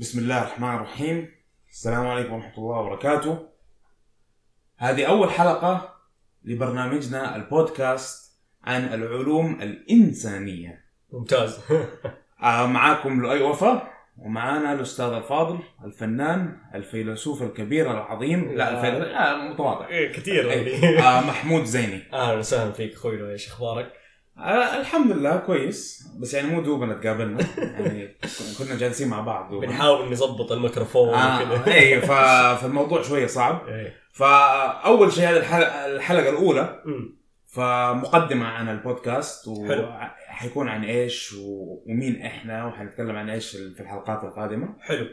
بسم 0.00 0.18
الله 0.18 0.38
الرحمن 0.38 0.74
الرحيم 0.74 1.28
السلام 1.70 2.06
عليكم 2.06 2.32
ورحمة 2.32 2.58
الله 2.58 2.76
وبركاته 2.76 3.48
هذه 4.76 5.04
أول 5.04 5.30
حلقة 5.30 5.94
لبرنامجنا 6.44 7.36
البودكاست 7.36 8.38
عن 8.64 8.84
العلوم 8.84 9.62
الإنسانية. 9.62 10.84
ممتاز. 11.12 11.60
آه 12.42 12.66
معاكم 12.66 13.22
لؤي 13.22 13.42
وفا 13.42 13.90
ومعانا 14.18 14.72
الأستاذ 14.72 15.06
الفاضل 15.06 15.58
الفنان 15.84 16.56
الفيلسوف 16.74 17.42
الكبير 17.42 17.90
العظيم. 17.90 18.52
لا 18.52 18.70
الفيلسوف 18.70 19.14
آه 19.14 19.48
متواضع. 19.48 19.88
إيه 19.88 20.12
كثير 20.12 20.50
أي. 20.50 20.98
آه 20.98 21.20
محمود 21.20 21.64
زيني. 21.64 22.02
أهلا 22.12 22.38
وسهلا 22.38 22.72
فيك 22.72 22.92
أخوي 22.92 23.16
لؤي 23.16 23.32
إيش 23.32 23.48
أخبارك؟ 23.48 23.92
آه 24.38 24.80
الحمد 24.80 25.12
لله 25.12 25.36
كويس. 25.36 26.08
بس 26.20 26.34
يعني 26.34 26.48
مو 26.48 26.60
دوبنا 26.60 26.94
تقابلنا. 26.94 27.46
يعني 27.58 28.16
كنا 28.58 28.76
جالسين 28.76 29.08
مع 29.08 29.20
بعض 29.20 29.50
دوبنا. 29.50 29.66
بنحاول 29.66 30.12
نظبط 30.12 30.52
الميكروفون 30.52 31.14
آه 31.14 31.52
وكذا. 31.52 31.74
اي 31.74 32.00
فالموضوع 32.00 33.02
شوية 33.02 33.26
صعب. 33.26 33.62
إيه. 33.68 33.96
فأول 34.12 35.12
شيء 35.12 35.28
هذه 35.28 35.36
الحلقة 35.36 35.86
الحلقة 35.86 36.28
الأولى. 36.28 36.82
فمقدمة 37.46 38.46
عن 38.46 38.68
البودكاست 38.68 39.48
حلو. 39.68 39.88
وحيكون 39.88 40.68
عن 40.68 40.84
إيش 40.84 41.34
ومين 41.38 42.22
إحنا 42.22 42.66
وحنتكلم 42.66 43.16
عن 43.16 43.30
إيش 43.30 43.50
في 43.50 43.80
الحلقات 43.80 44.24
القادمة. 44.24 44.76
حلو. 44.80 45.06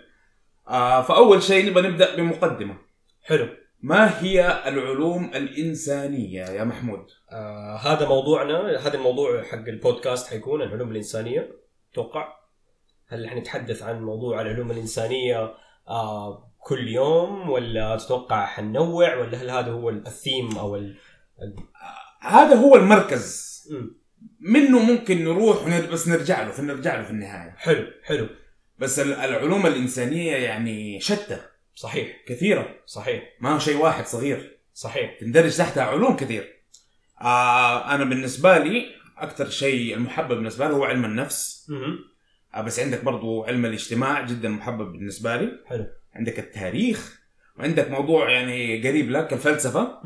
آه 0.68 1.02
فأول 1.02 1.44
شيء 1.44 1.70
نبغى 1.70 1.88
نبدأ 1.88 2.16
بمقدمة. 2.16 2.76
حلو. 3.24 3.48
ما 3.86 4.24
هي 4.24 4.64
العلوم 4.68 5.26
الإنسانية 5.36 6.46
يا 6.46 6.64
محمود؟ 6.64 7.06
آه 7.32 7.78
هذا 7.78 8.08
موضوعنا. 8.08 8.88
هذا 8.88 8.94
الموضوع 8.94 9.44
حق 9.44 9.68
البودكاست 9.68 10.28
حيكون 10.28 10.62
العلوم 10.62 10.92
الإنسانية. 10.92 11.52
أتوقع. 11.92 12.28
هل 13.08 13.30
حنتحدث 13.30 13.84
عن 13.84 14.02
موضوع 14.04 14.42
العلوم 14.42 14.72
الإنسانية 14.72 15.54
آه 15.88 16.52
كل 16.60 16.88
يوم 16.88 17.50
ولا 17.50 17.96
تتوقع 17.98 18.46
حننوع 18.46 19.16
ولا 19.16 19.38
هل 19.42 19.50
هذا 19.50 19.72
هو 19.72 19.90
الثيم 19.90 20.58
أو 20.58 20.76
ال... 20.76 20.96
هذا 22.22 22.56
هو 22.56 22.76
المركز. 22.76 23.56
أمم. 23.72 23.96
منه 24.40 24.80
ممكن 24.80 25.24
نروح 25.24 25.66
ونر- 25.66 25.92
بس 25.92 26.08
نرجع 26.08 26.44
له 26.44 26.52
فنرجع 26.52 26.96
له 26.96 27.04
في 27.04 27.12
النهاية. 27.12 27.52
حلو 27.58 27.88
حلو. 28.04 28.28
بس 28.80 29.00
ال- 29.00 29.14
العلوم 29.14 29.68
الإنسانية 29.68 30.36
يعني 30.36 31.00
شتى. 31.00 31.42
صحيح. 31.76 32.18
كثيرة. 32.28 32.76
صحيح. 32.86 33.24
ما 33.40 33.56
هو 33.56 33.60
شيء 33.60 33.78
واحد 33.78 34.06
صغير. 34.06 34.60
صحيح. 34.74 35.20
تندرج 35.20 35.58
تحتها 35.58 35.84
علوم 35.84 36.16
كثير. 36.16 36.56
آه 37.22 37.96
أنا 37.96 38.04
بالنسبة 38.04 38.58
لي 38.58 38.86
أكثر 39.18 39.50
شيء 39.50 39.96
المحبب 39.96 40.36
بالنسبة 40.36 40.68
لي 40.68 40.74
هو 40.74 40.84
علم 40.84 41.06
النفس. 41.06 41.72
آه 42.56 42.62
بس 42.62 42.80
عندك 42.80 43.04
برضو 43.04 43.44
علم 43.44 43.66
الاجتماع 43.66 44.22
جدا 44.22 44.50
محبب 44.50 44.92
بالنسبة 44.92 45.36
لي. 45.36 45.64
حلو. 45.66 45.86
عندك 46.16 46.40
التاريخ. 46.40 47.22
وعندك 47.60 47.92
موضوع 47.92 48.30
يعني 48.30 48.88
قريب 48.88 49.12
لك 49.12 49.34
الفلسفة. 49.34 50.02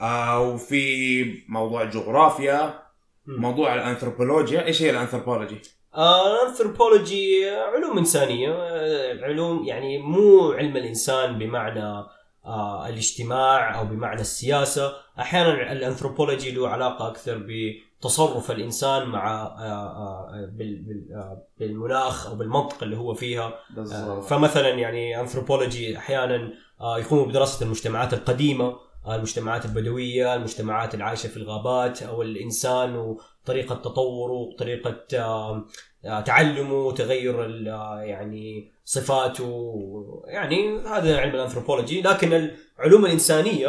آه 0.00 0.40
وفي 0.40 1.24
موضوع 1.48 1.82
الجغرافيا. 1.82 2.82
موضوع 3.26 3.74
الأنثروبولوجيا. 3.74 4.64
إيش 4.64 4.82
هي 4.82 4.90
الأنثروبولوجي؟ 4.90 5.60
الانثروبولوجي 5.96 7.50
علوم 7.50 7.98
إنسانية 7.98 8.50
آه، 8.52 9.24
علوم 9.24 9.64
يعني 9.64 9.98
مو 9.98 10.52
علم 10.52 10.76
الإنسان 10.76 11.38
بمعنى 11.38 12.04
آه، 12.46 12.88
الاجتماع 12.88 13.78
أو 13.78 13.84
بمعنى 13.84 14.20
السياسة. 14.20 14.92
أحيانا 15.20 15.72
الانثروبولوجي 15.72 16.50
له 16.50 16.68
علاقة 16.68 17.08
أكثر 17.08 17.46
بتصرف 17.48 18.50
الإنسان 18.50 19.06
مع 19.08 19.42
آه، 19.42 19.58
آه، 19.62 20.48
بال- 20.52 20.82
بال- 20.82 21.12
آه، 21.14 21.42
بالمناخ 21.60 22.26
أو 22.26 22.34
بالمنطقة 22.34 22.84
اللي 22.84 22.96
هو 22.96 23.14
فيها. 23.14 23.54
آه، 23.78 24.20
فمثلا 24.20 24.68
يعني 24.68 25.20
انثروبولوجي 25.20 25.98
أحيانا 25.98 26.52
آه، 26.80 26.98
يقوموا 26.98 27.26
بدراسة 27.26 27.64
المجتمعات 27.66 28.14
القديمة 28.14 28.76
آه، 29.06 29.16
المجتمعات 29.16 29.64
البدوية، 29.64 30.34
المجتمعات 30.34 30.94
العايشة 30.94 31.26
في 31.28 31.36
الغابات 31.36 32.02
أو 32.02 32.22
الإنسان 32.22 33.16
وطريقه 33.48 33.74
تطوره 33.74 34.32
وطريقة 34.32 35.04
آه، 35.14 35.66
آه، 36.04 36.20
تعلمه 36.20 36.74
وتغير 36.74 37.44
آه، 37.74 38.00
يعني 38.00 38.72
صفاته 38.84 40.22
يعني 40.26 40.78
هذا 40.78 41.20
علم 41.20 41.34
الأنثروبولوجي. 41.34 42.02
لكن 42.02 42.50
العلوم 42.78 43.06
الإنسانية 43.06 43.68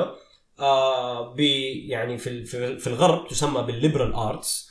ب 1.35 1.39
يعني 1.89 2.18
في 2.18 2.45
في 2.79 2.88
الغرب 2.88 3.28
تسمى 3.28 3.62
بال 3.62 3.73
liberal 3.73 4.13
arts 4.13 4.69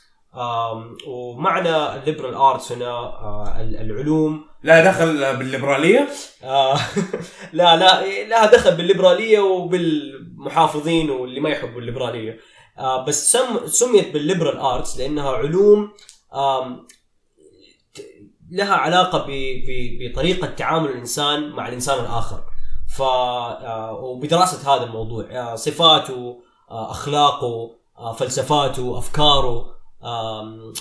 ومعنى 1.07 1.95
ال 1.95 2.00
liberal 2.00 2.33
arts 2.33 2.71
هنا 2.71 3.61
ال- 3.61 3.75
العلوم. 3.77 4.45
لا 4.63 4.83
دخل 4.85 5.37
بالليبرالية؟ 5.37 6.07
لا 7.53 7.75
لا 7.77 8.23
لا 8.27 8.45
دخل 8.51 8.75
بالليبرالية 8.75 9.39
وبالمحافظين 9.39 11.09
واللي 11.09 11.39
ما 11.39 11.49
يحبوا 11.49 11.79
الليبرالية. 11.81 12.39
بس 13.07 13.31
سم 13.31 13.67
سميت 13.67 14.13
بال 14.13 14.23
liberal 14.23 14.57
arts 14.57 14.97
لأنها 14.97 15.31
علوم 15.31 15.91
لها 18.51 18.75
علاقة 18.75 19.25
بطريقة 20.01 20.47
تعامل 20.47 20.89
الإنسان 20.89 21.49
مع 21.49 21.67
الإنسان 21.67 21.99
الآخر. 21.99 22.43
ف 22.97 23.01
آه 23.01 23.93
وبدراسة 23.93 24.75
هذا 24.75 24.83
الموضوع 24.83 25.25
آه 25.31 25.55
صفاته 25.55 26.41
آه 26.71 26.91
أخلاقه 26.91 27.71
آه 27.97 28.13
فلسفاته 28.13 28.97
أفكاره 28.97 29.75
آه 30.03 30.71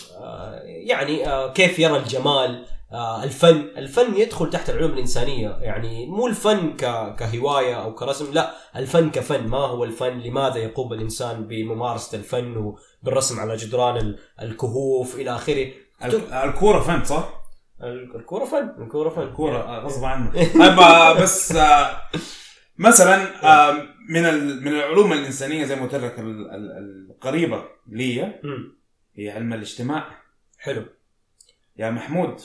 يعني 0.64 1.28
آه 1.28 1.52
كيف 1.52 1.78
يرى 1.78 1.96
الجمال 1.96 2.64
آه، 2.64 2.77
الفن 3.24 3.56
الفن 3.76 4.14
يدخل 4.16 4.50
تحت 4.50 4.70
العلوم 4.70 4.92
الإنسانية. 4.92 5.48
يعني 5.60 6.06
مو 6.06 6.26
الفن 6.26 6.76
ك... 6.76 6.80
كهواية 7.16 7.74
أو 7.82 7.94
كرسم 7.94 8.32
لا 8.32 8.54
الفن 8.76 9.10
كفن. 9.10 9.46
ما 9.46 9.58
هو 9.58 9.84
الفن؟ 9.84 10.18
لماذا 10.18 10.56
يقوم 10.56 10.92
الإنسان 10.92 11.46
بممارسة 11.46 12.18
الفن 12.18 12.56
وبالرسم 13.02 13.40
على 13.40 13.56
جدران 13.56 13.96
ال- 13.96 14.18
الكهوف 14.42 15.14
إلى 15.14 15.30
آخره؟ 15.34 15.72
ال- 16.04 16.32
الكورة 16.32 16.80
فن 16.80 17.04
صح؟ 17.04 17.28
ال- 17.82 18.16
الكورة 18.16 18.44
فن 18.44 18.82
الكورة 18.82 19.08
فن. 19.10 19.22
الكورة 19.22 19.58
آه، 19.58 19.78
غصب 19.84 20.04
عنه 20.04 20.32
أبا 20.72 21.12
بس 21.22 21.52
آه، 21.52 22.00
مثلا 22.78 23.44
آه، 23.44 23.72
من 24.08 24.22
من 24.64 24.68
العلوم 24.68 25.12
الإنسانية 25.12 25.64
زي 25.64 25.76
ما 25.76 25.82
قلت 25.82 25.94
لك 25.94 26.18
ال- 26.18 26.50
ال- 26.50 27.10
القريبة 27.10 27.64
لي. 27.88 28.22
هي 29.16 29.30
علم 29.30 29.52
الاجتماع. 29.52 30.22
حلو. 30.58 30.84
يا 31.76 31.90
محمود 31.90 32.40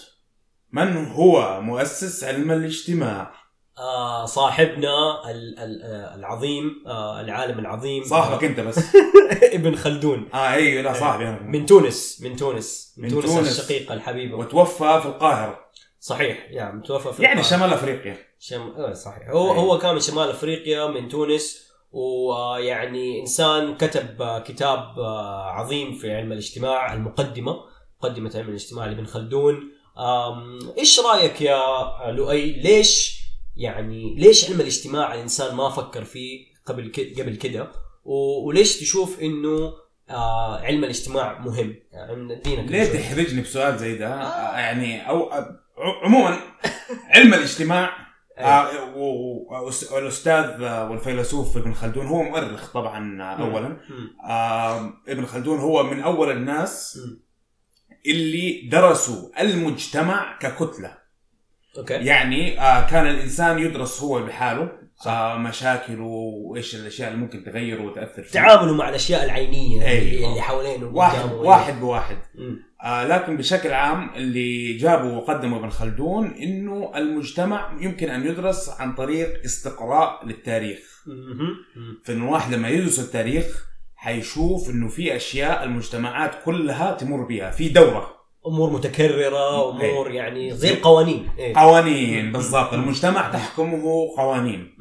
من 0.74 1.08
هو 1.08 1.62
مؤسس 1.62 2.24
علم 2.24 2.52
الاجتماع؟ 2.52 3.34
آه 3.78 4.26
صاحبنا 4.26 5.32
ال... 5.32 5.60
ال... 5.60 5.82
آه، 5.84 6.16
العظيم 6.16 6.84
آه 6.88 7.22
العالم 7.22 7.60
العظيم. 7.60 8.04
صاحبك 8.04 8.44
انت 8.44 8.60
بس. 8.60 8.80
ابن 9.54 9.76
خلدون. 9.76 10.30
آه 10.34 10.52
أيوه 10.54 10.82
لا 10.82 10.94
صاحبي 10.94 11.24
أنا. 11.24 11.42
من 11.42 11.66
تونس 11.66 12.22
من 12.24 12.36
تونس. 12.36 12.94
من, 12.98 13.04
من 13.04 13.10
تونس, 13.12 13.26
تونس. 13.26 13.60
الشقيقة 13.60 13.94
الحبيبة. 13.94 14.38
وتوفى 14.38 15.00
في 15.02 15.06
القاهرة. 15.06 15.60
صحيح 16.00 16.48
يعني 16.50 16.78
متوفى 16.78 17.14
في 17.14 17.24
يعني 17.24 17.40
القاهرة. 17.40 17.58
شمال 17.58 17.74
أفريقيا. 17.74 18.18
شم... 18.40 18.62
آه 18.62 18.94
صحيح. 18.94 19.30
هو 19.30 19.52
أيوة. 19.52 19.64
هو 19.64 19.78
كان 19.78 19.94
من 19.94 20.00
شمال 20.00 20.30
أفريقيا 20.30 20.88
من 20.88 21.10
تونس 21.10 21.64
ويعني 21.92 23.22
إنسان 23.22 23.78
كتب 23.78 24.22
آه، 24.22 24.40
كتاب 24.40 25.00
آه، 25.00 25.46
عظيم 25.46 25.94
في 25.98 26.16
علم 26.16 26.32
الاجتماع 26.32 26.94
المقدمة 26.94 27.56
مقدمة 28.04 28.32
علم 28.36 28.50
الاجتماع 28.50 28.86
لابن 28.86 29.06
خلدون. 29.06 29.73
إيش 30.78 31.00
رأيك 31.00 31.42
يا 31.42 31.62
لؤي 32.12 32.52
ليش 32.52 33.20
يعني 33.56 34.16
ليش 34.18 34.50
علم 34.50 34.60
الاجتماع 34.62 35.14
الإنسان 35.14 35.56
ما 35.56 35.70
فكر 35.70 36.04
فيه 36.04 36.46
قبل. 36.66 36.92
قبل 37.20 37.36
كده. 37.36 37.72
وليش 38.46 38.80
تشوف 38.80 39.20
إنه 39.22 39.74
آه 40.10 40.60
علم 40.60 40.84
الاجتماع 40.84 41.40
مهم 41.40 41.76
يعني 41.92 42.34
ادينا 42.34 42.62
كده 42.62 42.72
ليه. 42.84 43.00
تحرجني 43.00 43.42
بسؤال 43.42 43.78
زي 43.78 43.98
ده؟ 43.98 44.14
آه، 44.22 44.58
يعني 44.60 45.10
أو 45.10 45.32
آه، 45.32 45.60
عموما 46.04 46.40
علم 47.10 47.34
الاجتماع 47.34 47.90
آه، 48.38 48.96
و- 48.96 49.46
و- 49.48 49.72
والاستاذ 49.92 50.62
آه، 50.64 50.90
والفيلسوف 50.92 51.58
ابن 51.58 51.74
خلدون 51.74 52.06
هو 52.08 52.24
مؤرخ 52.24 52.74
طبعا 52.74 53.22
آه، 53.24 53.42
اولا. 53.42 53.78
آه، 54.30 54.94
ابن 55.08 55.26
خلدون 55.26 55.60
هو 55.60 55.84
من 55.84 56.02
أول 56.02 56.32
الناس. 56.32 57.00
اللي 58.06 58.70
درسوا 58.72 59.42
المجتمع 59.42 60.38
ككتلة 60.40 60.98
أوكي 61.78 61.94
يعني 61.94 62.60
آه، 62.62 62.90
كان 62.90 63.08
الإنسان 63.08 63.60
يدرس 63.60 64.02
هو 64.02 64.26
بحاله 64.26 64.72
آه، 65.08 65.38
مشاكله 65.38 66.04
وإيش 66.04 66.76
الأشياء 66.76 67.10
اللي 67.12 67.22
ممكن 67.22 67.44
تغيره 67.44 67.82
وتأثر 67.82 68.24
فيه 68.24 68.32
تعاملوا 68.32 68.76
مع 68.76 68.90
الأشياء 68.90 69.26
العينية 69.26 69.88
أيوة. 69.88 70.30
اللي 70.30 70.42
حوالينه 70.42 70.88
واحد 70.88 71.20
قدامه. 71.20 71.34
واحد 71.42 71.80
بواحد. 71.80 72.18
آه 72.84 73.08
لكن 73.08 73.38
بشكل 73.38 73.74
عام 73.74 74.10
اللي 74.16 74.74
جابه 74.74 75.18
وقدمه 75.18 75.58
ابن 75.58 75.70
خلدون 75.70 76.28
إنه 76.28 76.92
المجتمع 76.96 77.78
يمكن 77.82 78.10
أن 78.10 78.26
يدرس 78.26 78.70
عن 78.70 78.96
طريق 78.96 79.44
استقراء 79.46 80.26
للتاريخ. 80.26 81.04
فإنه 82.04 82.26
الواحد 82.26 82.54
لما 82.54 82.70
يدرس 82.70 83.00
التاريخ 83.00 83.73
حيشوف 84.04 84.70
إنه 84.70 84.88
في 84.88 85.16
أشياء 85.16 85.64
المجتمعات 85.64 86.32
كلها 86.46 86.92
تمر 86.92 87.24
بها 87.24 87.52
في 87.52 87.70
دورة. 87.70 88.14
أمور 88.48 88.70
متكررة 88.70 89.70
أمور 89.70 90.08
إيه. 90.08 90.16
يعني 90.16 90.56
زي 90.56 90.74
القوانين 90.74 91.30
إيه. 91.40 91.56
قوانين 91.58 92.32
بالضبط. 92.32 92.74
المجتمع 92.74 93.30
تحكمه 93.30 94.08
قوانين. 94.18 94.78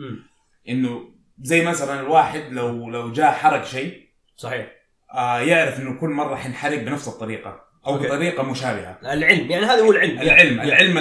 إنه 0.69 1.01
زي 1.43 1.65
مثلا 1.65 2.01
الواحد 2.01 2.43
لو 2.51 2.91
لو 2.91 3.13
جاء 3.13 3.33
حرق 3.33 3.65
شيء 3.65 3.99
صحيح. 4.37 4.67
آه 5.15 5.41
يعرف 5.41 5.81
إنه 5.81 6.01
كل 6.01 6.11
مرة 6.11 6.35
حينحرق 6.35 6.79
بنفس 6.83 7.09
الطريقة. 7.09 7.61
أو 7.87 7.94
أوكي. 7.94 8.06
بطريقة 8.06 8.43
مشابهة 8.43 8.99
العلم 9.02 9.50
يعني 9.50 9.67
هذا 9.67 9.82
هو 9.82 9.90
العلم 9.90 10.20
العلم 10.20 10.56
يعني 10.56 10.64
العلم 10.64 10.99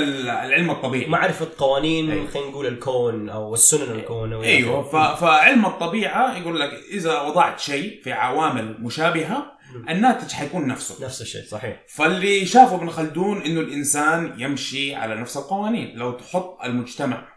العلم 0.48 0.72
الطبيعي 0.72 1.10
معرفة 1.10 1.48
قوانين 1.58 2.12
أيوه. 2.12 2.28
خلينا 2.28 2.50
نقول 2.50 2.68
الكون 2.68 3.30
أو 3.30 3.54
السنن 3.54 3.92
الكون 3.92 4.34
أو 4.34 4.44
أيوه. 4.44 4.84
ف... 4.84 5.22
فعلم 5.22 5.66
الطبيعة 5.66 6.38
يقول 6.38 6.60
لك 6.60 6.70
إذا 6.92 7.22
وضعت 7.22 7.60
شيء 7.60 8.02
في 8.04 8.12
عوامل 8.12 8.76
مشابهة. 8.80 9.52
الناتج 9.90 10.32
حيكون 10.32 10.68
نفسه 10.68 11.06
نفس 11.06 11.22
الشيء 11.22 11.44
صحيح 11.44 11.84
فاللي 11.88 12.46
شافه 12.46 12.76
ابن 12.76 12.90
خلدون 12.90 13.42
إنه 13.42 13.60
الإنسان 13.60 14.34
يمشي 14.38 14.96
على 14.96 15.16
نفس 15.16 15.38
القوانين 15.38 15.98
لو 15.98 16.12
تحط 16.12 16.58
المجتمع. 16.66 17.28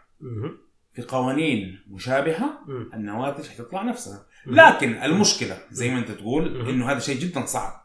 في 0.93 1.01
قوانين 1.01 1.79
مشابهة. 1.91 2.59
النواتج 2.93 3.47
حتطلع 3.47 3.83
نفسها. 3.83 4.25
لكن 4.47 5.03
المشكلة 5.03 5.57
زي 5.71 5.89
ما 5.89 5.99
أنت 5.99 6.11
تقول. 6.11 6.69
إنه 6.69 6.91
هذا 6.91 6.99
شيء 6.99 7.17
جدا 7.17 7.45
صعب. 7.45 7.84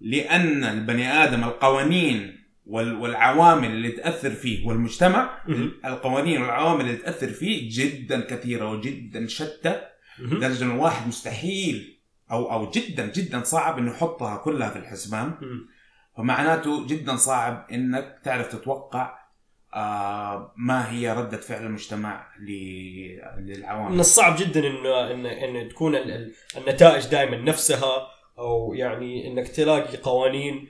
لأن 0.00 0.64
البني 0.64 1.08
آدم 1.08 1.44
القوانين 1.44 2.38
وال- 2.66 2.96
والعوامل 2.96 3.70
اللي 3.70 3.90
تأثر 3.90 4.30
فيه 4.30 4.66
والمجتمع. 4.66 5.30
القوانين 5.84 6.40
والعوامل 6.42 6.80
اللي 6.80 6.96
تأثر 6.96 7.28
فيه 7.28 7.68
جدا 7.72 8.20
كثيرة 8.20 8.70
وجدا 8.70 9.26
شتى. 9.26 9.80
لدرجة 10.20 10.64
إنه 10.64 10.74
الواحد 10.74 11.08
مستحيل 11.08 11.98
أو 12.30 12.52
أو 12.52 12.70
جدا 12.70 13.06
جدا 13.12 13.42
صعب 13.42 13.78
إنه 13.78 13.90
يحطها 13.90 14.36
كلها 14.36 14.70
في 14.70 14.78
الحسبان. 14.78 15.34
فمعناته 16.16 16.86
جدا 16.86 17.16
صعب 17.16 17.66
إنك 17.72 18.20
تعرف 18.24 18.46
تتوقع 18.56 19.18
آه 19.74 20.54
ما 20.56 20.92
هي 20.92 21.12
ردة 21.12 21.36
فعل 21.36 21.66
المجتمع 21.66 22.26
ل- 22.40 23.18
من 23.38 23.46
للعوامل 23.46 24.00
الصعب 24.00 24.36
جدا 24.38 24.60
انه 24.66 25.10
ان 25.10 25.26
ان 25.26 25.68
تكون 25.68 25.94
ال- 25.96 26.10
ال- 26.10 26.32
النتائج 26.56 27.06
دائما 27.06 27.36
نفسها 27.36 28.08
أو 28.38 28.74
يعني 28.74 29.26
إنك 29.26 29.48
تلاقي 29.48 29.96
قوانين 29.96 30.68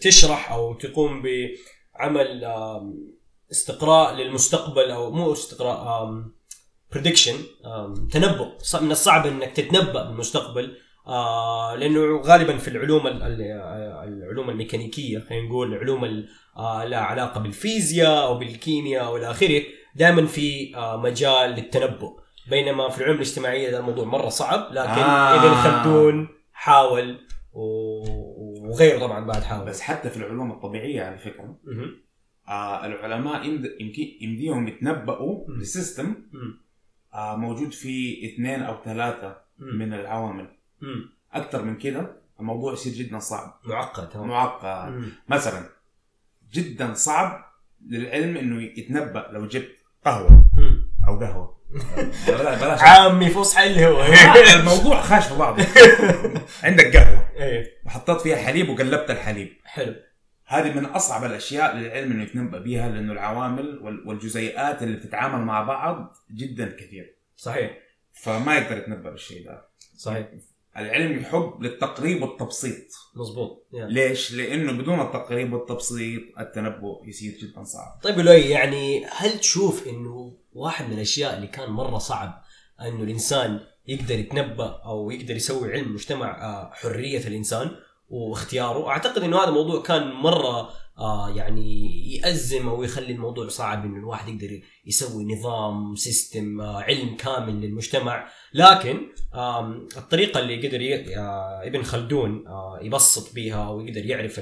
تشرح 0.00 0.52
أو 0.52 0.74
تقوم 0.74 1.22
بعمل 1.22 2.44
استقراء 3.52 4.14
للمستقبل 4.14 4.90
أو 4.90 5.10
مو 5.10 5.32
استقراء 5.32 6.08
بريدكشن 6.92 7.34
تنبؤ 8.12 8.46
من 8.82 8.90
الصعب 8.90 9.26
إنك 9.26 9.50
تتنبأ 9.52 10.02
بالمستقبل 10.04 10.76
آه 11.06 11.74
لأنه 11.74 12.20
غالبا 12.20 12.56
في 12.56 12.68
العلوم 12.68 13.06
ال- 13.06 13.22
ال- 13.22 13.42
العلوم 14.22 14.50
الميكانيكية 14.50 15.18
خلينا 15.18 15.46
نقول 15.48 15.72
العلوم 15.72 16.04
ال- 16.04 16.28
آه 16.56 16.84
لها 16.84 16.98
علاقة 17.00 17.40
بالفيزياء 17.40 18.24
أو 18.26 18.38
بالكيمياء 18.38 19.04
أو 19.04 19.16
إلى 19.16 19.30
آخره 19.30 19.62
دائما 19.96 20.26
في 20.26 20.76
آه 20.76 20.96
مجال 20.96 21.50
للتنبؤ 21.50 22.18
بينما 22.50 22.88
في 22.88 22.98
العلوم 22.98 23.16
الاجتماعية 23.16 23.70
ده 23.70 23.78
الموضوع 23.78 24.04
مرة 24.04 24.28
صعب 24.28 24.68
لكن 24.72 24.78
آه. 24.90 25.34
ابن 25.44 25.54
خلدون 25.54 26.28
حاول 26.62 27.20
وغيره 27.52 28.98
طبعا 28.98 29.26
بعد 29.26 29.42
حاول 29.42 29.66
بس 29.66 29.80
حتى 29.80 30.10
في 30.10 30.16
العلوم 30.16 30.50
الطبيعية 30.52 31.02
على 31.02 31.18
فكرة. 31.18 31.58
آه 32.48 32.86
العلماء 32.86 33.44
يمكن 33.80 34.02
يمديهم 34.20 34.68
يتنبؤوا 34.68 35.44
مم. 36.32 36.60
آه 37.14 37.36
موجود 37.36 37.72
فيه 37.72 38.34
اثنين 38.34 38.62
أو 38.62 38.84
ثلاثة. 38.84 39.36
من 39.58 39.92
العوامل. 39.92 40.48
أكثر 41.32 41.62
من 41.64 41.76
كده 41.78 42.16
الموضوع 42.40 42.72
يصير 42.72 42.92
جدا 42.92 43.18
صعب 43.18 43.60
معقد 43.64 44.16
ها. 44.16 44.26
معقد 44.26 44.92
مم. 44.92 45.12
مثلا 45.28 45.68
جدا 46.52 46.94
صعب 46.94 47.44
للعلم 47.86 48.36
إنه 48.36 48.62
يتنبأ 48.62 49.28
لو 49.32 49.46
جبت 49.46 49.76
قهوة 50.04 50.44
مم. 50.56 50.91
أو 51.08 51.18
قهوة. 51.20 51.62
بلاش 52.28 52.58
بلاش. 52.60 52.80
عامي 52.82 53.30
فصحى 53.30 53.66
اللي 53.66 53.86
هو. 53.86 54.02
الموضوع 54.60 55.00
خاش 55.00 55.26
في 55.26 55.36
بعضه. 55.38 55.64
عندك 56.62 56.96
قهوة. 56.96 57.28
إيه. 57.36 57.66
وحطيت 57.86 58.20
فيها 58.20 58.36
حليب 58.36 58.68
وقلبت 58.68 59.10
الحليب. 59.10 59.52
حلو. 59.64 59.94
هذه 60.46 60.72
من 60.74 60.84
أصعب 60.84 61.24
الأشياء 61.24 61.76
للعلم 61.76 62.12
إنه 62.12 62.22
يتنبأ 62.22 62.58
بها 62.58 62.88
لأنه 62.88 63.12
العوامل 63.12 63.78
وال- 63.82 64.08
والجزيئات 64.08 64.82
اللي 64.82 64.96
بتتعامل 64.96 65.44
مع 65.44 65.62
بعض 65.62 66.16
جدا 66.34 66.76
كثير. 66.80 67.16
صحيح. 67.36 67.70
فما 68.12 68.56
يقدر 68.58 68.76
يتنبأ 68.78 69.10
بالشيء 69.10 69.44
ده. 69.46 69.68
صحيح. 69.96 70.26
العلم 70.76 71.18
يحب 71.20 71.54
للتقريب 71.62 72.22
والتبسيط. 72.22 72.84
مظبوط. 73.16 73.66
يعني. 73.72 73.92
ليش؟ 73.92 74.32
لأنه 74.34 74.72
بدون 74.72 75.00
التقريب 75.00 75.52
والتبسيط 75.52 76.22
التنبؤ 76.40 77.04
يصير 77.06 77.32
جدا 77.42 77.64
صعب. 77.64 78.00
طيب 78.02 78.18
لؤي 78.18 78.50
يعني 78.50 79.06
هل 79.06 79.38
تشوف 79.40 79.86
إنه 79.88 80.34
واحد 80.54 80.86
من 80.86 80.92
الأشياء 80.92 81.36
اللي 81.36 81.46
كان 81.46 81.70
مرة 81.70 81.98
صعب 81.98 82.42
إنه 82.80 83.02
الإنسان 83.02 83.60
يقدر 83.88 84.18
يتنبأ 84.18 84.80
أو 84.84 85.10
يقدر 85.10 85.36
يسوي 85.36 85.72
علم 85.72 85.94
مجتمع 85.94 86.42
آه، 86.42 86.70
حرية 86.74 87.26
الإنسان 87.26 87.70
واختياره. 88.08 88.88
أعتقد 88.88 89.22
إنه 89.22 89.38
هذا 89.38 89.48
الموضوع 89.48 89.82
كان 89.82 90.12
مرة 90.12 90.70
آه 90.98 91.30
يعني 91.30 91.90
يأزم 92.16 92.68
أو 92.68 92.82
يخلي 92.82 93.12
الموضوع 93.12 93.48
صعب 93.48 93.84
إنه 93.84 93.96
الواحد 93.96 94.28
يقدر 94.28 94.60
يسوي 94.86 95.24
نظام 95.24 95.94
سيستم 95.94 96.60
آه 96.60 96.82
علم 96.82 97.16
كامل 97.16 97.60
للمجتمع. 97.60 98.28
لكن 98.54 99.08
الطريقة 99.96 100.40
اللي 100.40 100.68
قدر 100.68 101.04
ابن 101.66 101.82
خلدون 101.82 102.44
يبسط 102.82 103.34
بها 103.34 103.70
ويقدر 103.70 104.06
يعرف 104.06 104.40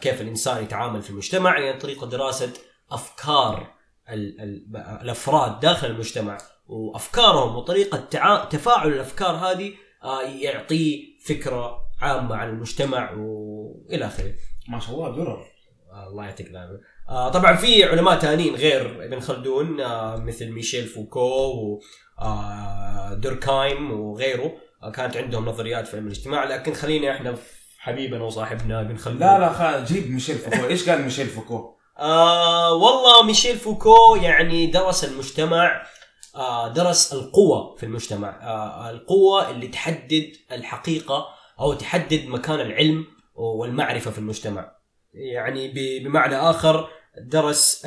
كيف 0.00 0.20
الإنسان 0.20 0.64
يتعامل 0.64 1.02
في 1.02 1.10
المجتمع 1.10 1.58
هي 1.58 1.72
طريقة 1.72 2.06
دراسة 2.06 2.52
أفكار 2.90 3.74
ال 4.10 4.40
ال 4.40 4.76
الأفراد 4.76 5.60
داخل 5.60 5.86
المجتمع 5.86 6.38
وأفكارهم 6.66 7.56
وطريقة 7.56 7.98
تع... 7.98 8.44
تفاعل 8.44 8.88
الأفكار 8.88 9.30
هذه 9.30 9.72
آه، 10.04 10.22
يعطيه 10.22 11.18
فكرة 11.24 11.84
عامة 12.00 12.36
عن 12.36 12.48
المجتمع 12.48 13.12
وإلى 13.12 14.06
آخره. 14.06 14.34
ما 14.68 14.80
شاء 14.80 14.94
الله 14.94 15.16
درر 15.16 15.44
آه، 15.92 16.08
الله 16.08 16.24
يعطيك 16.24 16.50
العافية. 16.50 16.80
آه، 17.08 17.28
طبعا 17.28 17.56
في 17.56 17.84
علماء 17.84 18.18
ثانيين 18.18 18.54
غير 18.54 19.04
ابن 19.04 19.20
خلدون 19.20 19.76
مثل 20.24 20.50
ميشيل 20.50 20.86
فوكو 20.86 21.80
ودوركايم 22.22 24.00
وغيره 24.00 24.52
كانت 24.94 25.16
عندهم 25.16 25.44
نظريات 25.44 25.86
في 25.86 25.96
علم 25.96 26.06
الاجتماع 26.06 26.44
لكن 26.44 26.72
خلينا 26.74 27.12
إحنا 27.12 27.34
في 27.34 27.64
حبيبنا 27.78 28.22
وصاحبنا 28.22 28.80
ابن 28.80 28.96
خلدون 28.96 29.20
لا 29.20 29.38
لا 29.38 29.52
خ... 29.52 29.84
جيب 29.92 30.10
ميشيل 30.10 30.36
فوكو 30.36 30.66
إيش 30.66 30.88
قال 30.88 31.02
ميشيل 31.02 31.26
فوكو؟ 31.26 31.74
آه 31.98 32.72
والله 32.72 33.22
ميشيل 33.26 33.56
فوكو 33.56 34.16
يعني 34.22 34.66
درس 34.66 35.04
المجتمع 35.04 35.86
آه 36.34 36.68
درس 36.68 37.12
القوة 37.12 37.76
في 37.76 37.86
المجتمع. 37.86 38.28
آه 38.42 38.90
القوة 38.90 39.50
اللي 39.50 39.68
تحدد 39.68 40.32
الحقيقة 40.52 41.26
أو 41.60 41.74
تحدد 41.74 42.26
مكان 42.26 42.60
العلم 42.60 43.06
والمعرفة 43.34 44.10
في 44.10 44.18
المجتمع. 44.18 44.76
يعني 45.12 45.72
بمعنى 46.00 46.36
آخر 46.36 46.88
درس 47.18 47.86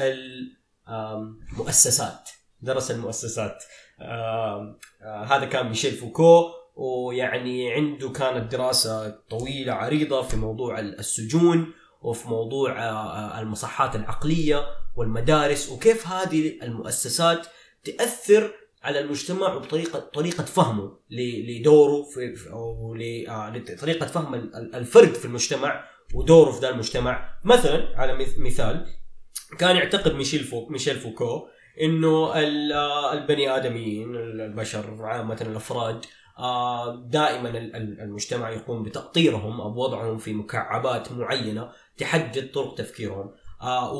المؤسسات 0.89 2.29
درس 2.61 2.91
المؤسسات. 2.91 3.63
آه 3.99 4.79
آه 5.01 5.23
هذا 5.23 5.45
كان 5.45 5.67
ميشيل 5.69 5.91
فوكو 5.91 6.51
ويعني 6.75 7.73
عنده 7.73 8.09
كانت 8.09 8.51
دراسة 8.51 9.09
طويلة 9.29 9.73
عريضة 9.73 10.21
في 10.21 10.37
موضوع 10.37 10.79
السجون 10.79 11.73
وفي 12.01 12.27
موضوع 12.27 12.71
آه، 12.83 13.39
المصحات 13.39 13.95
العقلية 13.95 14.65
والمدارس 14.95 15.69
وكيف 15.71 16.07
هذه 16.07 16.59
المؤسسات 16.63 17.47
تأثر 17.83 18.51
على 18.83 18.99
المجتمع 18.99 19.53
وبطريقة 19.53 19.99
طريقة 19.99 20.43
فهمه 20.43 20.97
لدوره 21.09 22.03
في 22.03 22.49
أو 22.51 22.95
آه، 23.29 23.49
لطريقة 23.57 24.05
فهم 24.05 24.35
ال- 24.35 24.55
ال- 24.55 24.75
الفرد 24.75 25.13
في 25.13 25.25
المجتمع 25.25 25.83
ودوره 26.13 26.51
في 26.51 26.59
ذا 26.61 26.69
المجتمع. 26.69 27.29
مثلا 27.43 27.99
على 27.99 28.17
مث- 28.25 28.39
مثال 28.39 28.85
كان 29.59 29.75
يعتقد 29.75 30.13
ميشيل 30.13 30.43
فوك 30.43 30.71
ميشيل 30.71 30.95
فوكو 30.95 31.47
إنه 31.81 32.39
ال- 32.39 32.71
آه، 32.73 33.13
البني 33.13 33.55
آدميين 33.55 34.15
البشر 34.15 35.05
عامة 35.05 35.37
الأفراد 35.41 36.05
آه، 36.39 36.95
دائما 37.09 37.49
ال- 37.49 37.75
ال- 37.75 38.01
المجتمع 38.01 38.49
يقوم 38.49 38.83
بتأطيرهم 38.83 39.61
أو 39.61 39.75
وضعهم 39.83 40.17
في 40.17 40.33
مكعبات 40.33 41.11
معينة 41.11 41.69
تحدد 41.97 42.51
طرق 42.51 42.75
تفكيرهم. 42.75 43.31
آه 43.61 43.93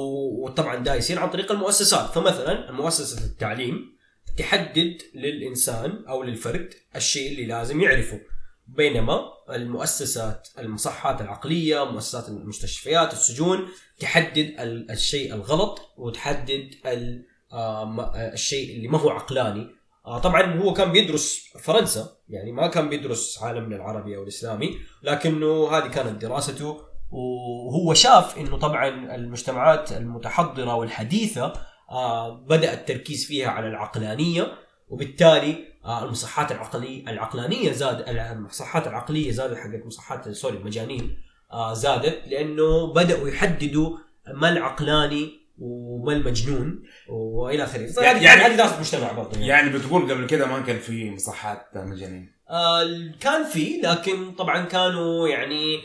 وطبعا 0.44 0.76
ده 0.76 0.96
يصير 0.96 1.20
عن 1.20 1.30
طريق 1.30 1.52
المؤسسات. 1.52 2.12
فمثلا 2.12 2.72
مؤسسة 2.72 3.26
التعليم 3.26 3.98
تحدد 4.38 4.98
للإنسان 5.16 6.06
أو 6.10 6.24
للفرد 6.24 6.70
الشيء 6.96 7.32
اللي 7.32 7.46
لازم 7.46 7.82
يعرفه 7.82 8.20
بينما 8.68 9.20
المؤسسات 9.50 10.48
المصحات 10.60 11.22
العقلية 11.22 11.86
مؤسسات 11.92 12.30
المستشفيات 12.30 13.14
السجون 13.14 13.68
تحدد 14.00 14.56
ال- 14.60 14.92
الشيء 14.92 15.34
الغلط 15.34 15.82
وتحدد 15.98 16.70
آه، 16.86 17.24
آه، 17.54 18.34
الشيء 18.34 18.76
اللي 18.78 18.88
ما 18.88 18.98
هو 19.00 19.10
عقلاني. 19.10 19.68
آه، 20.06 20.20
طبعا 20.20 20.60
هو 20.60 20.74
كان 20.74 20.92
بيدرس 20.92 21.44
فرنسا 21.64 22.10
يعني 22.30 22.52
ما 22.52 22.68
كان 22.68 22.90
بيدرس 22.90 23.40
عالمنا 23.42 23.76
العربي 23.76 24.18
أو 24.18 24.24
الإسلامي 24.24 24.80
لكنه 25.04 25.70
هذه 25.72 25.88
كانت 25.88 26.22
دراسته 26.22 26.82
وهو 27.12 27.94
شاف 27.94 28.38
إنه 28.38 28.58
طبعا 28.58 29.16
المجتمعات 29.16 29.92
المتحضرة 29.92 30.76
والحديثة 30.76 31.54
آه، 31.92 32.30
بدأ 32.46 32.74
التركيز 32.74 33.26
فيها 33.26 33.48
على 33.50 33.68
العقلانية 33.68 34.52
وبالتالي 34.90 35.56
آه، 35.86 36.06
المصحات 36.06 36.52
العقليه 36.52 37.10
العقلانية 37.10 37.72
زاد 37.72 38.10
المصحات 38.10 38.88
العقلية 38.88 39.32
زادت 39.32 39.58
حقت 39.58 39.86
مصحات 39.86 40.30
سوري 40.30 40.58
المجانين 40.58 41.18
آه، 41.52 41.74
زادت 41.74 42.22
لأنه 42.28 42.94
بدأوا 42.94 43.30
يحددوا 43.30 43.98
ما 44.34 44.50
العقلاني 44.50 45.48
وما 45.60 46.14
المجنون 46.14 46.84
وإلى 47.10 47.64
آخره. 47.64 48.04
يعني- 48.04 48.24
يعني 48.24 48.42
هذه 48.42 48.56
دراسة 48.56 48.80
مجتمع 48.80 49.12
برضه. 49.12 49.32
يعني. 49.34 49.48
يعني 49.48 49.70
بتقول 49.70 50.12
قبل 50.12 50.26
كده 50.26 50.46
ما 50.48 50.60
كان 50.62 50.80
في 50.80 51.12
مصحات 51.12 51.68
مجانين. 51.76 52.34
آه 52.50 52.84
كان 53.20 53.44
في 53.44 53.82
لكن 53.84 54.32
طبعا 54.32 54.66
كانوا 54.66 55.28
يعني 55.28 55.80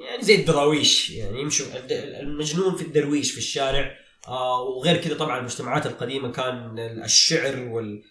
يعني 0.00 0.22
زي 0.22 0.34
الدراويش 0.34 1.10
يعني 1.10 1.40
يمشوا 1.40 1.66
المجنون 2.20 2.76
في 2.76 2.82
الدرويش 2.82 3.32
في 3.32 3.38
الشارع. 3.38 3.96
آه 4.28 4.62
وغير 4.62 4.96
كذا 4.96 5.16
طبعا 5.16 5.38
المجتمعات 5.38 5.86
القديمة 5.86 6.32
كان 6.32 6.78
الشعر 6.78 7.68
وال 7.68 8.02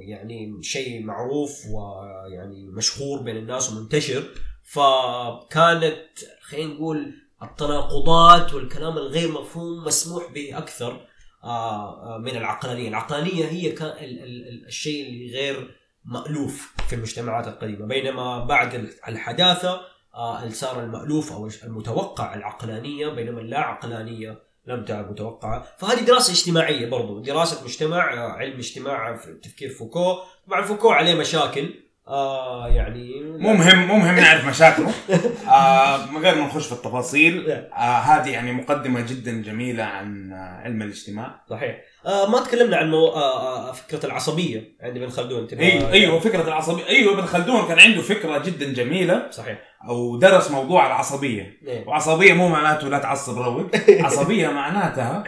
يعني 0.00 0.62
شيء 0.62 1.04
معروف 1.04 1.66
ويعني 1.66 2.66
مشهور 2.66 3.22
بين 3.22 3.36
الناس 3.36 3.70
ومنتشر. 3.72 4.22
فكانت 4.64 6.06
خلينا 6.42 6.74
نقول 6.74 7.14
التناقضات 7.42 8.54
والكلام 8.54 8.98
الغير 8.98 9.32
مفهوم 9.32 9.84
مسموح 9.84 10.32
به 10.32 10.58
أكثر 10.58 11.06
آه 11.44 12.18
من 12.24 12.36
العقلانية، 12.36 12.88
العقلانية 12.88 13.44
هي 13.46 13.72
كان 13.72 13.88
ال- 13.88 14.22
ال- 14.22 14.48
ال- 14.48 14.66
الشيء 14.66 15.08
اللي 15.08 15.32
غير 15.32 15.74
مألوف 16.04 16.72
في 16.88 16.94
المجتمعات 16.94 17.48
القديمة. 17.48 17.86
بينما 17.86 18.44
بعد 18.44 18.74
الحداثة 19.08 19.80
آه، 20.14 20.48
صار 20.48 20.84
المألوف 20.84 21.32
أو 21.32 21.48
المتوقع 21.64 22.34
العقلانية 22.34 23.08
بينما 23.08 23.40
اللا 23.40 23.58
عقلانية 23.58 24.42
لم 24.66 24.84
تعد 24.84 25.10
متوقعة. 25.10 25.66
فهذه 25.78 26.00
دراسة 26.00 26.32
اجتماعية 26.32 26.90
برضو 26.90 27.20
دراسة 27.20 27.64
مجتمع 27.64 28.14
آه، 28.14 28.28
علم 28.28 28.58
اجتماع 28.58 29.16
في 29.16 29.34
تفكير 29.34 29.68
فوكو. 29.70 30.16
طبعا 30.46 30.62
فوكو 30.62 30.90
عليه 30.90 31.14
مشاكل 31.14 31.74
آه 32.10 32.68
يعني 32.68 33.20
مو 33.38 33.52
مهم 33.52 33.86
مو 33.86 33.96
مهم 33.96 34.14
نعرف 34.14 34.46
مشاكله. 34.48 34.90
آه 35.48 36.06
من 36.06 36.18
غير 36.18 36.34
ما 36.34 36.46
نخش 36.46 36.66
في 36.66 36.72
التفاصيل. 36.72 37.50
آه 37.50 37.98
هذه 37.98 38.30
يعني 38.30 38.52
مقدمة 38.52 39.00
جدا 39.00 39.42
جميلة 39.42 39.84
عن 39.84 40.32
آه 40.32 40.60
علم 40.64 40.82
الاجتماع. 40.82 41.44
صحيح. 41.50 41.76
آه 42.06 42.30
ما 42.30 42.40
تكلمنا 42.40 42.76
عن 42.76 42.90
مو... 42.90 43.06
آه 43.08 43.68
آه 43.68 43.72
فكرة 43.72 44.06
العصبية 44.06 44.76
عند 44.80 44.96
ابن 44.96 45.08
خلدون. 45.08 45.48
أيوه 45.52 45.92
أيوه 45.92 46.20
فكرة 46.20 46.48
العصبية. 46.48 46.86
أيوه 46.86 47.14
ابن 47.14 47.26
خلدون 47.26 47.68
كان 47.68 47.78
عنده 47.78 48.02
فكرة 48.02 48.38
جدا 48.38 48.72
جميلة. 48.72 49.30
صحيح. 49.30 49.58
أو 49.88 50.16
درس 50.18 50.50
موضوع 50.50 50.86
العصبية. 50.86 51.58
إيه. 51.66 51.86
وعصبية 51.88 52.32
مو 52.32 52.48
معناته 52.48 52.88
لا 52.88 52.98
تعصب 52.98 53.38
روق 53.38 53.70
عصبية 54.06 54.48
معناتها 54.48 55.24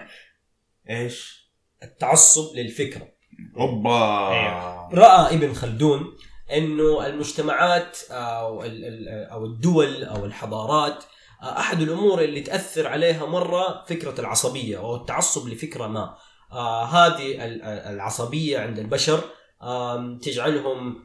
إيش؟ 0.91 1.43
التعصب 1.83 2.57
للفكرة. 2.57 3.09
أوبا. 3.57 4.29
أيوه. 4.33 4.95
رأى 4.95 5.35
ابن 5.35 5.53
خلدون 5.53 6.05
إنه 6.53 7.07
المجتمعات 7.07 7.99
أو 8.11 8.63
أو 9.33 9.45
الدول 9.45 10.05
أو 10.05 10.25
الحضارات 10.25 11.05
أحد 11.43 11.81
الأمور 11.83 12.21
اللي 12.25 12.41
تأثر 12.41 12.87
عليها 12.87 13.27
مرة 13.27 13.85
فكرة 13.89 14.21
العصبية 14.21 14.79
أو 14.79 14.97
التعصب 14.97 15.49
لفكرة 15.49 15.87
ما. 15.87 16.15
آه 16.53 16.85
هذه 16.85 17.45
ال- 17.45 17.63
العصبية 17.63 18.59
عند 18.59 18.79
البشر 18.79 19.21
تجعلهم 20.23 21.05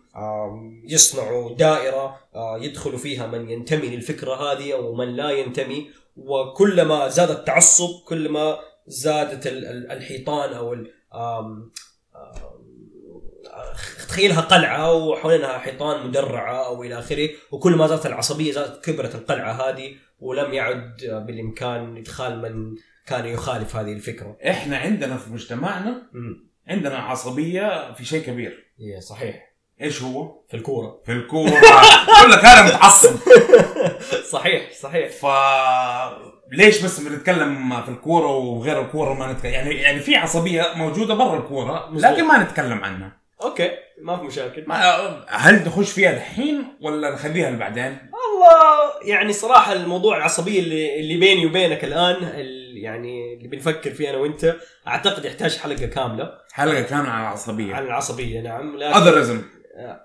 يصنعوا 0.85 1.55
دائرة 1.55 2.19
آه، 2.35 2.57
يدخل 2.61 2.97
فيها 2.97 3.27
من 3.27 3.49
ينتمي 3.49 3.87
للفكرة 3.89 4.35
هذه 4.35 4.73
ومن 4.73 5.15
لا 5.15 5.29
ينتمي. 5.29 5.89
وكلما 6.17 7.07
زاد 7.07 7.29
التعصب 7.31 7.89
كلما 8.07 8.57
زادت 8.87 9.47
ال- 9.47 9.65
ال- 9.65 9.91
الحيطان 9.91 10.53
أو 10.53 10.73
تخيلها 14.09 14.41
قلعة 14.41 14.93
وحوالينها 14.93 15.57
حيطان 15.57 16.07
مدرعة 16.07 16.65
أو 16.65 16.83
إلى 16.83 16.99
آخره 16.99 17.29
وكل 17.51 17.75
ما 17.75 17.87
زادت 17.87 18.05
العصبية 18.05 18.51
زادت 18.51 18.85
كبرت 18.85 19.15
القلعة 19.15 19.51
هذه 19.51 19.95
ولم 20.19 20.53
يعد 20.53 21.23
بالإمكان 21.27 21.97
إدخال 21.97 22.41
من 22.41 22.75
كان 23.07 23.25
يخالف 23.25 23.75
هذه 23.75 23.93
الفكرة. 23.93 24.37
إحنا 24.49 24.77
عندنا 24.77 25.17
في 25.17 25.29
مجتمعنا 25.29 26.01
عندنا 26.67 26.97
عصبية 26.97 27.93
في 27.93 28.05
شيء 28.05 28.21
كبير. 28.21 28.65
إيه 28.79 28.99
صحيح. 28.99 29.47
إيش 29.81 30.01
هو؟ 30.01 30.41
في 30.49 30.57
الكورة. 30.57 31.01
في 31.05 31.11
الكورة. 31.11 31.49
يقول 31.49 32.31
لك 32.31 32.45
أنا 32.45 32.67
متعصب. 32.67 33.15
صحيح 34.33 34.71
صحيح. 34.81 35.11
ف 35.11 35.25
ليش 36.51 36.83
بس 36.83 36.99
بنتكلم 36.99 37.81
في 37.81 37.89
الكورة 37.89 38.27
وغير 38.27 38.81
الكورة 38.81 39.13
ما 39.13 39.31
نتكلم 39.31 39.51
يعني 39.51 39.75
يعني 39.75 39.99
في 39.99 40.15
عصبية 40.15 40.73
موجودة 40.75 41.13
برا 41.13 41.39
الكورة. 41.39 41.89
لكن 41.93 42.27
ما 42.27 42.43
نتكلم 42.43 42.83
عنها. 42.83 43.26
أوكي 43.41 43.71
ما 44.01 44.17
في 44.17 44.23
مشاكل. 44.23 44.63
ما 44.67 44.75
هل 45.27 45.65
نخش 45.67 45.91
فيها 45.91 46.11
الحين 46.13 46.63
ولا 46.81 47.11
نخليها 47.13 47.51
لبعدين؟ 47.51 47.97
والله 48.13 48.91
يعني 49.03 49.33
صراحة 49.33 49.73
الموضوع 49.73 50.17
العصبيه 50.17 50.59
اللي 50.59 50.99
اللي 50.99 51.17
بيني 51.17 51.45
وبينك 51.45 51.83
الآن 51.83 52.15
ال- 52.23 52.77
يعني 52.77 53.33
اللي 53.33 53.47
بنفكر 53.47 53.91
فيه 53.93 54.09
أنا 54.09 54.17
وأنت 54.17 54.55
أعتقد 54.87 55.25
يحتاج 55.25 55.57
حلقة 55.57 55.85
كاملة. 55.85 56.31
حلقة 56.51 56.81
كاملة 56.81 57.09
عن 57.09 57.21
العصبية. 57.21 57.75
عن 57.75 57.83
العصبية 57.85 58.41
نعم 58.41 58.77
لكن 58.77 58.93
otherism 58.97 59.41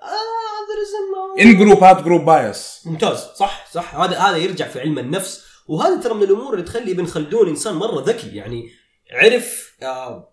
otherism. 0.03 1.41
in 1.41 1.59
group 1.59 1.85
out 1.85 2.03
group 2.05 2.25
bias 2.25 2.83
ممتاز 2.87 3.19
صح 3.19 3.67
صح. 3.73 3.95
هذا 3.97 4.19
هذا 4.19 4.37
يرجع 4.37 4.67
في 4.69 4.81
علم 4.81 4.99
النفس. 4.99 5.47
وهذا 5.69 6.01
ترى 6.03 6.15
من 6.15 6.23
الأمور 6.23 6.53
اللي 6.55 6.65
تخلي 6.65 6.93
ابن 6.93 7.07
خلدون 7.07 7.49
إنسان 7.49 7.75
مرة 7.75 8.03
ذكي 8.07 8.37
يعني 8.37 8.71
عرف 9.13 9.77
آه 9.83 10.32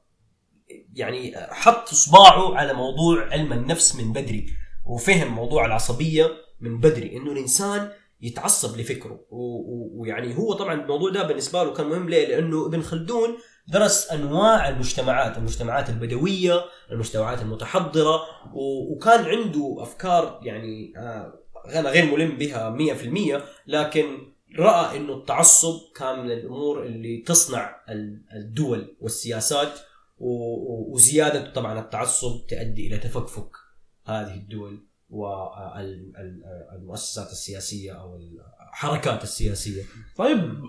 يعني 0.93 1.33
حط 1.37 1.89
اصبعه 1.89 2.55
على 2.55 2.73
موضوع 2.73 3.27
علم 3.31 3.53
النفس 3.53 3.95
من 3.95 4.13
بدري 4.13 4.45
وفهم 4.85 5.27
موضوع 5.27 5.65
العصبية 5.65 6.27
من 6.61 6.79
بدري 6.79 7.17
إنه 7.17 7.31
الإنسان 7.31 7.91
يتعصب 8.21 8.77
لفكره 8.79 9.19
ويعني 9.31 10.37
هو 10.37 10.53
طبعا 10.53 10.73
الموضوع 10.73 11.09
ده 11.11 11.23
بالنسبة 11.27 11.63
له 11.63 11.73
كان 11.73 11.87
مهم 11.87 12.09
ليه؟ 12.09 12.27
لأنه 12.27 12.65
ابن 12.65 12.81
خلدون 12.81 13.37
درس 13.67 14.11
أنواع 14.11 14.69
المجتمعات، 14.69 15.37
المجتمعات 15.37 15.89
البدوية، 15.89 16.61
المجتمعات 16.91 17.41
المتحضرة 17.41 18.21
وكان 18.53 19.25
عنده 19.25 19.75
أفكار 19.79 20.39
يعني 20.43 20.93
آه 20.97 21.33
أنا 21.75 21.89
غير 21.89 22.05
ملم 22.11 22.37
بها 22.37 22.69
100% 23.39 23.41
لكن 23.67 24.05
رأى 24.59 24.97
إنه 24.97 25.13
التعصب 25.13 25.79
كان 25.95 26.19
من 26.19 26.31
الأمور 26.31 26.83
اللي 26.83 27.17
تصنع 27.27 27.75
ال- 27.89 28.21
الدول 28.35 28.95
والسياسات 29.01 29.79
وزيادة 30.19 31.53
طبعا 31.53 31.79
التعصب 31.79 32.47
تؤدي 32.47 32.87
إلى 32.87 32.97
تفكفك 32.97 33.51
هذه 34.05 34.33
الدول 34.33 34.85
والمؤسسات 36.69 37.31
السياسية 37.31 37.91
أو 38.01 38.19
الحركات 38.69 39.23
السياسية. 39.23 39.83
طيب 40.15 40.63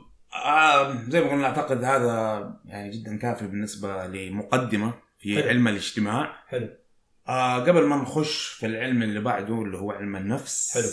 زي 1.08 1.20
ما 1.20 1.30
قلنا 1.30 1.46
أعتقد 1.46 1.84
هذا 1.84 2.60
يعني 2.64 2.90
جدا 2.90 3.16
كافي 3.16 3.46
بالنسبة 3.46 4.06
لمقدمة 4.06 4.94
في 5.18 5.34
حلو. 5.34 5.48
علم 5.48 5.68
الاجتماع 5.68 6.44
حلو 6.46 6.68
آه 7.28 7.58
قبل 7.58 7.82
ما 7.82 7.96
نخش 7.96 8.46
في 8.46 8.66
العلم 8.66 9.02
اللي 9.02 9.20
بعده 9.20 9.62
اللي 9.62 9.78
هو 9.78 9.90
علم 9.90 10.16
النفس 10.16 10.74
حلو. 10.74 10.90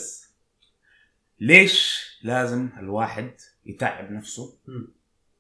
ليش 1.40 2.04
لازم 2.24 2.70
الواحد 2.80 3.32
يتعب 3.66 4.12
نفسه. 4.12 4.60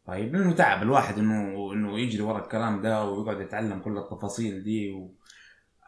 طيب 0.07 0.35
لأنه 0.35 0.53
تعب 0.53 0.83
الواحد 0.83 1.19
إنه 1.19 1.73
إنه 1.73 1.99
يجري 1.99 2.21
ورا 2.21 2.43
الكلام 2.43 2.81
ده 2.81 3.03
ويقعد 3.05 3.41
يتعلم 3.41 3.79
كل 3.79 3.97
التفاصيل 3.97 4.63
دي 4.63 4.91
و... 4.91 5.11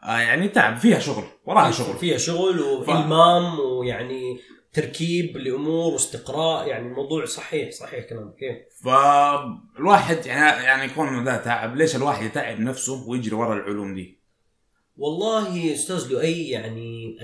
آه 0.04 0.18
يعني 0.18 0.48
تعب 0.48 0.76
فيها 0.76 0.98
شغل 0.98 1.24
وراها 1.46 1.70
شغل. 1.70 1.96
فيها 1.96 2.18
شغل 2.18 2.60
وإلمام 2.60 3.60
ويعني 3.60 4.38
تركيب 4.72 5.36
لأمور 5.36 5.92
واستقراء 5.92 6.68
يعني 6.68 6.86
الموضوع 6.88 7.24
صحيح 7.24 7.70
صحيح 7.70 8.08
كلامك 8.08 8.34
كيف 8.34 8.56
فالواحد 8.84 10.26
يعني 10.26 10.64
يعني 10.64 10.84
يكون 10.84 11.24
ده 11.24 11.36
تعب 11.36 11.76
ليش 11.76 11.96
الواحد 11.96 12.24
يتعب 12.24 12.60
نفسه 12.60 13.08
ويجري 13.08 13.34
ورا 13.34 13.54
العلوم 13.54 13.94
دي؟ 13.94 14.20
والله 14.96 15.72
أستاذ 15.72 16.12
لؤي 16.12 16.48
يعني 16.48 17.16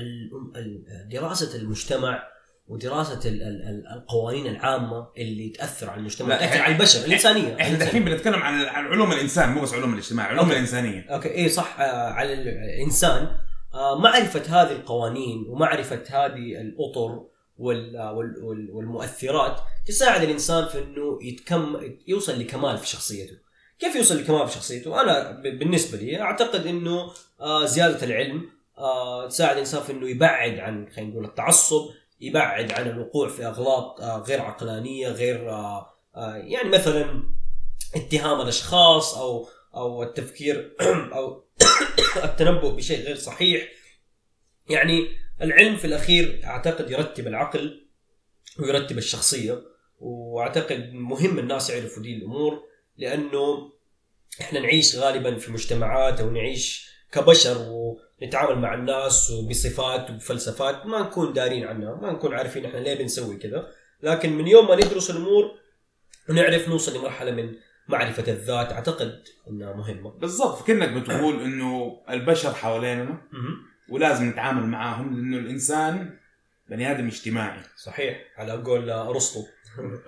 دراسة 1.10 1.56
المجتمع 1.56 2.22
ودراسة 2.68 3.28
ال- 3.28 3.42
ال- 3.42 3.62
ال- 3.62 3.86
القوانين 3.98 4.46
العامة 4.46 5.08
اللي 5.18 5.48
تأثر 5.48 5.90
على 5.90 5.98
المجتمع 6.00 6.28
لا، 6.28 6.36
تأثر 6.40 6.60
على 6.62 6.74
البشر 6.74 7.04
الإنسانية 7.04 7.56
إحنا. 7.60 7.78
دحين 7.78 8.04
بنتكلم 8.04 8.42
عن 8.42 8.60
علوم 8.64 9.12
الإنسان 9.12 9.48
مو 9.52 9.60
بس 9.62 9.74
علوم 9.74 9.92
الاجتماع 9.92 10.26
علوم 10.26 10.38
أوكي. 10.38 10.52
الإنسانية 10.52 11.06
أوكي 11.10 11.34
اي 11.34 11.48
صح 11.48 11.80
آه 11.80 12.10
على 12.10 12.32
الإنسان 12.32 13.36
آه 13.74 13.98
معرفة 13.98 14.62
هذه 14.62 14.72
القوانين 14.72 15.44
ومعرفة 15.48 16.02
هذه 16.10 16.60
الأطر 16.60 17.24
وال 17.58 17.96
وال 17.96 18.44
وال 18.44 18.70
والمؤثرات 18.70 19.60
تساعد 19.86 20.22
الإنسان 20.22 20.66
في 20.68 20.78
إنه 20.78 21.18
يتكم 21.22 21.76
يوصل 22.08 22.40
لكمال 22.40 22.78
في 22.78 22.88
شخصيته. 22.88 23.36
كيف 23.78 23.96
يوصل 23.96 24.18
لكمال 24.18 24.48
في 24.48 24.54
شخصيته؟ 24.54 25.00
أنا 25.00 25.30
بالنسبة 25.42 25.98
لي 25.98 26.20
أعتقد 26.20 26.66
إنه 26.66 27.10
آه 27.40 27.64
زيادة 27.64 28.06
العلم 28.06 28.42
آه 28.78 29.28
تساعد 29.28 29.52
الإنسان 29.52 29.82
في 29.82 29.92
إنه 29.92 30.08
يبعد 30.08 30.58
عن 30.58 30.86
خلينا 30.96 31.10
نقول 31.10 31.24
التعصب، 31.24 31.88
يبعد 32.20 32.72
عن 32.72 32.86
الوقوع 32.86 33.28
في 33.28 33.46
أغلاط 33.46 34.00
آه، 34.00 34.18
غير 34.18 34.40
عقلانية 34.40 35.08
غير 35.08 35.50
آه، 35.50 35.94
آه، 36.16 36.36
يعني 36.36 36.68
مثلا 36.68 37.22
اتهام 37.94 38.40
الأشخاص 38.40 39.14
أو 39.14 39.48
أو 39.74 40.02
التفكير 40.02 40.76
أو 41.16 41.44
التنبؤ 42.24 42.70
بشيء 42.70 43.00
غير 43.06 43.16
صحيح. 43.16 43.68
يعني 44.68 45.08
العلم 45.42 45.76
في 45.76 45.84
الأخير 45.84 46.40
أعتقد 46.44 46.90
يرتب 46.90 47.26
العقل 47.26 47.86
ويرتب 48.58 48.98
الشخصية 48.98 49.62
وأعتقد 49.98 50.92
مهم 50.92 51.38
الناس 51.38 51.70
يعرفوا 51.70 52.02
دي 52.02 52.16
الأمور 52.16 52.62
لأنه 52.96 53.72
إحنا 54.40 54.60
نعيش 54.60 54.96
غالبا 54.96 55.38
في 55.38 55.52
مجتمعات 55.52 56.20
أو 56.20 56.30
نعيش 56.30 56.90
كبشر 57.12 57.56
ونتعامل 58.22 58.58
مع 58.58 58.74
الناس 58.74 59.30
وبصفات 59.30 60.10
وبفلسفات 60.10 60.86
ما 60.86 61.00
نكون 61.00 61.32
دارين 61.32 61.64
عنها 61.64 61.94
ما 61.94 62.12
نكون 62.12 62.34
عارفين 62.34 62.64
إحنا 62.64 62.78
ليه 62.78 62.98
بنسوي 62.98 63.36
كذا. 63.36 63.68
لكن 64.02 64.32
من 64.32 64.46
يوم 64.46 64.68
ما 64.68 64.74
ندرس 64.74 65.10
الأمور 65.10 65.50
ونعرف 66.28 66.68
نوصل 66.68 66.98
لمرحلة 66.98 67.30
من 67.30 67.54
معرفة 67.88 68.32
الذات 68.32 68.72
أعتقد 68.72 69.22
إنها 69.50 69.72
مهمة. 69.72 70.10
بالضبط. 70.10 70.66
كأنك 70.66 70.88
بتقول 70.88 71.40
إنه 71.42 72.02
البشر 72.10 72.54
حواليننا 72.54 73.22
ولازم 73.88 74.28
نتعامل 74.28 74.66
معاهم 74.66 75.14
لأنه 75.16 75.38
الإنسان 75.38 76.18
بني 76.70 76.90
آدم 76.90 77.06
اجتماعي. 77.06 77.60
صحيح. 77.76 78.18
على 78.36 78.52
قول 78.52 78.90
أرسطو. 78.90 79.40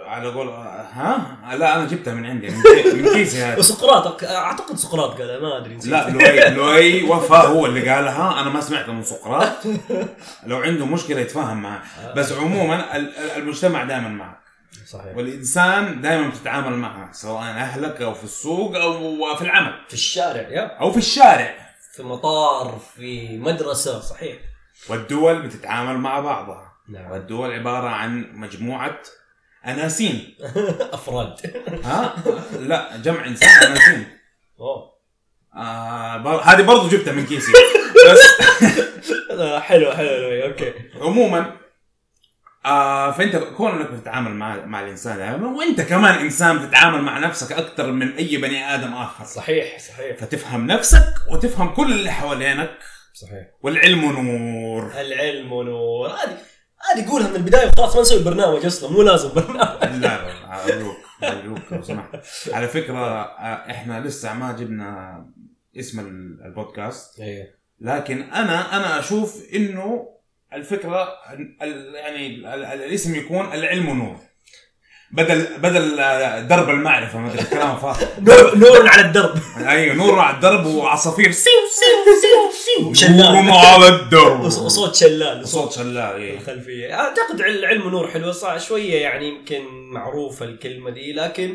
على 0.00 0.28
قول 0.28 0.48
ها؟ 0.48 1.36
لا 1.56 1.76
أنا 1.76 1.86
جبتها 1.86 2.14
من 2.14 2.26
عندي 2.26 2.48
من 2.50 2.62
كي- 2.62 2.92
من 2.92 3.12
كيسي 3.12 3.42
هذا 3.42 3.58
وسقراط 3.58 4.24
أعتقد 4.24 4.76
سقراط 4.76 5.20
قال 5.20 5.42
ما 5.42 5.56
أدري 5.56 5.74
نسيت. 5.76 5.90
لا 5.92 6.08
لؤي 6.10 6.50
لؤي 6.50 7.02
وفا 7.02 7.36
هو 7.46 7.66
اللي 7.66 7.90
قالها 7.90 8.40
أنا 8.40 8.50
ما 8.50 8.60
سمعتها 8.60 8.92
من 8.92 9.02
سقراط. 9.02 9.52
لو 10.46 10.56
عنده 10.56 10.86
مشكلة 10.86 11.20
يتفاهم 11.20 11.62
معه. 11.62 11.82
بس 12.16 12.32
عموما 12.32 12.96
ال- 12.96 13.16
ال- 13.18 13.30
المجتمع 13.30 13.84
دائما 13.84 14.08
معك. 14.08 14.38
صحيح. 14.86 15.16
والإنسان 15.16 16.00
دائما 16.00 16.28
بتتعامل 16.28 16.72
معه 16.76 17.12
سواء 17.12 17.42
أهلك 17.42 18.02
أو 18.02 18.14
في 18.14 18.24
السوق 18.24 18.76
أو 18.76 19.36
في 19.36 19.42
العمل. 19.42 19.72
في 19.88 19.94
الشارع 19.94 20.48
يا. 20.48 20.66
أو 20.80 20.92
في 20.92 20.98
الشارع. 20.98 21.54
في 21.96 22.02
مطار 22.02 22.78
في 22.96 23.38
مدرسة 23.38 24.00
صحيح. 24.00 24.36
والدول 24.88 25.42
بتتعامل 25.42 25.98
مع 25.98 26.20
بعضها. 26.20 26.72
نعم. 26.88 27.10
والدول 27.10 27.52
عبارة 27.52 27.88
عن 27.88 28.26
مجموعة 28.34 28.98
أناسين. 29.68 30.34
أفراد. 30.96 31.34
ها؟ 31.84 32.14
لا 32.60 32.96
جمع 32.96 33.26
إنسان 33.26 33.48
أناسين. 33.66 34.06
اوه 34.60 34.98
آه 35.56 36.16
بر- 36.16 36.40
هذه 36.42 36.62
برضو 36.62 36.88
جبتها 36.88 37.12
من 37.12 37.26
كيسي. 37.26 37.52
بس 38.12 38.20
آه، 39.40 39.60
حلو 39.60 39.92
حلو 39.92 40.42
أوكي. 40.44 40.72
عموما 41.00 41.56
آه 42.66 43.10
فأنت 43.10 43.36
كونك 43.36 43.90
بتتعامل 43.90 44.30
مع 44.34 44.64
مع 44.64 44.80
الإنسان 44.80 45.20
هذا 45.20 45.46
وأنت 45.46 45.80
كمان 45.80 46.14
إنسان 46.14 46.58
بتتعامل 46.58 47.02
مع 47.02 47.18
نفسك 47.18 47.52
أكثر 47.52 47.90
من 47.92 48.12
أي 48.16 48.36
بني 48.36 48.74
آدم 48.74 48.94
آخر. 48.94 49.24
صحيح 49.24 49.78
صحيح. 49.78 50.16
فتفهم 50.16 50.66
نفسك 50.66 51.14
وتفهم 51.30 51.68
كل 51.74 51.92
اللي 51.92 52.10
حوالينك. 52.12 52.70
صحيح. 53.14 53.46
والعلم 53.62 54.00
نور. 54.12 54.92
العلم 55.00 55.52
ونور 55.52 56.08
هذه 56.08 56.38
هذه 56.94 57.08
قولها 57.10 57.28
من 57.28 57.36
البداية 57.36 57.70
خلاص 57.78 57.96
ما 57.96 58.02
نسوي 58.02 58.22
برنامج 58.24 58.66
أصلا 58.66 58.90
مو 58.90 59.02
لازم 59.02 59.28
برنامج. 59.34 59.82
لا 59.82 59.98
لا 59.98 60.64
ارجوك 60.64 60.96
ارجوك 61.22 61.58
لو 61.72 61.82
سمحت. 61.82 62.16
على 62.52 62.68
فكرة 62.68 63.22
إحنا 63.70 64.00
لسه 64.00 64.34
ما 64.34 64.52
جبنا 64.52 65.26
اسم 65.76 66.00
ال- 66.00 66.42
البودكاست 66.44 67.20
أيوه 67.20 67.46
لكن 67.80 68.22
أنا 68.22 68.76
أنا 68.76 68.98
أشوف 68.98 69.42
إنه 69.54 70.08
الفكرة 70.52 71.08
ال- 71.62 71.94
يعني 71.94 72.26
ال- 72.26 72.46
ال- 72.46 72.64
الاسم 72.64 73.14
يكون 73.14 73.52
العلم 73.52 73.86
نور. 73.98 74.16
بدل 75.10 75.46
بدل 75.58 76.00
آه، 76.00 76.40
درب 76.40 76.70
المعرفة 76.70 77.18
ما 77.18 77.28
أدري 77.32 77.44
كلام 77.44 77.76
فاضي. 77.78 78.06
نور 78.28 78.56
نور 78.56 78.88
على 78.88 79.02
الدرب. 79.02 79.38
أيوه 79.68 79.94
نور 79.94 80.18
على 80.18 80.36
الدرب 80.36 80.66
وعصافير. 80.66 81.30
سيو 81.32 81.52
سيو 81.52 82.14
سيو 82.14 82.50
سيو. 82.52 82.88
وشلال. 82.90 83.44
نور 83.44 83.56
على 83.58 83.88
الدرب. 83.88 84.40
وص- 84.44 84.58
وصوت 84.58 84.94
شلال 84.94 85.42
وصوت 85.42 85.72
شلال 85.72 85.98
إيه. 86.20 86.38
الخلفية. 86.38 86.94
أعتقد 86.94 87.40
العلم 87.40 87.88
نور 87.88 88.08
حلوة 88.08 88.32
صح؟ 88.32 88.58
شوية 88.58 88.94
يعني 89.02 89.28
يمكن 89.28 89.64
معروفة 89.92 90.44
الكلمة 90.46 90.90
دي 90.90 91.12
لكن 91.12 91.54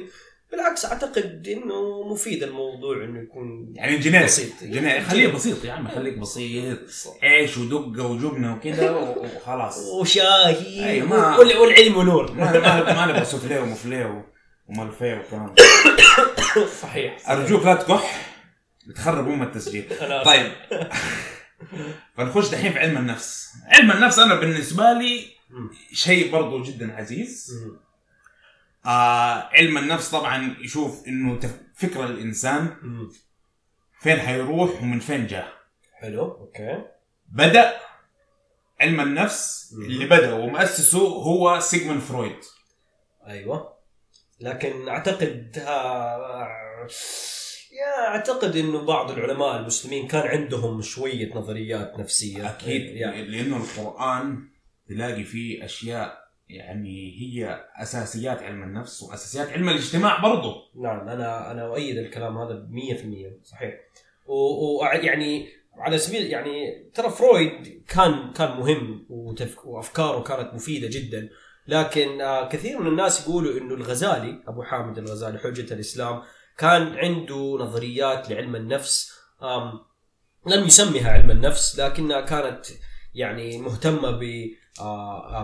بالعكس 0.53 0.85
أعتقد 0.85 1.47
إنه 1.47 2.03
مفيد 2.13 2.43
الموضوع 2.43 3.03
إنه 3.03 3.19
يكون 3.21 3.73
يعني 3.75 3.97
جنيه 3.97 4.23
بسيط. 4.23 4.63
جنيه 4.63 4.99
خليه 5.01 5.27
بسيط 5.27 5.65
يا 5.65 5.71
عم 5.71 5.87
خليك 5.87 6.17
بسيط. 6.17 6.79
عيش 7.23 7.57
ودقه 7.57 8.07
وجبنة 8.07 8.55
وكذا 8.55 8.91
وخلاص. 8.91 9.77
وشاهي 9.77 10.89
أيوة، 10.89 11.07
ما- 11.07 11.37
وال- 11.37 11.57
والعلم 11.57 12.01
نور 12.01 12.31
ما 12.31 12.93
ما 12.93 13.05
نبغى 13.05 13.25
سوفليه 13.25 13.59
ومفليه 13.59 14.25
وملفيه 14.69 15.23
وكلام. 15.27 15.55
صحيح 16.81 17.29
أرجوك 17.29 17.65
لا 17.65 17.73
تكح 17.73 18.33
بتخرب 18.87 19.27
أم 19.29 19.43
التسجيل. 19.43 19.85
طيب. 20.25 20.51
فنخش 22.17 22.49
دحين 22.49 22.71
في 22.71 22.79
علم 22.79 22.97
النفس. 22.97 23.49
علم 23.67 23.91
النفس 23.91 24.19
أنا 24.19 24.35
بالنسبة 24.35 24.93
لي. 24.93 25.25
شيء 25.93 26.31
برضو 26.31 26.63
جدا 26.63 26.93
عزيز. 26.95 27.51
آه 28.85 29.49
علم 29.53 29.77
النفس 29.77 30.09
طبعا 30.11 30.55
يشوف 30.59 31.07
إنه 31.07 31.39
فكر 31.75 32.05
الإنسان. 32.05 32.75
فين 33.99 34.19
حيروح 34.19 34.81
ومن 34.81 34.99
فين 34.99 35.27
جاء 35.27 35.53
حلو 35.93 36.21
okay. 36.21 36.85
بدأ 37.29 37.73
علم 38.81 39.01
النفس. 39.01 39.73
اللي 39.73 40.05
بدأ 40.05 40.33
ومؤسسه 40.33 40.99
هو 40.99 41.59
سيغموند 41.59 42.01
فرويد. 42.01 42.39
أيوه. 43.27 43.73
لكن 44.39 44.89
أعتقد 44.89 45.57
ها... 45.57 46.17
يا 47.73 48.07
أعتقد 48.07 48.55
إنه 48.55 48.85
بعض 48.85 49.11
العلماء 49.11 49.59
المسلمين 49.59 50.07
كان 50.07 50.27
عندهم 50.27 50.81
شوية 50.81 51.33
نظريات 51.35 51.99
نفسية. 51.99 52.49
أكيد 52.49 52.81
يعني. 52.81 53.25
لأنه 53.25 53.57
القرآن 53.57 54.47
تلاقي 54.89 55.23
فيه 55.23 55.65
أشياء 55.65 56.22
يعني 56.53 57.19
هي 57.19 57.65
أساسيات 57.75 58.43
علم 58.43 58.63
النفس 58.63 59.03
وأساسيات 59.03 59.49
علم 59.49 59.69
الاجتماع 59.69 60.21
برضه 60.21 60.55
نعم 60.75 61.09
أنا 61.09 61.51
أنا 61.51 61.65
أؤيد 61.65 61.97
الكلام 61.97 62.37
هذا 62.37 62.67
100% 63.43 63.45
صحيح. 63.45 63.73
ويعني 64.25 65.49
على 65.77 65.97
سبيل 65.97 66.25
يعني 66.25 66.83
ترى 66.93 67.09
فرويد 67.09 67.83
كان 67.87 68.33
كان 68.33 68.57
مهم 68.57 69.05
وأفكاره 69.65 70.23
كانت 70.23 70.53
مفيدة 70.53 70.87
جدا. 70.91 71.29
لكن 71.67 72.21
آه، 72.21 72.49
كثير 72.49 72.79
من 72.79 72.87
الناس 72.87 73.27
يقولوا 73.27 73.57
إنه 73.57 73.73
الغزالي 73.73 74.43
أبو 74.47 74.63
حامد 74.63 74.97
الغزالي 74.97 75.39
حجة 75.39 75.73
الإسلام 75.73 76.21
كان 76.57 76.97
عنده 76.97 77.57
نظريات 77.59 78.29
لعلم 78.29 78.55
النفس 78.55 79.11
لم 80.47 80.65
يسميها 80.65 81.11
علم 81.11 81.31
النفس 81.31 81.79
لكنها 81.79 82.21
كانت 82.21 82.65
يعني 83.13 83.57
مهتمة 83.57 84.11
ب 84.11 84.23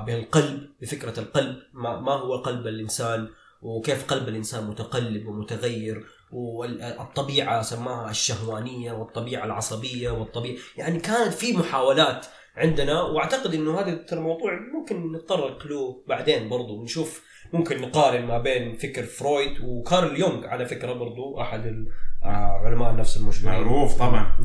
بالقلب 0.05 0.69
بفكرة 0.81 1.19
القلب. 1.19 1.55
ما 1.73 2.11
هو 2.11 2.37
قلب 2.37 2.67
الإنسان؟ 2.67 3.29
وكيف 3.61 4.05
قلب 4.05 4.27
الإنسان 4.29 4.67
متقلب 4.67 5.27
ومتغير؟ 5.27 6.05
والطبيعة 6.31 7.61
سماها 7.61 8.09
الشهوانية 8.09 8.91
والطبيعة 8.91 9.45
العصبية 9.45 10.09
والطبيعة. 10.09 10.57
يعني 10.77 10.99
كانت 10.99 11.33
في 11.33 11.57
محاولات 11.57 12.25
عندنا 12.55 13.01
وأعتقد 13.01 13.53
إنه 13.53 13.79
هذا 13.79 13.95
ترى 13.95 14.19
موضوع 14.19 14.59
ممكن 14.73 15.11
نتطرق 15.11 15.67
له 15.67 16.03
بعدين 16.07 16.49
برضو 16.49 16.79
ونشوف 16.79 17.28
ممكن 17.53 17.81
نقارن 17.81 18.25
ما 18.25 18.37
بين 18.37 18.77
فكر 18.77 19.03
فرويد 19.03 19.61
وكارل 19.61 20.19
يونغ 20.19 20.47
على 20.47 20.65
فكرة 20.65 20.93
برضو 20.93 21.41
أحد 21.41 21.85
آه، 22.23 22.61
علماء 22.65 22.91
النفس 22.91 23.17
المشهورين. 23.17 23.59
معروف 23.61 23.99
طبعا. 23.99 24.35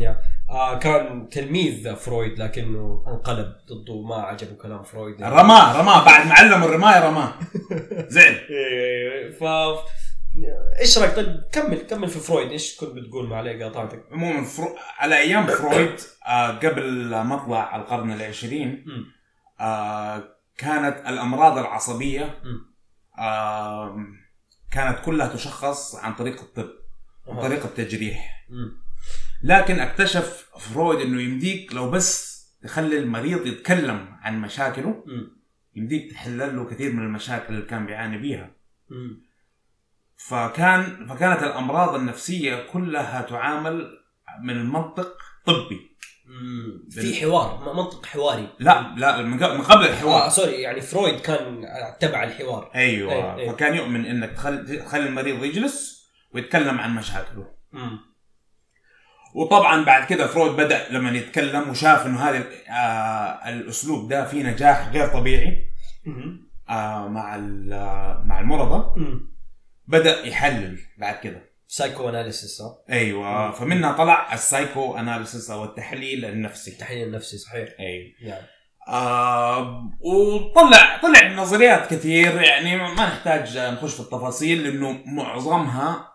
آه 0.50 0.78
كان 0.78 1.28
تلميذ 1.28 1.94
فرويد 1.96 2.38
لكنه 2.38 3.04
انقلب 3.08 3.52
ضده 3.72 4.02
ما 4.02 4.14
عجبه 4.14 4.54
كلام 4.54 4.82
فرويد. 4.82 5.22
رماه 5.22 5.80
رماه. 5.80 6.04
بعد 6.04 6.26
ما 6.26 6.34
علم 6.34 6.64
الرماية 6.64 7.08
رماه. 7.08 7.32
زعل 8.08 8.34
إيه، 8.50 9.30
ف 9.30 9.44
إيش 10.80 10.98
رأيك؟ 10.98 11.16
طيب 11.16 11.42
كمل 11.52 11.78
كمل 11.78 12.08
في 12.08 12.18
فرويد. 12.18 12.50
إيش 12.50 12.76
كنت 12.80 12.90
بتقول 12.90 13.28
ما 13.28 13.36
عليه 13.36 13.64
قاطعتك 13.64 14.04
عموما 14.12 14.44
فرو... 14.44 14.68
على 14.98 15.18
أيام 15.18 15.46
فرويد 15.46 15.94
آه 16.26 16.50
قبل 16.50 17.10
مطلع 17.24 17.76
القرن 17.76 18.12
العشرين. 18.12 18.84
آه 19.60 20.22
كانت 20.58 20.96
الأمراض 21.08 21.58
العصبية 21.58 22.34
كانت 24.70 24.98
كلها 25.04 25.28
تشخص 25.28 25.94
عن 25.94 26.14
طريق 26.14 26.40
الطب 26.40 26.70
عن. 27.26 27.42
طريق 27.42 27.64
التجريح. 27.64 28.46
لكن 29.42 29.80
اكتشف 29.80 30.48
فرويد 30.58 31.00
إنه 31.00 31.20
يمديك 31.22 31.74
لو 31.74 31.90
بس 31.90 32.34
تخلي 32.62 32.98
المريض 32.98 33.46
يتكلم 33.46 34.16
عن 34.22 34.40
مشاكله. 34.40 35.04
يمديك 35.76 36.12
تحل 36.12 36.56
له 36.56 36.64
كثير 36.70 36.92
من 36.92 37.02
المشاكل 37.02 37.54
اللي 37.54 37.66
كان 37.66 37.86
بيعاني 37.86 38.18
بيها. 38.18 38.50
فكان 40.16 41.06
فكانت 41.06 41.42
الأمراض 41.42 41.94
النفسية 41.94 42.66
كلها 42.72 43.22
تعامل 43.22 43.98
من 44.42 44.56
المنطق 44.56 45.18
طبي. 45.46 45.93
في 46.90 47.20
حوار 47.20 47.74
منطق 47.74 48.06
حواري 48.06 48.48
لا 48.58 48.94
لا 48.96 49.22
من 49.22 49.38
قبل, 49.64 49.84
الحوار 49.86 50.26
آه 50.26 50.28
sorry 50.28 50.52
يعني 50.52 50.80
فرويد 50.80 51.20
كان 51.20 51.64
تبع 52.00 52.22
الحوار 52.24 52.70
أيوه 52.74 53.10
أي- 53.36 53.38
أي. 53.38 53.50
فكان 53.50 53.74
يؤمن 53.74 54.06
إنك 54.06 54.30
تخلي 54.32 54.76
تخلي 54.76 55.06
المريض 55.06 55.44
يجلس 55.44 56.04
ويتكلم 56.34 56.78
عن 56.80 56.94
مشاكله 56.94 57.46
مم. 57.72 57.98
وطبعا 59.34 59.84
بعد 59.84 60.06
كده 60.06 60.26
فرويد 60.26 60.52
بدأ 60.52 60.92
لما 60.92 61.10
يتكلم 61.10 61.68
وشاف 61.68 62.06
إنه 62.06 62.20
هذا 62.20 62.44
آه 62.70 63.48
الأسلوب 63.48 64.08
ده 64.08 64.24
فيه 64.24 64.42
نجاح 64.42 64.88
غير 64.88 65.06
طبيعي. 65.08 65.68
آه 66.68 67.08
مع 67.08 67.34
آه، 67.36 68.22
مع 68.26 68.40
المرضى. 68.40 69.00
بدأ 69.86 70.26
يحلل 70.26 70.78
بعد 70.98 71.14
كده 71.18 71.53
psychoanalysis 71.74 72.62
أيوه. 72.90 73.50
فمنها 73.50 73.92
طلع 73.92 74.34
ال 74.34 74.96
psychoanalysis 74.96 75.50
أو 75.50 75.64
التحليل 75.64 76.24
النفسي. 76.24 76.70
التحليل 76.70 77.06
النفسي 77.06 77.38
صحيح. 77.38 77.68
أيوه. 77.80 78.12
يعني 78.20 78.46
آه 78.88 79.90
وطلع 80.00 81.00
طلع 81.02 81.32
نظريات 81.32 81.90
كثير 81.94 82.42
يعني 82.42 82.76
ما 82.76 82.92
نحتاج 82.94 83.58
نخش 83.58 83.94
في 83.94 84.00
التفاصيل 84.00 84.64
لأنه 84.64 85.02
معظمها 85.06 86.08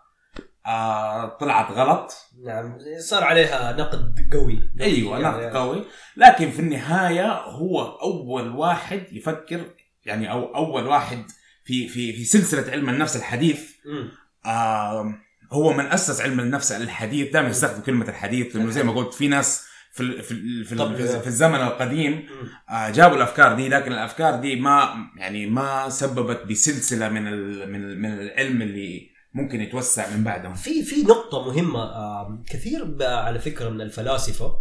آه 0.65 1.38
طلعت 1.39 1.72
غلط. 1.72 2.12
نعم. 2.45 2.78
صار 3.00 3.24
عليها 3.24 3.72
نقد 3.72 4.15
قوي. 4.34 4.60
أيوه 4.82 5.19
يعني- 5.19 5.38
نقد 5.45 5.56
قوي. 5.56 5.86
لكن 6.17 6.52
في 6.52 6.60
النهاية 6.60 7.32
هو 7.34 7.82
أول 7.82 8.50
واحد 8.56 9.04
يفكر 9.12 9.62
يعني 10.06 10.32
أو 10.32 10.56
أول 10.56 10.88
واحد 10.88 11.26
في 11.63 11.88
في 11.88 12.13
في 12.13 12.26
سلسلة 12.26 12.72
علم 12.72 12.89
النفس 12.89 13.15
الحديث. 13.15 13.72
مم. 13.86 14.12
آه 14.45 15.13
هو 15.53 15.73
من 15.73 15.85
أسس 15.85 16.21
علم 16.21 16.39
النفس 16.39 16.71
الحديث. 16.71 17.33
دائما 17.33 17.49
يستخدم 17.49 17.81
كلمة 17.81 18.09
الحديث 18.09 18.55
لأنه 18.55 18.69
زي 18.71 18.83
ما 18.83 18.91
قلت 18.93 19.13
في 19.13 19.27
ناس 19.27 19.65
في 19.91 20.21
في 20.21 20.63
في, 20.63 20.71
ال- 20.73 21.21
في, 21.21 21.27
الزمن 21.27 21.55
القديم. 21.62 22.27
آه 22.69 22.89
جابوا 22.89 23.17
الأفكار 23.17 23.55
دي 23.55 23.69
لكن 23.69 23.91
الأفكار 23.93 24.35
دي 24.35 24.55
ما 24.55 24.89
يعني 25.17 25.45
ما 25.45 25.89
سببت 25.89 26.43
بسلسلة 26.49 27.09
من 27.09 27.23
من 27.71 28.01
من 28.01 28.13
العلم 28.19 28.62
اللي 28.62 29.09
ممكن 29.33 29.62
يتوسع 29.62 30.15
من 30.15 30.23
بعدهم. 30.23 30.53
في 30.53 30.83
في 30.83 31.03
نقطة 31.03 31.45
مهمة 31.45 31.79
آه 31.83 32.43
كثير 32.49 32.97
على 33.01 33.39
فكرة 33.39 33.69
من 33.69 33.81
الفلاسفة 33.81 34.53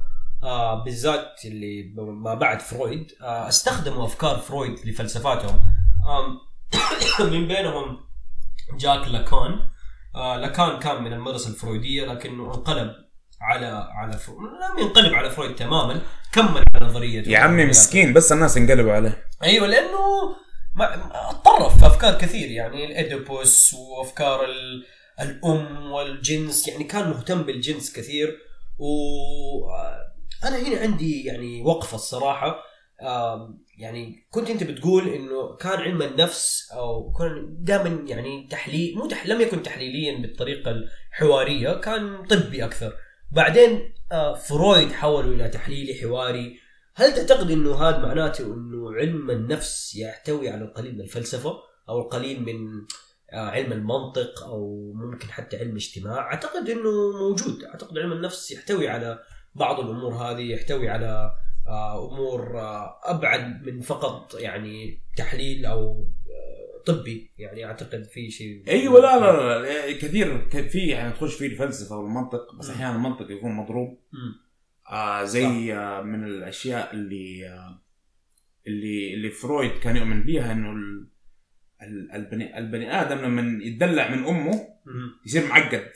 آه 0.43 0.85
بالذات 0.85 1.41
اللي 1.45 1.93
ما 1.97 2.35
بعد 2.35 2.61
فرويد 2.61 3.07
آه 3.23 3.49
استخدموا 3.49 4.05
أفكار 4.05 4.37
فرويد 4.39 4.75
لفلسفاتهم. 4.87 5.61
من 7.33 7.49
بينهم 7.49 8.01
جاك 8.79 9.09
لاكان 9.09 9.53
آه 9.53 9.71
لاكان 10.15 10.79
كان 10.79 11.03
من 11.03 11.13
المدرسة 11.13 11.51
الفرويدية 11.51 12.07
لكنه 12.07 12.55
انقلب 12.55 12.91
على 13.41 13.67
على 13.67 14.19
فرو... 14.19 14.37
لم 14.41 14.79
ينقلب 14.79 15.15
على 15.15 15.31
فرويد 15.31 15.55
تماما 15.55 16.01
كمل 16.33 16.63
على 16.75 16.87
نظريته. 16.87 17.31
يا 17.31 17.39
عمي 17.39 17.67
مسكين 17.67 18.13
بس 18.13 18.33
الناس 18.33 18.57
انقلبوا 18.57 18.93
عليه. 18.93 19.25
أيوه 19.43 19.67
لأنه 19.67 19.99
ما 20.75 21.11
اتطرف 21.31 21.79
في 21.79 21.87
أفكار 21.87 22.19
كثير 22.19 22.51
يعني 22.51 22.85
الأديبوس 22.85 23.75
وأفكار 23.75 24.45
ال... 24.45 24.85
الأم 25.21 25.93
والجنس 25.93 26.69
يعني 26.69 26.85
كان 26.85 27.11
مهتم 27.11 27.43
بالجنس 27.43 27.93
كثير. 27.93 28.39
و 28.79 28.89
أنا 30.45 30.59
هنا 30.59 30.81
عندي 30.81 31.25
يعني 31.25 31.63
وقفة 31.63 31.95
الصراحة. 31.95 32.57
يعني 33.79 34.27
كنت 34.31 34.51
أنت 34.51 34.65
بتقول 34.65 35.09
إنه 35.09 35.57
كان 35.57 35.79
علم 35.79 36.03
النفس 36.03 36.73
أو 36.73 37.13
كان 37.13 37.57
دائما 37.61 38.09
يعني 38.09 38.49
تحليل 38.51 38.97
مو 38.97 39.07
تح... 39.07 39.27
لم 39.27 39.41
يكن 39.41 39.63
تحليليا 39.63 40.23
بالطريقة 40.23 40.71
الحوارية 40.71 41.81
كان 41.81 42.27
طبي 42.27 42.65
أكثر. 42.65 42.93
بعدين 43.31 43.95
آه، 44.13 44.35
فرويد 44.35 44.93
حولوا 44.93 45.35
إلى 45.35 45.49
تحليلي 45.49 45.95
حواري. 45.95 46.59
هل 46.95 47.15
تعتقد 47.15 47.51
إنه 47.51 47.75
هذا 47.75 47.99
معناته 47.99 48.55
إنه 48.55 48.95
علم 48.95 49.31
النفس 49.31 49.97
يحتوي 49.97 50.49
على 50.49 50.65
القليل 50.65 50.95
من 50.95 51.01
الفلسفة 51.01 51.55
أو 51.89 52.01
القليل 52.01 52.43
من 52.43 52.87
آه، 53.33 53.51
علم 53.51 53.73
المنطق 53.73 54.45
أو 54.45 54.93
ممكن 54.95 55.29
حتى 55.29 55.57
علم 55.57 55.75
اجتماع؟ 55.75 56.19
أعتقد 56.19 56.71
إنه 56.71 57.19
موجود. 57.21 57.65
أعتقد 57.65 57.99
علم 57.99 58.13
النفس 58.13 58.51
يحتوي 58.51 58.89
على 58.89 59.19
بعض 59.55 59.81
الأمور 59.81 60.15
هذه 60.15 60.53
يحتوي 60.53 60.89
على 60.89 61.33
أمور 61.69 62.61
آه، 62.61 63.01
أبعد 63.05 63.63
من 63.67 63.81
فقط 63.81 64.35
يعني 64.35 65.01
تحليل 65.17 65.67
أو 65.67 66.07
آه، 66.31 66.83
طبي 66.87 67.31
يعني 67.39 67.65
أعتقد 67.65 68.03
في 68.05 68.31
شيء 68.31 68.63
أيوه 68.69 69.01
لا 69.01 69.19
لا 69.21 69.59
لا 69.63 69.93
كثير 69.99 70.49
ك- 70.49 70.69
في 70.69 70.79
يعني 70.87 71.13
تخش 71.13 71.35
فيه 71.35 71.47
الفلسفة 71.47 71.97
والمنطق 71.97 72.55
بس. 72.55 72.71
أحيانا 72.71 72.97
المنطق 72.97 73.31
يكون 73.31 73.53
مضروب. 73.53 73.99
آه 74.91 75.25
زي 75.25 75.75
آه 75.75 76.03
من 76.03 76.25
الأشياء 76.25 76.95
اللي 76.95 77.49
آه 77.49 77.83
اللي 78.67 79.15
اللي 79.15 79.31
فرويد 79.31 79.71
كان 79.79 79.97
يؤمن 79.97 80.23
بيها 80.23 80.53
إنه 80.53 80.73
ال- 80.73 81.07
ال- 81.83 82.13
البني 82.13 82.59
البني 82.59 83.01
آدم 83.01 83.19
لما 83.19 83.65
يتدلع 83.65 84.09
من 84.11 84.25
أمه. 84.25 84.69
يصير 85.27 85.47
معقد 85.47 85.91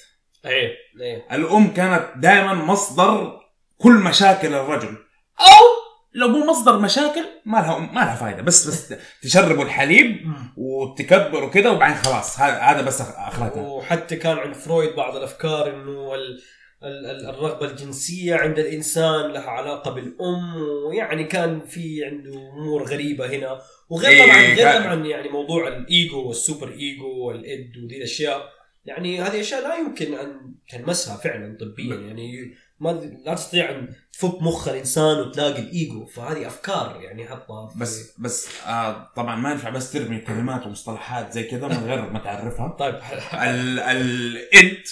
إيه 0.47 0.75
إيه 1.01 1.27
الأم 1.37 1.75
كانت 1.75 2.13
دائما 2.17 2.55
مصدر 2.55 3.41
كل 3.79 3.93
مشاكل 3.95 4.55
الرجل 4.55 4.97
أو 5.43 5.83
لو 6.15 6.29
مو 6.29 6.47
مصدر 6.51 6.79
مشاكل 6.79 7.25
ما 7.45 7.57
لها 7.59 7.79
ما 7.79 8.01
لها 8.01 8.15
فائده 8.15 8.43
بس 8.43 8.69
بس 8.69 8.95
تشربوا 9.23 9.65
الحليب 9.65 10.17
وتكبروا 10.57 11.51
كده 11.51 11.73
وبعدين 11.73 11.97
خلاص. 11.97 12.41
هذا 12.41 12.59
هذا 12.59 12.83
بس 12.83 13.01
اخلاقها 13.01 13.63
وحتى 13.63 14.17
كان 14.17 14.39
عند 14.39 14.55
فرويد 14.55 14.97
بعض 14.97 15.17
الأفكار 15.17 15.69
إنه 15.75 16.15
ال- 16.15 16.41
ال- 16.83 17.07
ال- 17.07 17.27
الرغبة 17.29 17.67
الجنسية 17.71 18.35
عند 18.35 18.59
الإنسان 18.59 19.31
لها 19.33 19.51
علاقة 19.51 19.91
بالأم 19.91 20.57
ويعني 20.87 21.25
كان 21.25 21.61
في 21.61 22.05
عنده 22.05 22.31
أمور 22.59 22.83
غريبة 22.83 23.27
هنا. 23.27 23.59
وغير 23.91 24.11
إيه، 24.11 24.25
طبعا 24.25 24.37
غير 24.43 24.83
طبعا 24.83 25.07
يعني 25.07 25.29
موضوع 25.29 25.69
ال 25.69 25.84
ego 25.84 26.29
وال 26.29 26.40
super 26.40 26.69
ego 26.73 27.27
وال 27.27 27.50
id 27.50 27.73
ودي 27.85 27.97
الأشياء. 27.97 28.49
يعني 28.85 29.21
هذه 29.21 29.41
أشياء 29.41 29.63
لا 29.69 29.77
يمكن 29.77 30.15
أن 30.15 30.55
تلمسها 30.71 31.17
فعلا 31.17 31.59
طبيا. 31.61 31.97
يعني 31.97 32.55
ما 32.83 32.91
لا 33.25 33.35
تستطيع 33.35 33.71
أن 33.71 33.95
تفك 34.13 34.43
مخ 34.43 34.69
الإنسان 34.69 35.21
وتلاقي 35.21 35.63
الإيجو. 35.63 36.07
فهذه 36.07 36.47
أفكار 36.47 37.01
يعني 37.01 37.29
حطها 37.29 37.69
في 37.69 37.79
بس 37.79 38.19
بس 38.19 38.49
آه 38.67 39.11
طبعا 39.17 39.37
ما 39.37 39.51
ينفع 39.51 39.71
بس 39.71 39.93
ترمي 39.93 40.19
كلمات 40.19 40.67
ومصطلحات 40.67 41.33
زي 41.33 41.43
كذا 41.43 41.69
من 41.69 41.85
غير 41.85 42.11
ما 42.11 42.19
تعرفها. 42.19 42.69
طيب 42.79 42.95
ال 43.35 43.81
ال 43.81 44.15
id 44.15 44.83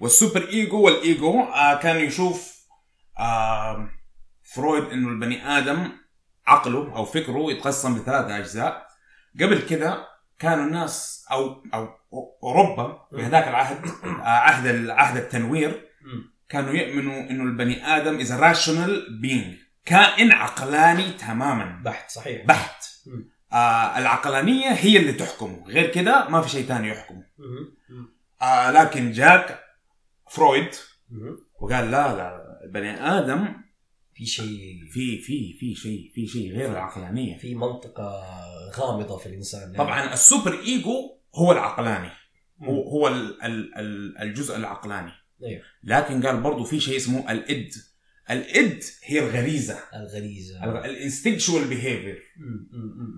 وال 0.00 0.14
super 0.14 0.48
ego 0.48 0.80
وال 0.80 1.04
ego 1.04 1.40
آه 1.40 1.74
كان 1.74 1.96
يشوف 1.96 2.66
آه 3.18 3.88
فرويد 4.42 4.84
إنه 4.84 5.08
البني 5.08 5.58
آدم 5.58 5.88
عقله 6.46 6.96
أو 6.96 7.04
فكره 7.04 7.52
يتقسم 7.52 7.96
لثلاثة 7.96 8.38
أجزاء. 8.38 8.86
قبل 9.40 9.58
كده 9.58 10.08
كانوا 10.38 10.64
الناس 10.64 11.26
أو 11.30 11.62
أو 11.74 11.88
أوروبا 12.42 13.06
في 13.10 13.22
هذاك 13.22 13.48
العهد 13.48 13.86
آه 14.04 14.22
عهد 14.22 14.90
عهد 14.90 15.16
التنوير. 15.16 15.90
كانوا 16.48 16.72
يؤمنوا 16.72 17.30
إنه 17.30 17.42
البني 17.42 17.86
آدم 17.86 18.20
is 18.20 18.32
rational 18.32 19.20
being 19.20 19.54
كائن 19.84 20.32
عقلاني 20.32 21.12
تماما. 21.12 21.82
بحت 21.84 22.10
صحيح. 22.10 22.46
بحت. 22.46 22.84
آه 23.52 23.98
العقلانية 23.98 24.68
هي 24.68 24.96
اللي 24.96 25.12
تحكمه. 25.12 25.64
غير 25.68 25.90
كده 25.90 26.28
ما 26.28 26.42
في 26.42 26.48
شيء 26.50 26.64
ثاني 26.66 26.88
يحكمه. 26.88 27.24
آه 28.42 28.70
لكن 28.70 29.12
جاك 29.12 29.60
فرويد. 30.30 30.70
وقال 31.60 31.90
لا 31.90 32.16
لا 32.16 32.60
البني 32.64 32.90
آدم 32.90 33.54
في 34.14 34.26
شيء. 34.26 34.78
في 34.92 35.18
في 35.18 35.52
في 35.60 35.74
شيء 35.74 36.12
في 36.14 36.26
شيء 36.26 36.52
غير 36.52 36.70
العقلانية. 36.72 37.38
في 37.38 37.54
منطقة 37.54 38.22
غامضة 38.76 39.18
في 39.18 39.26
الإنسان. 39.26 39.62
يعني. 39.62 39.78
طبعا 39.78 40.12
ال 40.12 40.19
super 40.19 40.52
ego 40.60 41.18
هو 41.34 41.52
العقلاني. 41.52 42.10
هو. 42.62 42.82
هو 42.90 43.08
ال- 43.08 43.42
ال- 43.42 43.74
ال- 43.78 44.18
الجزء 44.18 44.56
العقلاني. 44.56 45.12
أيوه. 45.44 45.62
لكن 45.84 46.26
قال 46.26 46.40
برضو 46.40 46.64
في 46.64 46.80
شيء 46.80 46.96
اسمه 46.96 47.32
ال 47.32 47.41
id. 47.41 47.70
ال 48.30 48.47
id 48.47 48.82
هي 49.04 49.18
الغريزة. 49.18 49.78
الغريزة. 49.94 50.64
ال 50.84 50.91
instinctual 50.91 51.64
behavior. 51.64 52.22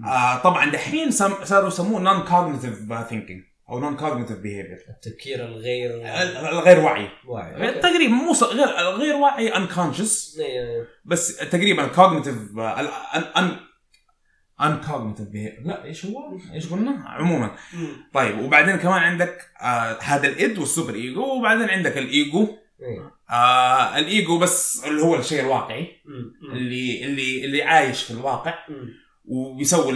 آه 0.06 0.42
طبعا 0.42 0.70
دحين 0.70 1.10
صاروا 1.10 1.68
يسموه 1.68 2.00
non 2.00 2.22
cognitive 2.22 3.08
thinking 3.08 3.42
أو 3.68 3.80
non 3.80 3.96
cognitive 3.96 4.38
behavior 4.38 4.78
التفكير 4.88 5.44
الغير 5.44 5.90
الغير 6.50 6.80
وعي 6.80 7.08
واعي. 7.26 7.68
okay. 7.68 7.80
تقريبا 7.80 8.12
مو 8.12 8.32
غير 8.32 8.78
الغير 8.78 9.16
واعي 9.16 9.52
unconscious. 9.52 10.40
إيه. 10.40 10.88
بس 11.04 11.36
تقريبا 11.36 11.88
cognitive 11.92 12.56
un 14.60 14.72
un 14.72 14.82
uncognitive 14.82 15.32
behavior 15.32 15.66
لا 15.66 15.84
إيش 15.84 16.06
هو؟ 16.06 16.38
إيش 16.54 16.70
قلنا؟ 16.72 17.04
عموما. 17.06 17.56
طيب 18.14 18.38
وبعدين 18.38 18.76
كمان 18.76 19.02
عندك 19.02 19.50
آه 19.60 19.98
هذا 20.02 20.28
ال 20.28 20.34
id 20.34 20.46
وال 20.46 20.58
superego 20.58 21.38
وبعدين 21.38 21.68
عندك 21.70 21.98
الإيجو 21.98 22.48
إيه. 22.82 23.12
آه 23.30 23.98
الإيجو 23.98 24.38
بس 24.38 24.84
اللي 24.86 25.02
هو 25.02 25.16
الشيء 25.16 25.40
الواقعي. 25.40 25.88
اللي 26.52 27.04
اللي 27.04 27.44
اللي 27.44 27.62
عايش 27.62 28.02
في 28.02 28.10
الواقع. 28.10 28.54
ويسوي 29.28 29.94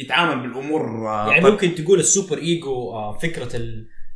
يتعامل 0.00 0.42
بالأمور 0.42 1.08
آه 1.08 1.30
يعني 1.32 1.50
ممكن 1.50 1.74
تقول 1.74 1.98
ال 1.98 2.38
superego 2.38 2.92
آه، 2.92 3.18
فكرة 3.18 3.56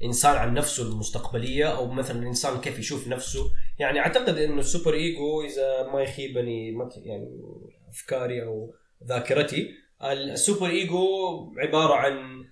الإنسان 0.00 0.36
عن 0.36 0.54
نفسه 0.54 0.92
المستقبلية 0.92 1.64
أو 1.64 1.90
مثلا 1.90 2.22
الإنسان 2.22 2.60
كيف 2.60 2.78
يشوف 2.78 3.08
نفسه 3.08 3.50
يعني 3.78 4.00
أعتقد 4.00 4.38
انه 4.38 4.58
ال 4.58 4.94
superego 4.94 5.42
إذا 5.42 5.92
ما 5.92 6.02
يخيبني 6.02 6.78
يعني 7.04 7.40
أفكاري 7.88 8.42
أو 8.42 8.74
ذاكرتي 9.04 9.70
ال 10.02 10.68
superego 10.68 11.04
عبارة 11.58 11.94
عن 11.94 12.44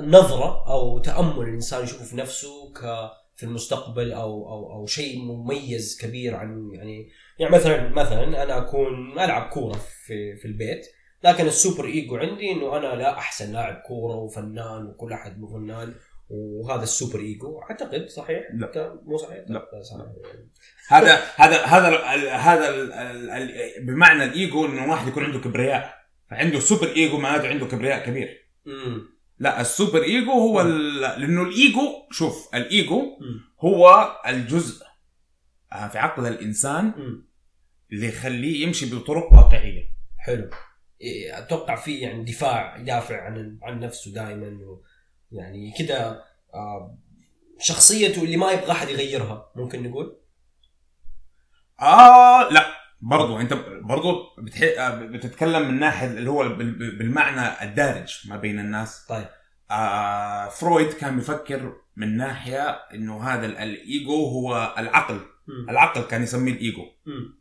نظرة 0.00 0.72
أو 0.72 0.98
تأمل 0.98 1.48
الإنسان 1.48 1.84
يشوفه 1.84 2.04
في 2.04 2.16
نفسه 2.16 2.72
ك 2.72 3.10
في 3.36 3.42
المستقبل 3.42 4.12
أو 4.12 4.48
أو 4.48 4.72
أو 4.72 4.86
شيء 4.86 5.18
مميز 5.18 5.98
كبير 6.00 6.36
عن 6.36 6.70
يعني 6.72 7.10
يعني 7.38 7.54
مثلا 7.54 7.88
مثلا 7.88 8.42
أنا 8.42 8.58
أكون 8.58 9.18
ألعب 9.18 9.48
كورة 9.50 9.78
في 10.06 10.36
في 10.36 10.44
البيت 10.44 10.86
لكن 11.24 11.46
ال 11.46 11.84
superego 11.84 12.16
عندي 12.16 12.52
إنه 12.52 12.76
أنا 12.76 12.94
لا 12.94 13.18
أحسن 13.18 13.52
لاعب 13.52 13.82
كورة 13.86 14.16
وفنان 14.16 14.86
وكل 14.86 15.12
أحد 15.12 15.44
فنان 15.52 15.94
وهذا 16.28 16.82
ال 16.82 17.20
superego 17.20 17.60
أعتقد 17.62 18.08
صحيح؟ 18.08 18.42
لا. 18.54 19.00
مو 19.04 19.16
صحيح؟ 19.16 19.44
لا. 19.48 19.68
صحيح 19.82 20.10
هذا 20.88 21.14
هذا 21.36 21.64
هذا 21.64 22.32
هذا 22.36 22.88
بمعنى 23.80 24.24
الإيجو 24.24 24.66
إنه 24.66 24.90
واحد 24.90 25.08
يكون 25.08 25.24
عنده 25.24 25.38
كبرياء 25.38 25.94
فعنده 26.30 26.60
superego 26.60 27.18
معناته 27.18 27.48
عنده 27.48 27.66
كبرياء 27.66 28.06
كبير 28.06 28.48
امم 28.66 29.14
لا 29.38 29.60
ال 29.60 30.02
superego 30.02 30.32
هو 30.32 30.62
لأنه 30.62 31.42
الإيجو 31.42 32.08
شوف 32.10 32.54
الإيجو 32.54 33.00
مم. 33.20 33.40
هو 33.60 34.12
الجزء 34.26 34.86
آه، 35.72 35.88
في 35.88 35.98
عقل 35.98 36.26
الإنسان 36.26 36.92
امم 36.96 37.28
اللي 37.92 38.08
يخليه 38.08 38.66
يمشي 38.66 38.94
بطرق 38.94 39.32
واقعية 39.32 39.90
حلو 40.18 40.50
إيه، 41.00 41.38
أتوقع 41.38 41.76
في 41.76 41.98
يعني 41.98 42.24
دفاع 42.24 42.76
يدافع 42.76 43.20
عن 43.20 43.58
عن 43.62 43.80
نفسه 43.80 44.12
دائما 44.12 44.58
يعني 45.34 45.72
كذا 45.78 46.24
آه، 46.54 46.98
شخصيته 47.58 48.22
اللي 48.24 48.36
ما 48.36 48.50
يبغى 48.52 48.72
أحد 48.72 48.88
يغيرها 48.88 49.52
ممكن 49.56 49.82
نقول 49.82 50.16
آه 51.80 52.48
لا 52.52 52.66
برضو 53.00 53.40
أنت 53.40 53.52
برضو 53.82 54.22
بتح... 54.38 54.60
آه، 54.78 54.94
بتتكلم 55.00 55.68
من 55.68 55.78
ناحية 55.80 56.06
اللي 56.06 56.30
هو 56.30 56.48
بال- 56.48 56.98
بالمعنى 56.98 57.62
الدارج 57.68 58.20
ما 58.28 58.36
بين 58.36 58.58
الناس 58.58 59.06
طيب 59.08 59.26
آه 59.70 60.48
فرويد 60.48 60.92
كان 60.92 61.16
بيفكر 61.16 61.76
من 61.96 62.16
ناحية 62.16 62.68
إنه 62.70 63.22
هذا 63.24 63.46
ال- 63.46 63.56
الإيجو 63.58 64.24
هو 64.26 64.74
العقل 64.78 65.20
مم. 65.46 65.70
العقل 65.70 66.02
كان 66.02 66.22
يسميه 66.22 66.52
الإيجو 66.52 66.82
مم. 67.06 67.38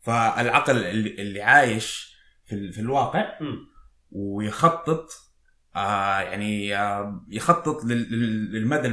فالعقل 0.00 0.76
اللي, 0.84 1.42
عايش 1.42 2.16
في, 2.46 2.72
في 2.72 2.80
الواقع 2.80 3.38
مم. 3.40 3.68
ويخطط 4.12 5.08
يعني 5.74 6.76
آه 6.76 7.20
يخطط 7.28 7.84
لل- 7.84 8.12
لل- 8.12 8.52
للمدى 8.52 8.88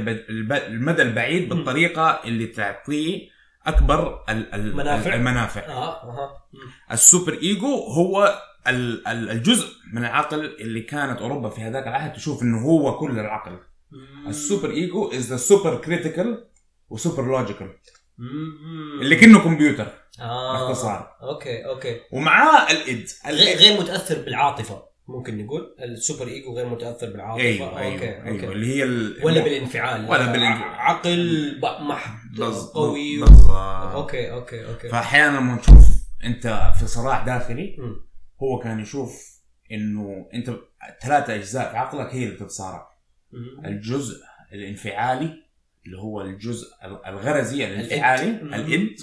المدى 0.50 1.02
البعيد 1.02 1.48
بالطريقة 1.48 2.20
اللي 2.24 2.46
تعطيه 2.46 3.28
أكبر 3.66 4.24
ال- 4.28 4.54
ال- 4.54 4.76
منافع. 4.76 5.14
المنافع 5.14 5.60
آه 5.66 6.02
أها 6.02 6.30
مم. 6.52 6.60
ال 6.92 7.32
superego 7.32 7.74
هو 7.76 8.40
ال- 8.66 9.06
ال- 9.08 9.30
الجزء 9.30 9.68
من 9.92 9.98
العقل 10.04 10.44
اللي 10.44 10.80
كانت 10.80 11.18
أوروبا 11.20 11.48
في 11.48 11.60
هذاك 11.60 11.86
العهد 11.86 12.12
تشوف 12.12 12.42
إنه 12.42 12.58
هو 12.62 12.98
كل 12.98 13.18
العقل. 13.18 13.58
ال 14.26 14.31
superego 14.31 14.70
is 14.70 15.30
the 15.30 15.36
super 15.36 15.76
critical 15.76 16.48
و 16.88 16.94
super 16.94 17.26
logical. 17.26 17.72
اللي 19.00 19.16
كأنه 19.16 19.38
كمبيوتر 19.44 19.86
آه. 20.20 20.52
باختصار 20.68 21.16
okay 21.22 21.64
okay 21.66 22.00
ومعاه 22.12 22.70
ال 22.70 22.82
id 22.82 23.06
غير 23.26 23.80
متأثر 23.80 24.22
بالعاطفة 24.22 24.82
ممكن 25.08 25.44
نقول 25.44 25.74
ال 25.80 26.28
superego 26.28 26.56
غير 26.56 26.66
متأثر 26.68 27.10
بالعاطفة 27.10 27.42
أيوه 27.44 27.78
أيوه 27.78 27.92
okay 27.94 28.08
أيوه 28.08 28.28
okay 28.28 28.46
اللي 28.52 28.66
هي. 28.66 28.82
ولا 29.24 29.44
بالانفعال 29.44 30.10
ولا 30.10 30.32
بالانفعال. 30.32 30.74
عقل 30.80 31.60
محض 31.62 32.40
قوي 32.74 33.22
و... 33.22 33.26
أوكي 33.26 34.30
okay 34.32 34.66
okay 34.66 34.88
فأحيانا 34.88 35.36
لما 35.36 35.56
تشوف 35.56 35.88
أنت 36.24 36.72
في 36.78 36.86
صراع 36.86 37.24
داخلي 37.24 37.76
مم. 37.78 37.96
هو 38.42 38.58
كان 38.58 38.80
يشوف 38.80 39.40
إنه 39.72 40.28
أنت 40.34 40.56
ثلاثة 41.02 41.34
أجزاء 41.34 41.70
في 41.70 41.76
عقلك 41.76 42.14
هي 42.14 42.24
اللي 42.24 42.34
بتتصارع. 42.34 42.88
الجزء 43.64 44.20
الانفعالي 44.52 45.42
اللي 45.86 45.98
هو 45.98 46.20
الجزء 46.22 46.66
الغرزي 47.06 47.66
الانفعالي. 47.66 48.30
ال 48.30 48.52
id 48.52 48.96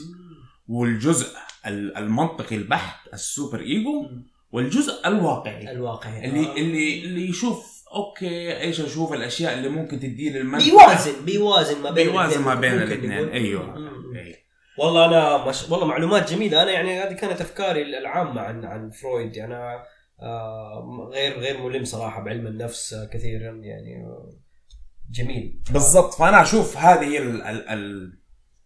والجزء 0.67 1.27
ال- 1.67 1.97
المنطقي 1.97 2.55
البحت 2.55 3.13
ال 3.13 3.59
superego 3.59 4.01
مم. 4.01 4.32
والجزء 4.53 5.07
الواقعي. 5.07 5.71
الواقعي. 5.71 6.25
اللي 6.25 6.45
آه. 6.45 6.55
اللي 6.55 7.03
اللي 7.05 7.29
يشوف 7.29 7.83
okay 7.93 8.61
إيش 8.61 8.81
أشوف؟ 8.81 9.13
الأشياء 9.13 9.53
اللي 9.53 9.69
ممكن 9.69 9.99
تدي 9.99 10.29
لي 10.29 10.41
المنفعه 10.41 10.69
بيوازن 10.69 11.25
بيوازن 11.25 11.81
ما 11.81 11.91
بين 11.91 12.07
بيوازن 12.07 12.41
ما 12.41 12.55
بين 12.55 12.73
الاثنين. 12.73 13.29
أيوه. 13.29 13.77
مم. 13.77 14.15
أيوة. 14.15 14.35
والله 14.77 15.05
أنا 15.05 15.49
مش... 15.49 15.69
والله 15.69 15.87
معلومات 15.87 16.33
جميلة. 16.33 16.63
أنا 16.63 16.71
يعني 16.71 16.99
هذه 16.99 17.13
كانت 17.13 17.41
أفكاري 17.41 17.97
العامة 17.97 18.41
عن 18.41 18.65
عن 18.65 18.89
فرويد. 18.89 19.37
أنا 19.37 19.83
آه 20.19 21.09
غير 21.13 21.39
غير 21.39 21.63
ملم 21.63 21.85
صراحة 21.85 22.23
بعلم 22.23 22.47
النفس 22.47 22.95
كثيرا. 23.11 23.51
يعني 23.51 24.05
آه، 24.05 24.33
جميل. 25.11 25.61
بالضبط. 25.71 26.13
فأنا 26.13 26.41
أشوف 26.41 26.77
هذه 26.77 27.17
ال 27.17 27.41
ال 27.41 27.69
ال 27.69 28.13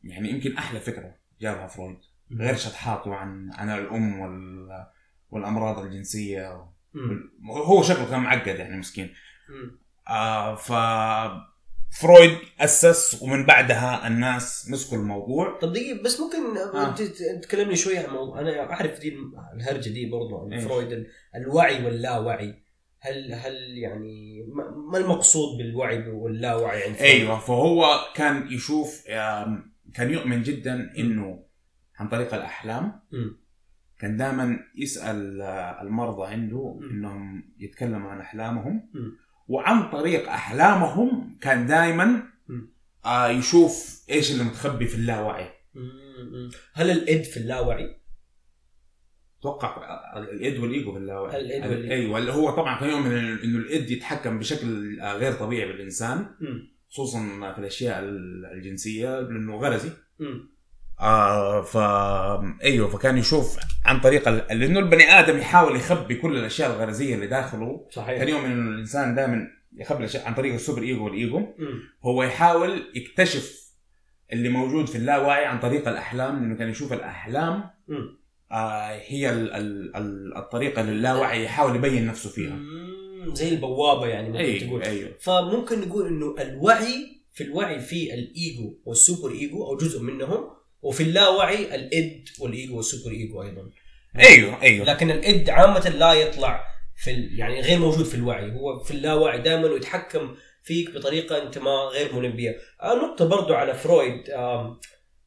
يعني 0.04 0.30
يمكن 0.30 0.58
أحلى 0.58 0.80
فكرة 0.80 1.16
جابها 1.42 1.68
فرويد. 1.68 1.98
غير 2.40 2.56
شطحاته 2.56 3.16
عن 3.16 3.52
عن 3.54 3.70
الأم 3.70 4.20
وال 4.20 4.68
والأمراض 5.32 5.80
الجنسية 5.80 6.66
مم. 6.94 7.32
هو 7.52 7.84
شكله 7.84 8.10
كان 8.10 8.20
معقد 8.20 8.48
يعني 8.60 8.78
مسكين 8.78 9.14
مم. 9.50 9.80
آه 10.10 10.56
ف 10.56 10.72
فرويد 12.02 12.38
أسس 12.60 13.22
ومن 13.22 13.46
بعدها 13.46 14.08
الناس 14.08 14.68
مسكوا 14.72 14.98
الموضوع 14.98 15.60
طب 15.60 15.74
دقيقة 15.74 16.04
بس 16.04 16.20
ممكن 16.20 16.58
آه. 16.58 16.96
تكلمني 17.42 17.76
شوية 17.76 18.00
عن 18.08 18.14
موضوع 18.14 18.40
أنا 18.40 18.74
أعرف 18.74 19.00
دي 19.00 19.18
الهرجة 19.56 19.90
دي 19.90 20.10
برضو 20.10 20.38
عن 20.46 20.54
إيش؟ 20.54 20.64
فرويد 20.64 20.92
ال- 20.92 21.08
الوعي 21.36 21.86
واللاوعي 21.86 22.64
هل 23.00 23.34
هل 23.34 23.78
يعني 23.78 24.44
ما- 24.92 24.98
المقصود 24.98 25.58
بالوعي 25.58 26.10
واللاوعي 26.10 26.84
عند 26.84 26.96
فرويد؟ 26.96 27.12
أيوه 27.12 27.40
فهو 27.40 27.86
كان 28.16 28.48
يشوف 28.52 29.04
كان 29.94 30.10
يؤمن 30.10 30.44
جدا 30.44 30.94
إنه 30.98 31.44
عن 32.00 32.08
طريق 32.10 32.34
الأحلام 32.34 33.02
مم. 33.12 33.38
كان 34.00 34.18
دائما 34.18 34.60
يسأل 34.76 35.42
آه، 35.42 35.82
المرضى 35.82 36.32
عنده. 36.34 36.80
إنهم 36.92 37.44
يتكلموا 37.60 38.10
عن 38.12 38.20
أحلامهم. 38.20 38.90
وعن 39.48 39.90
طريق 39.90 40.30
أحلامهم 40.30 41.38
كان 41.42 41.68
دائما. 41.68 42.24
آه 43.06 43.28
يشوف 43.28 44.04
إيش 44.10 44.32
اللي 44.32 44.44
متخبي 44.44 44.86
في 44.88 44.96
اللاوعي. 44.96 45.50
هل 46.74 46.92
الإد 46.92 47.24
في 47.24 47.38
اللاوعي؟ 47.38 47.98
أتوقع 49.40 49.68
آه، 49.78 50.20
الإد 50.20 50.58
والإيجو 50.60 50.92
في 50.94 50.98
اللاوعي 50.98 51.38
الإد 51.42 51.64
ال- 51.64 51.70
والإيجو. 51.70 51.92
أيوه 51.94 52.18
اللي 52.20 52.32
هو 52.32 52.50
طبعا 52.52 52.80
كان 52.80 52.90
يؤمن 52.90 53.12
إنه 53.12 53.58
الإد 53.60 53.92
يتحكم 53.92 54.40
بشكل 54.40 55.00
غير 55.02 55.34
طبيعي 55.34 55.72
بالإنسان. 55.72 56.26
خصوصا 56.90 57.20
في 57.54 57.60
الأشياء 57.60 58.00
ال- 58.00 58.46
الجنسية 58.46 59.20
لأنه 59.20 59.56
غرزي. 59.56 59.90
آه 61.00 61.62
ف 61.62 61.78
أيوه 62.64 62.88
فكان 62.90 63.18
يشوف 63.18 63.58
عن 63.86 64.00
طريق 64.00 64.28
ال- 64.28 64.60
لأنه 64.60 64.80
البني 64.80 65.04
آدم 65.20 65.38
يحاول 65.38 65.76
يخبي 65.76 66.16
كل 66.16 66.38
الأشياء 66.38 66.70
الغرزيه 66.76 67.16
اللي 67.16 67.28
داخله 67.28 67.88
صحيح 67.92 68.18
كان 68.20 68.30
يؤمن 68.30 68.52
إنه 68.52 68.70
الإنسان 68.72 69.16
دائما 69.16 69.48
يخبي 69.78 70.00
الأشياء 70.00 70.26
عن 70.28 70.34
طريق 70.34 70.54
السوبر 70.54 70.82
إيجو 70.82 71.06
والإيجو. 71.06 71.42
هو 72.06 72.24
يحاول 72.24 72.84
يكتشف 72.96 73.68
اللي 74.34 74.50
موجود 74.50 74.88
في 74.88 74.98
اللاوعي 74.98 75.46
عن 75.46 75.60
طريق 75.60 75.88
الأحلام 75.88 76.40
لأنه 76.40 76.56
كان 76.56 76.70
يشوف 76.70 76.94
الأحلام. 76.94 77.64
آه 78.52 79.00
هي 79.08 79.30
ال 79.30 79.54
ال 79.54 79.96
ال 79.96 80.38
الطريقة 80.38 80.82
للاوعي 80.82 81.44
يحاول 81.44 81.76
يبين 81.76 82.08
نفسه 82.08 82.30
فيها 82.30 82.56
مم. 82.56 83.34
زي 83.36 83.50
البوابة 83.50 84.08
يعني 84.08 84.30
ممكن 84.30 84.68
تقول 84.68 84.82
أيوه 84.84 84.96
أيوه 85.08 85.18
فممكن 85.20 85.82
نقول 85.88 86.08
إنه 86.08 86.36
الوعي 86.40 87.18
في 87.34 87.44
الوعي 87.44 87.80
في 87.80 88.14
ال 88.14 88.24
ego 88.24 88.54
وال 88.54 88.74
superego 88.86 89.66
أو 89.68 89.78
جزء 89.78 90.02
منهم 90.02 90.57
وفي 90.88 91.04
اللاوعي 91.04 91.76
ال 91.76 91.94
id 91.94 92.30
وال 92.40 92.51
ego 92.51 92.67
وال 92.67 92.78
superego 92.78 93.44
أيضا. 93.44 93.70
أيوه 94.20 94.62
أيوه. 94.62 94.86
لكن 94.86 95.12
ال 95.12 95.25
id 95.25 95.50
عامة 95.50 95.90
لا 95.90 96.14
يطلع 96.14 96.64
في 97.04 97.12
ال... 97.12 97.40
يعني 97.40 97.62
غير 97.62 97.80
موجود 97.80 98.06
في 98.06 98.16
الوعي. 98.16 98.52
هو 98.52 98.80
في 98.80 98.92
اللاوعي 98.92 99.42
دائما 99.42 99.68
ويتحكم 99.68 100.36
فيك 100.64 100.92
بطريقة 100.92 101.44
أنت 101.44 101.58
ما 101.58 101.72
غير 101.94 102.16
ملم 102.16 102.32
بها 102.32 102.54
آه 102.84 102.96
نقطة 102.96 103.28
برضو 103.28 103.54
على 103.54 103.74
فرويد. 103.74 104.30
آم 104.30 104.80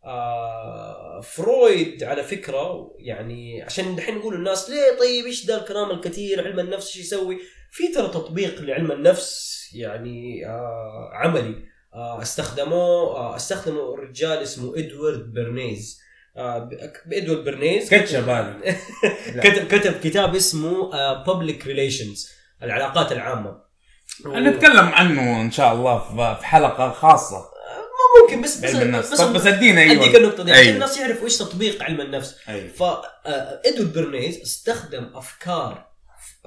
آه 0.04 1.20
فرويد 1.20 2.04
على 2.04 2.22
فكرة 2.24 2.90
يعني 2.98 3.62
عشان 3.62 3.96
دحين 3.96 4.14
نقول 4.14 4.34
الناس 4.34 4.70
ليه 4.70 4.98
طيب 5.00 5.26
إيش 5.26 5.46
ذا 5.46 5.60
الكلام 5.60 5.90
الكثير 5.90 6.44
علم 6.44 6.60
النفس 6.60 6.96
إيش 6.96 7.06
يسوي؟ 7.06 7.38
في 7.70 7.88
ترى 7.88 8.08
تطبيق 8.08 8.60
لعلم 8.60 8.92
النفس 8.92 9.60
يعني 9.74 10.46
آه 10.46 11.10
عملي. 11.12 11.54
آه 11.56 11.69
استخدموه 11.94 13.16
آه 13.16 13.37
استخدمه 13.37 13.96
رجال 13.96 14.38
اسمه 14.38 14.72
إدوارد 14.76 15.33
برنيز 15.35 16.00
آه 16.37 16.70
بإدوارد 17.07 17.44
برنيز 17.44 17.88
كاتشب 17.90 18.29
هذا. 18.29 18.57
كتب 19.42 19.68
كتب 19.79 20.00
كتاب 20.00 20.35
اسمه 20.37 20.90
public 21.24 21.66
relations 21.66 22.30
العلاقات 22.62 23.12
العامة. 23.12 23.57
نتكلم 24.26 24.87
عنه 24.88 25.40
إن 25.40 25.50
شاء 25.50 25.72
الله 25.72 25.98
في- 26.38 26.46
حلقة 26.46 26.90
خاصة. 26.90 27.44
ممكن 28.22 28.42
بس 28.42 28.57
بس 28.59 28.64
علم 28.74 28.83
النفس. 28.83 29.12
بس 29.12 29.18
طب 29.20 29.33
بس 29.33 29.46
ادينا 29.46 29.81
أيوه. 29.81 30.05
أديك 30.05 30.16
النقطة 30.16 30.42
دي. 30.44 30.50
عشان 30.53 30.62
أيوة. 30.62 30.74
الناس 30.74 30.98
يعرفوا 30.98 31.24
إيش 31.24 31.38
تطبيق 31.38 31.83
علم 31.83 32.00
النفس. 32.00 32.37
أيوه. 32.48 32.68
فادوارد 32.68 33.92
برنيز 33.94 34.40
استخدم 34.40 35.11
أفكار 35.14 35.72
آه، 35.72 35.89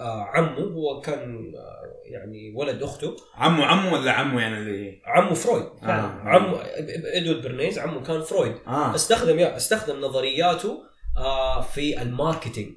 عمه 0.02 0.60
هو 0.60 1.02
كان 1.02 1.54
آه، 1.56 1.82
يعني 2.12 2.54
ولد 2.56 2.84
أخته. 2.84 3.16
عمو 3.36 3.64
عمو 3.64 3.94
ولا 3.96 4.12
عمو 4.12 4.40
يعني 4.40 4.58
اللي 4.58 5.02
عمه 5.06 5.34
فرويد. 5.34 5.66
فعلا 5.82 6.04
آه. 6.04 6.22
عمه 6.30 6.62
إدوارد 7.18 7.42
برنيز 7.42 7.80
عمه 7.80 8.04
كان 8.04 8.22
فرويد. 8.22 8.56
آه. 8.68 8.96
استخدم 8.96 9.40
استخدم 9.40 10.02
نظرياته 10.02 10.84
آه 11.18 11.62
في 11.62 12.02
ال 12.02 12.08
marketing. 12.08 12.72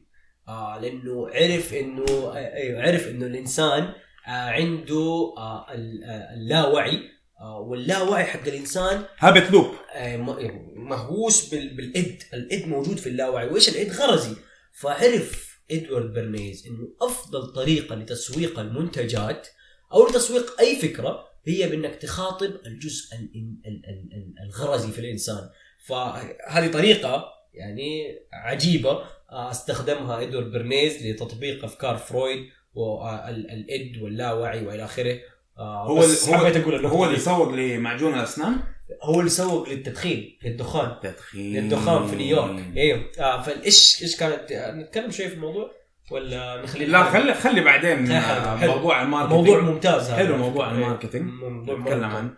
آه 0.49 0.79
لأنه 0.81 1.29
عرف 1.35 1.75
إنه 1.75 2.05
آه، 2.11 2.37
أيوه 2.37 2.83
عرف 2.83 3.09
إنه 3.09 3.27
الإنسان 3.27 3.83
آه 4.27 4.31
عنده 4.31 5.35
آه 5.39 5.67
ال- 5.75 6.05
آه، 6.05 6.35
اللاوعي. 6.35 7.01
آه 7.41 7.59
واللاوعي 7.61 8.25
حق 8.25 8.47
الإنسان 8.47 9.03
habit 9.19 9.51
loop 9.51 9.67
آه، 9.95 10.17
م- 10.17 10.71
مهووس 10.89 11.55
بال- 11.55 11.77
بال 11.77 11.95
id. 11.95 12.23
ال 12.35 12.46
id 12.46 12.69
موجود 12.69 12.97
في 12.99 13.09
اللاوعي. 13.09 13.47
وإيش 13.47 13.69
ال 13.69 13.75
id؟ 13.75 13.93
غرزي. 13.93 14.37
فعرف 14.73 15.56
إدوارد 15.71 16.13
برنيز 16.15 16.67
إنه 16.67 16.89
أفضل 17.03 17.53
طريقة 17.53 17.95
لتسويق 17.97 18.59
المنتجات 18.59 19.49
أو 19.93 20.07
لتسويق 20.07 20.61
أي 20.61 20.77
فكرة 20.77 21.25
هي 21.45 21.69
بإنك 21.69 21.95
تخاطب 21.95 22.51
الجزء 22.67 23.15
ال- 23.17 23.31
ال- 23.67 23.83
ال- 23.89 24.13
ال- 24.13 24.35
الغرزي 24.47 24.93
في 24.93 24.99
الإنسان. 24.99 25.49
فهذه 25.87 26.71
طريقة 26.73 27.25
يعني 27.55 28.19
عجيبة 28.33 28.91
آه، 29.31 29.51
استخدمها 29.51 30.23
إدوارد 30.23 30.53
برنيز 30.53 31.07
لتطبيق 31.07 31.65
أفكار 31.65 31.97
فرويد 31.97 32.47
وال 32.75 33.39
id 33.39 34.03
واللاوعي 34.03 34.67
وإلى 34.67 34.85
آخره. 34.85 35.19
آه، 35.59 35.85
هو 35.87 35.97
هو 35.97 36.03
حبيت 36.39 36.57
هو. 36.89 37.05
اللي 37.05 37.19
سوق 37.19 37.49
لمعجون 37.49 38.15
الأسنان؟ 38.15 38.57
هو 39.03 39.21
اللي 39.21 39.31
سوق 39.31 39.69
للتدخين 39.69 40.39
للدخان 40.45 40.93
تدخين. 41.03 41.57
للدخان 41.63 42.07
في 42.07 42.17
نيويورك. 42.17 42.65
أيوه 42.77 43.11
آه 43.19 43.43
فايش 43.43 44.03
إيش 44.03 44.17
كانت 44.17 44.53
نتكلم 44.53 45.11
شوي 45.11 45.29
في 45.29 45.35
الموضوع 45.35 45.71
ولا 46.11 46.63
نخلي 46.63 46.85
لا 46.87 47.05
خلي 47.05 47.35
خلي 47.35 47.61
بعدين 47.61 48.21
حلو،. 48.21 48.73
موضوع 48.73 49.03
ال 49.03 49.07
marketing. 49.07 49.49
موضوع 49.49 49.61
ممتاز 49.61 50.11
هذا. 50.11 50.17
حلو 50.17 50.37
موضوع 50.37 50.69
إيه، 50.69 50.75
ال 50.75 50.80
marketing 50.80 51.31
نتكلم 51.69 52.05
عنه. 52.05 52.31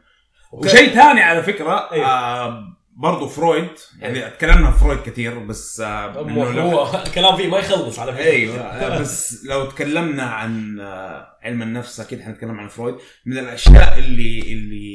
وشيء 0.52 0.94
ثاني 0.94 1.22
على 1.22 1.42
فكرة 1.42 1.92
أيوه. 1.92 2.06
آه 2.06 2.64
برضو 2.96 3.28
فرويد. 3.28 3.68
يعني 4.00 4.30
تكلمنا 4.30 4.66
عن 4.66 4.72
فرويد 4.72 4.98
كثير 4.98 5.38
بس 5.38 5.80
آه 5.80 6.06
هو 6.12 6.90
الكلام 7.06 7.36
فيه 7.36 7.48
ما 7.48 7.58
يخلص 7.58 7.98
على 7.98 8.12
فكرة. 8.12 8.24
أيوه 8.24 9.00
بس 9.00 9.44
لو 9.44 9.64
تكلمنا 9.64 10.22
عن 10.22 10.80
آه، 10.80 11.38
علم 11.42 11.62
النفس 11.62 12.00
أكيد 12.00 12.20
حنتكلم 12.20 12.60
عن 12.60 12.68
فرويد. 12.68 12.94
من 13.26 13.38
الأشياء 13.38 13.98
اللي 13.98 14.40
اللي 14.40 14.87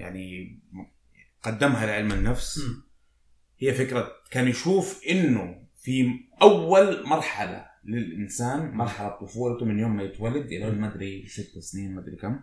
يعني 0.00 0.58
قدمها 1.42 1.86
لعلم 1.86 2.12
النفس. 2.12 2.58
مم. 2.58 2.82
هي 3.58 3.74
فكرة 3.74 4.12
كان 4.30 4.48
يشوف 4.48 5.02
إنه 5.10 5.62
في 5.82 6.10
أول 6.42 7.06
مرحلة 7.06 7.66
للإنسان 7.84 8.70
مرحلة 8.70 9.08
طفولته 9.08 9.66
من 9.66 9.78
يوم 9.78 9.96
ما 9.96 10.02
يتولد 10.02 10.46
إلى 10.52 10.70
ما 10.70 10.94
أدري 10.94 11.26
ست 11.26 11.58
سنين 11.58 11.94
ما 11.94 12.00
أدري 12.00 12.16
كم. 12.16 12.40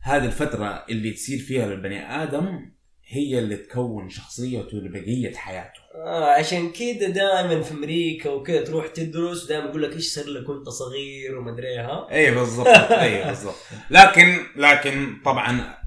هذه 0.00 0.24
الفترة 0.24 0.84
اللي 0.90 1.10
تصير 1.10 1.38
فيها 1.38 1.66
للبني 1.66 2.22
آدم 2.22 2.70
هي 3.06 3.38
اللي 3.38 3.56
تكون 3.56 4.08
شخصيته 4.08 4.76
لبقية 4.78 5.34
حياته. 5.34 5.80
آه 5.94 6.38
عشان 6.38 6.72
كذا 6.72 7.08
دائما 7.08 7.62
في 7.62 7.72
أمريكا 7.74 8.30
وكذا 8.30 8.64
تروح 8.64 8.86
تدرس 8.86 9.46
دائما 9.46 9.64
يقول 9.64 9.82
لك 9.82 9.92
إيش 9.92 10.14
صار 10.14 10.26
لك 10.26 10.48
وأنت 10.48 10.68
صغير 10.68 11.38
وما 11.38 11.52
أدري 11.52 11.78
ها؟ 11.78 12.10
اي 12.10 12.34
بالضبط 12.34 12.66
اي 12.92 13.24
بالضبط. 13.24 13.54
لكن 13.90 14.38
لكن 14.56 15.16
طبعا 15.24 15.83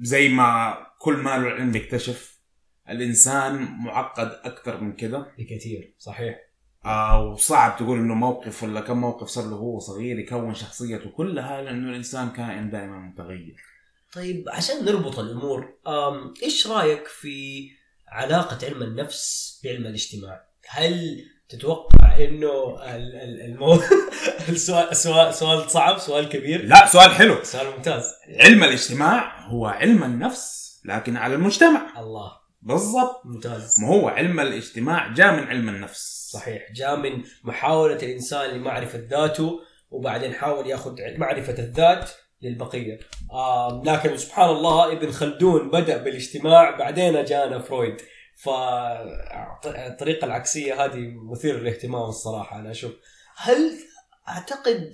زي 0.00 0.28
ما 0.28 0.76
كل 0.98 1.16
ما 1.16 1.30
له 1.30 1.46
العلم 1.46 1.72
بيكتشف 1.72 2.40
الإنسان 2.88 3.62
معقد 3.78 4.40
أكثر 4.44 4.80
من 4.80 4.92
كده. 4.92 5.34
بكثير 5.38 5.94
صحيح. 5.98 6.38
آه 6.84 7.22
وصعب 7.22 7.76
تقول 7.76 7.98
إنه 7.98 8.14
موقف 8.14 8.62
ولا 8.62 8.80
كم 8.80 9.00
موقف 9.00 9.28
صار 9.28 9.44
له 9.44 9.56
هو 9.56 9.78
صغير 9.78 10.18
يكون 10.18 10.54
شخصيته 10.54 11.10
كلها 11.10 11.62
لأنه 11.62 11.90
الإنسان 11.90 12.30
كائن 12.30 12.70
دائما 12.70 12.98
متغير. 12.98 13.56
طيب 14.12 14.48
عشان 14.48 14.84
نربط 14.84 15.18
الأمور 15.18 15.78
إيش 16.42 16.66
رأيك 16.66 17.06
في 17.06 17.68
علاقة 18.08 18.66
علم 18.66 18.82
النفس 18.82 19.60
بعلم 19.64 19.86
الاجتماع؟ 19.86 20.46
هل 20.68 21.24
تتوقع 21.48 22.16
إنه 22.18 22.76
ال- 22.84 23.14
ال- 23.16 23.40
المو... 23.44 23.78
السؤال 24.48 24.96
سؤال 24.96 25.34
سؤال 25.34 25.70
صعب 25.70 25.98
سؤال 25.98 26.28
كبير؟ 26.28 26.64
لا 26.64 26.86
سؤال 26.86 27.10
حلو. 27.10 27.42
سؤال 27.42 27.66
ممتاز. 27.76 28.04
علم 28.40 28.64
الاجتماع 28.64 29.46
هو 29.48 29.66
علم 29.66 30.04
النفس 30.04 30.80
لكن 30.84 31.16
على 31.16 31.34
المجتمع. 31.34 31.80
الله. 31.98 32.32
بالضبط. 32.62 33.22
ممتاز. 33.24 33.80
ما 33.80 33.88
هو 33.88 34.08
علم 34.08 34.40
الاجتماع؟ 34.40 35.12
جاء 35.12 35.32
من 35.32 35.46
علم 35.48 35.68
النفس. 35.68 36.30
صحيح. 36.32 36.62
جاء 36.74 36.96
من 36.96 37.22
محاولة 37.44 37.96
الإنسان 37.96 38.50
لمعرفة 38.50 39.02
ذاته 39.10 39.60
وبعدين 39.90 40.34
حاول 40.34 40.66
ياخذ 40.66 40.94
معرفة 41.18 41.58
الذات 41.58 42.10
للبقية. 42.42 42.98
آم، 43.32 43.82
لكن 43.84 44.16
سبحان 44.16 44.50
الله 44.50 44.92
ابن 44.92 45.10
خلدون 45.10 45.70
بدأ 45.70 45.96
بالاجتماع 45.96 46.70
بعدين 46.76 47.24
جانا 47.24 47.58
فرويد. 47.58 47.96
فالطريقة 48.36 50.24
العكسية 50.24 50.84
هذه 50.84 51.14
مثير 51.30 51.60
للاهتمام 51.60 52.08
الصراحة 52.08 52.60
أنا 52.60 52.70
أشوف 52.70 52.92
هل 53.36 53.70
أعتقد 54.28 54.92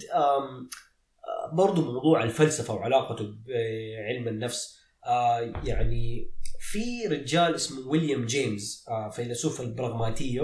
برضو 1.52 1.92
موضوع 1.92 2.22
الفلسفة 2.22 2.74
وعلاقته 2.74 3.34
بعلم 3.46 4.28
النفس 4.28 4.82
آه، 5.06 5.52
يعني 5.64 6.30
في 6.60 7.06
رجال 7.06 7.54
اسمه 7.54 7.88
ويليام 7.88 8.26
جيمس 8.26 8.86
آه، 8.88 9.10
فيلسوف 9.10 9.60
البراغماتية 9.60 10.42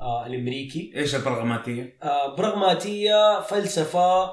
آه، 0.00 0.26
الأمريكي 0.26 0.92
إيش 0.96 1.14
البراغماتية؟ 1.14 1.98
براغماتية 2.38 3.40
فلسفة 3.40 4.30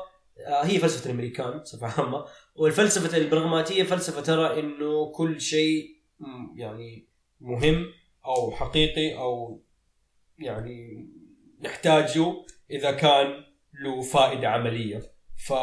هي 0.47 0.79
فلسفة 0.79 1.05
الأمريكان 1.05 1.59
بصفة 1.59 1.87
عامة 1.87 2.25
والفلسفة 2.55 3.17
البراغماتية 3.17 3.83
فلسفة 3.83 4.21
ترى 4.21 4.59
إنه 4.59 5.11
كل 5.11 5.41
شيء 5.41 5.97
يعني 6.55 7.07
مهم 7.41 7.85
أو 8.27 8.51
حقيقي 8.51 9.17
أو 9.17 9.63
يعني 10.39 11.09
نحتاجه 11.61 12.33
إذا 12.71 12.91
كان 12.91 13.27
له 13.83 14.01
فائدة 14.01 14.49
عملية. 14.49 15.01
ف 15.47 15.53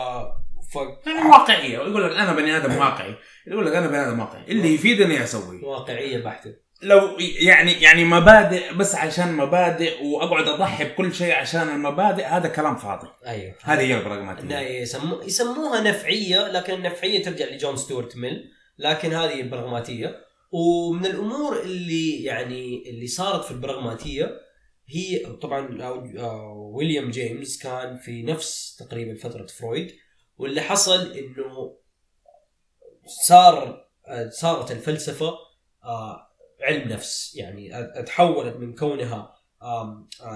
ف 0.72 0.76
يعني 1.06 1.28
واقعية. 1.30 1.74
يقول 1.74 2.04
لك 2.04 2.16
أنا 2.16 2.32
بني 2.32 2.56
آدم 2.56 2.76
واقعي. 2.76 3.14
يقول 3.46 3.66
لك 3.66 3.74
أنا 3.74 3.86
بني 3.86 4.02
آدم 4.08 4.20
واقعي. 4.20 4.44
اللي 4.48 4.74
يفيدني 4.74 5.24
اسويه 5.24 5.64
واقعية 5.64 6.24
بحتة. 6.24 6.54
لو 6.82 7.16
يعني 7.18 7.72
يعني 7.72 8.04
مبادئ 8.04 8.74
بس 8.74 8.94
عشان 8.94 9.32
مبادئ 9.32 10.02
وأقعد 10.04 10.48
أضحي 10.48 10.84
بكل 10.84 11.14
شيء 11.14 11.34
عشان 11.34 11.68
المبادئ 11.68 12.24
هذا 12.24 12.48
كلام 12.48 12.76
فاضي. 12.76 13.08
أيوه. 13.26 13.54
هذه 13.62 13.80
هي 13.80 13.98
البراغماتيه 13.98 14.58
يسمو 14.58 15.20
يسموها 15.22 15.80
نفعية 15.80 16.48
لكن 16.48 16.74
النفعيه 16.74 17.22
ترجع 17.22 17.46
لجون 17.46 17.76
ستيوارت 17.76 18.16
ميل 18.16 18.50
لكن 18.78 19.12
هذه 19.12 19.40
البراغماتيه 19.40 20.23
ومن 20.54 21.06
الأمور 21.06 21.60
اللي 21.60 22.22
يعني 22.22 22.90
اللي 22.90 23.06
صارت 23.06 23.44
في 23.44 23.50
البراغماتية 23.50 24.40
هي 24.88 25.26
طبعا 25.42 25.82
آه، 25.82 26.12
آه، 26.18 26.70
ويليام 26.74 27.10
جيمس 27.10 27.58
كان 27.58 27.96
في 27.96 28.22
نفس 28.22 28.76
تقريبا 28.76 29.14
فترة 29.14 29.46
فرويد 29.46 29.92
واللي 30.38 30.60
حصل 30.60 31.12
إنه 31.12 31.76
صار 33.26 33.86
آه، 34.06 34.28
صارت 34.28 34.70
الفلسفة 34.70 35.34
علم 36.62 36.88
نفس. 36.88 37.36
يعني 37.36 37.92
تحولت 38.06 38.56
من 38.56 38.74
كونها 38.74 39.34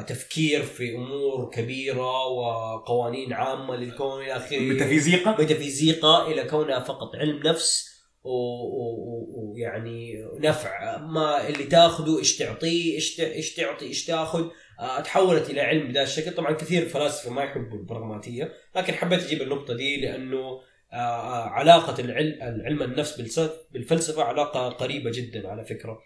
تفكير 0.06 0.62
في 0.62 0.94
أمور 0.94 1.50
كبيرة 1.50 2.26
وقوانين 2.26 3.32
عامة 3.32 3.76
للكون 3.76 4.22
إلى 4.22 4.36
آخره. 4.36 4.58
ميتافيزيقا؟ 4.58 5.38
ميتافيزيقا 5.38 6.26
إلى 6.26 6.44
كونها 6.44 6.80
فقط 6.80 7.16
علم 7.16 7.38
نفس. 7.46 7.87
ويعني 8.24 10.24
نفع. 10.38 10.98
ما 10.98 11.48
اللي 11.48 11.64
تاخذه 11.64 12.18
إيش 12.18 12.36
تعطيه 12.36 12.94
إيش 13.20 13.54
تعطي 13.54 13.86
إيش 13.86 14.06
تاخذ. 14.06 14.48
آه، 14.80 15.00
تحولت 15.00 15.50
إلى 15.50 15.60
علم 15.60 15.86
بهذا 15.86 16.02
الشكل. 16.02 16.34
طبعا 16.34 16.52
كثير 16.52 16.88
فلاسفه 16.88 17.30
ما 17.30 17.42
يحبوا 17.42 17.78
البراغماتية 17.78 18.52
لكن 18.76 18.92
حبيت 18.92 19.22
أجيب 19.22 19.42
النقطة 19.42 19.74
دي 19.74 20.00
لأنه 20.00 20.60
آه، 20.92 20.96
آه، 20.96 21.48
علاقة 21.48 22.00
العلم 22.00 22.42
العلم 22.42 22.82
النفس 22.82 23.40
بالفلسفة 23.72 24.22
علاقة 24.22 24.68
قريبة 24.68 25.10
جدا 25.10 25.48
على 25.48 25.64
فكرة. 25.64 25.98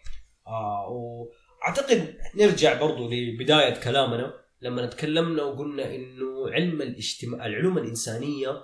واعتقد 0.91 2.15
نرجع 2.37 2.81
برضو 2.81 3.11
لبداية 3.11 3.81
كلامنا. 3.81 4.43
لما 4.63 4.87
تكلمنا 4.87 5.43
وقلنا 5.43 5.95
إنه 5.95 6.51
علم 6.51 6.83
الاجتماع 6.83 7.47
العلوم 7.47 7.79
الإنسانية 7.79 8.63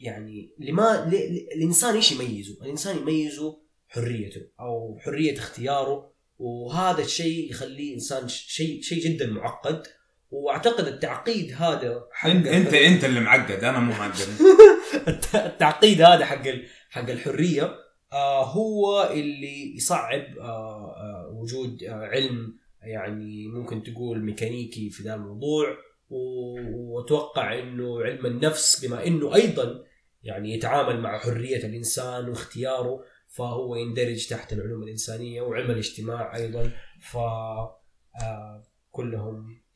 يعني 0.00 0.50
لما 0.58 1.08
الإنسان 1.56 1.94
إيش 1.94 2.12
يميزه؟ 2.12 2.54
الإنسان 2.62 2.96
يميزه 2.96 3.58
حريته 3.88 4.40
أو 4.60 4.98
حرية 5.00 5.38
اختياره 5.38 6.12
وهذا 6.38 7.02
الشيء 7.02 7.50
يخليه 7.50 7.94
إنسان 7.94 8.28
شيء 8.28 8.80
شيء 8.82 9.04
جدا 9.04 9.26
معقد 9.26 9.82
وأعتقد 10.30 10.86
التعقيد 10.86 11.52
هذا 11.52 12.04
حق 12.12 12.30
أنت 12.30 12.46
أنت 12.46 12.74
أنت 12.74 13.04
اللي 13.04 13.20
معقد 13.20 13.64
أنا 13.64 13.78
مو 13.78 13.92
معقد 13.92 14.28
الت- 15.08 15.34
التعقيد 15.34 16.02
هذا 16.02 16.24
حق 16.24 16.42
حق 16.90 17.10
الحرية 17.10 17.74
آه 18.12 18.44
هو 18.44 19.10
اللي 19.12 19.76
يصعب 19.76 20.38
آه 20.40 20.94
آه 20.96 21.30
وجود 21.34 21.82
آه 21.82 21.92
علم 21.92 22.56
يعني 22.82 23.48
ممكن 23.48 23.82
تقول 23.82 24.24
ميكانيكي 24.24 24.90
في 24.90 25.02
ذا 25.02 25.14
الموضوع 25.14 25.76
وأتوقع 26.10 27.58
إنه 27.58 28.02
علم 28.02 28.26
النفس 28.26 28.84
بما 28.84 29.06
إنه 29.06 29.34
أيضا 29.34 29.84
يعني 30.22 30.54
يتعامل 30.54 31.00
مع 31.00 31.18
حرية 31.18 31.66
الإنسان 31.66 32.28
واختياره 32.28 33.04
فهو 33.28 33.76
يندرج 33.76 34.26
تحت 34.26 34.52
العلوم 34.52 34.82
الإنسانية 34.82 35.42
وعلم 35.42 35.70
الاجتماع 35.70 36.36
أيضا 36.36 36.70
ف 37.00 37.16
آه 37.16 38.64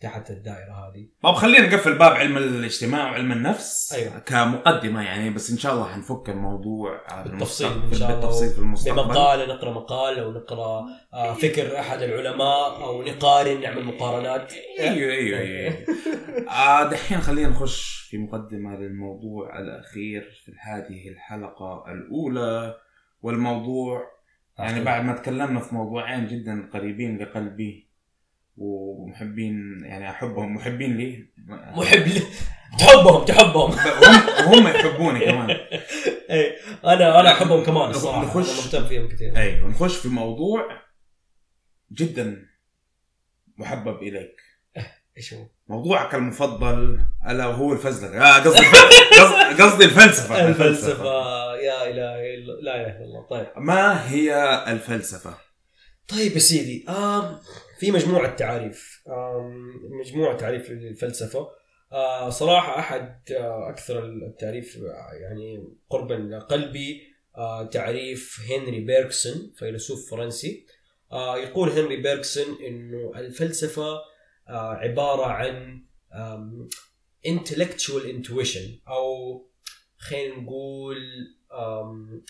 تحت 0.03 0.31
الدائرة 0.31 0.73
هذه. 0.73 1.09
طب 1.23 1.33
خلينا 1.33 1.67
نقفل 1.67 1.99
باب 1.99 2.13
علم 2.13 2.37
الاجتماع 2.37 3.11
وعلم 3.11 3.33
النفس 3.33 3.93
أيوة. 3.93 4.19
كمقدمة 4.19 5.03
يعني 5.03 5.31
بس 5.31 5.51
إن 5.51 5.59
شاء 5.59 5.75
الله 5.75 5.89
حنفك 5.89 6.29
الموضوع 6.29 7.23
بالتفصيل 7.23 7.67
إن 7.67 7.95
شاء 7.95 8.09
الله. 8.09 8.21
بالتفصيل 8.21 8.51
في 8.51 8.59
المستقبل. 8.59 9.03
بمقال 9.03 9.49
نقرأ 9.49 9.71
مقال 9.71 10.19
أو 10.19 10.33
نقرأ 10.33 10.85
آه 11.15 11.35
فكر 11.35 11.79
أحد 11.79 12.03
العلماء 12.03 12.83
أو 12.83 13.03
نقارن 13.03 13.61
نعمل 13.61 13.85
مقارنات. 13.85 14.53
أيوه 14.81 15.13
أيوه 15.13 15.39
أيوه. 15.39 15.75
آه 16.49 16.91
دحين 16.91 17.21
خلينا 17.21 17.49
نخش 17.49 18.09
في 18.11 18.19
مقدمة 18.19 18.77
للموضوع 18.77 19.59
الأخير 19.59 20.43
في 20.45 20.53
هذه 20.61 21.09
الحلقة 21.09 21.85
الأولى 21.93 22.77
والموضوع 23.23 24.13
يعني 24.59 24.85
بعد 24.85 25.05
ما 25.05 25.13
تكلمنا 25.13 25.61
في 25.61 25.75
موضوعين 25.75 26.27
جدا 26.27 26.69
قريبين 26.73 27.19
لقلبي 27.19 27.92
ومحبين 28.57 29.81
يعني 29.85 30.11
أحبهم 30.11 30.55
محبين 30.55 30.97
لي. 30.97 31.27
محب 31.77 32.07
لي. 32.07 32.23
تحبهم 32.79 33.25
تحبهم. 33.25 33.71
وهم, 34.47 34.69
يحبوني 34.69 35.21
كمان. 35.27 35.51
اي 36.31 36.57
أنا 36.85 37.21
أنا 37.21 37.33
أحبهم 37.33 37.65
كمان 37.65 37.91
الصراحة. 37.91 38.25
نخش- 38.25 38.65
مهتم 38.65 38.87
فيهم 38.89 39.09
كثير. 39.09 39.37
أيوه 39.37 39.69
نخش 39.69 39.97
في 39.97 40.09
موضوع 40.09 40.69
جدا 41.93 42.47
محبب 43.59 44.03
إليك. 44.03 44.37
إيش 45.17 45.35
هو؟ 45.35 45.47
موضوعك 45.69 46.15
المفضل 46.15 47.01
ألا 47.29 47.47
وهو 47.47 47.73
الفزلكه 47.73 48.21
آه 48.21 48.39
قصدي 48.39 48.67
قصدي 49.63 49.85
الفلسفة. 49.85 50.49
الفلسفة. 50.49 51.05
يا 51.57 51.91
إله 51.91 52.35
الا 52.35 52.53
لا 52.63 52.77
إله 52.77 52.97
إلا 52.97 53.05
الله. 53.05 53.27
طيب. 53.31 53.47
ما 53.57 54.11
هي 54.11 54.35
الفلسفة؟ 54.73 55.35
طيب 56.09 56.33
يا 56.33 56.39
سيدي 56.39 56.85
آم 56.89 57.39
في 57.83 57.91
مجموعة 57.91 58.37
تعاريف 58.37 59.03
آم 59.09 59.81
مجموعة 60.01 60.37
تعريف 60.37 60.71
للفلسفة. 60.71 61.51
آه 61.93 62.31
صراحة 62.31 62.79
أحد 62.79 63.33
آه 63.33 63.71
أكثر 63.71 64.05
التعريف 64.05 64.77
يعني 65.21 65.69
قربا 65.91 66.15
لقلبي 66.15 67.03
آه 67.37 67.65
تعريف 67.65 68.41
هنري 68.51 68.81
بيركسون 68.81 69.53
فيلسوف 69.57 70.11
فرنسي. 70.11 70.67
يقول 71.13 71.69
هنري 71.69 71.97
بيركسون 71.97 72.65
إنه 72.67 73.13
الفلسفة 73.17 73.93
آه 74.49 74.73
عبارة 74.75 75.27
عن 75.27 75.85
intellectual 77.29 78.03
intuition 78.05 78.89
أو 78.89 79.07
خلينا 79.99 80.37
نقول 80.37 80.97
آم 81.53 82.25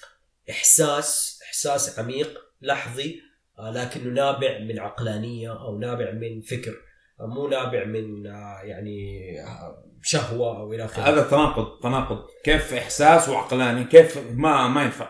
إحساس 0.50 1.40
إحساس 1.44 1.98
عميق 1.98 2.40
لحظي 2.62 3.31
لكنه 3.70 4.10
نابع 4.10 4.58
من 4.58 4.78
عقلانية 4.78 5.60
أو 5.60 5.78
نابع 5.78 6.12
من 6.12 6.40
فكر 6.40 6.74
آه، 7.20 7.26
مو 7.26 7.48
نابع 7.48 7.84
من 7.84 8.26
آه، 8.26 8.60
يعني 8.62 9.20
آه، 9.40 9.84
شهوة 10.02 10.58
أو 10.58 10.72
إلى 10.72 10.84
آخره. 10.84 11.02
هذا 11.02 11.22
تناقض 11.22 11.80
تناقض. 11.82 12.18
كيف 12.44 12.74
إحساس 12.74 13.28
وعقلاني؟ 13.28 13.84
كيف 13.84 14.18
ما 14.34 14.68
ما 14.68 14.82
ينفع. 14.82 15.08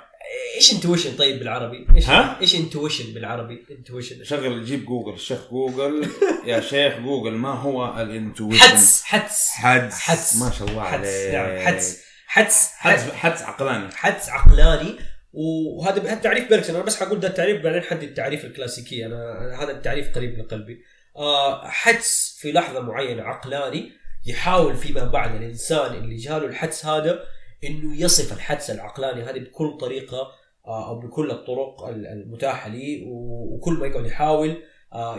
إيش 0.57 0.73
intuition 0.73 1.17
طيب 1.17 1.39
بالعربي؟ 1.39 1.87
إيش 1.97 2.09
ها؟ 2.09 2.41
إيش 2.41 2.57
intuition 2.57 3.15
بالعربي؟ 3.15 3.67
intuition 3.71 4.25
شغل 4.25 4.65
جيب 4.65 4.85
جوجل. 4.85 5.13
الشيخ 5.13 5.51
جوجل 5.51 6.07
يا 6.47 6.61
شيخ 6.61 6.99
جوجل 6.99 7.33
ما 7.33 7.53
هو 7.53 8.01
ال 8.01 8.07
intuition 8.07 8.67
حدس 8.67 9.03
حدس. 9.03 9.49
حدس. 9.49 10.01
حدس. 10.01 10.43
ما 10.43 10.51
شاء 10.51 10.69
الله 10.69 10.85
حدس 10.85 11.09
عليك 11.09 11.35
نعم. 11.35 11.67
حدس 11.67 12.03
حدس. 12.27 12.69
حدس. 12.79 13.03
حدس 13.03 13.13
حدس 13.13 13.43
عقلاني. 13.43 13.89
حدس 13.95 14.29
عقلاني. 14.29 14.97
وهذا 15.33 16.03
هذا 16.03 16.15
تعريف 16.15 16.49
بيركسون 16.49 16.77
أنا 16.77 16.85
بس 16.85 17.03
حقول 17.03 17.21
ده 17.21 17.29
التعريف 17.29 17.63
بعدين 17.65 17.83
حدد 17.83 18.03
التعريف 18.03 18.45
الكلاسيكي 18.45 19.07
أنا 19.07 19.17
هذا 19.63 19.71
التعريف 19.71 20.15
قريب 20.15 20.39
لقلبي 20.39 20.83
آه 21.17 21.69
حدس 21.69 22.37
في 22.41 22.53
لحظة 22.53 22.81
معينة 22.81 23.23
عقلاني 23.23 23.93
يحاول 24.27 24.77
فيما 24.77 25.05
بعد 25.05 25.35
الإنسان 25.35 25.95
اللي 25.95 26.17
جاله 26.17 26.47
الحدس 26.47 26.87
هذا 26.87 27.25
إنه 27.65 28.01
يصف 28.01 28.33
الحدس 28.33 28.71
العقلاني 28.71 29.23
هذا 29.23 29.39
بكل 29.39 29.77
طريقة 29.81 30.29
آه 30.67 30.89
أو 30.89 31.01
بكل 31.01 31.31
الطرق 31.31 31.85
ال- 31.89 32.07
المتاحة 32.07 32.69
لي. 32.71 33.03
وكل 33.07 33.73
ما 33.73 33.87
يقعد 33.87 34.07
يحاول 34.07 34.63
آه 34.93 35.17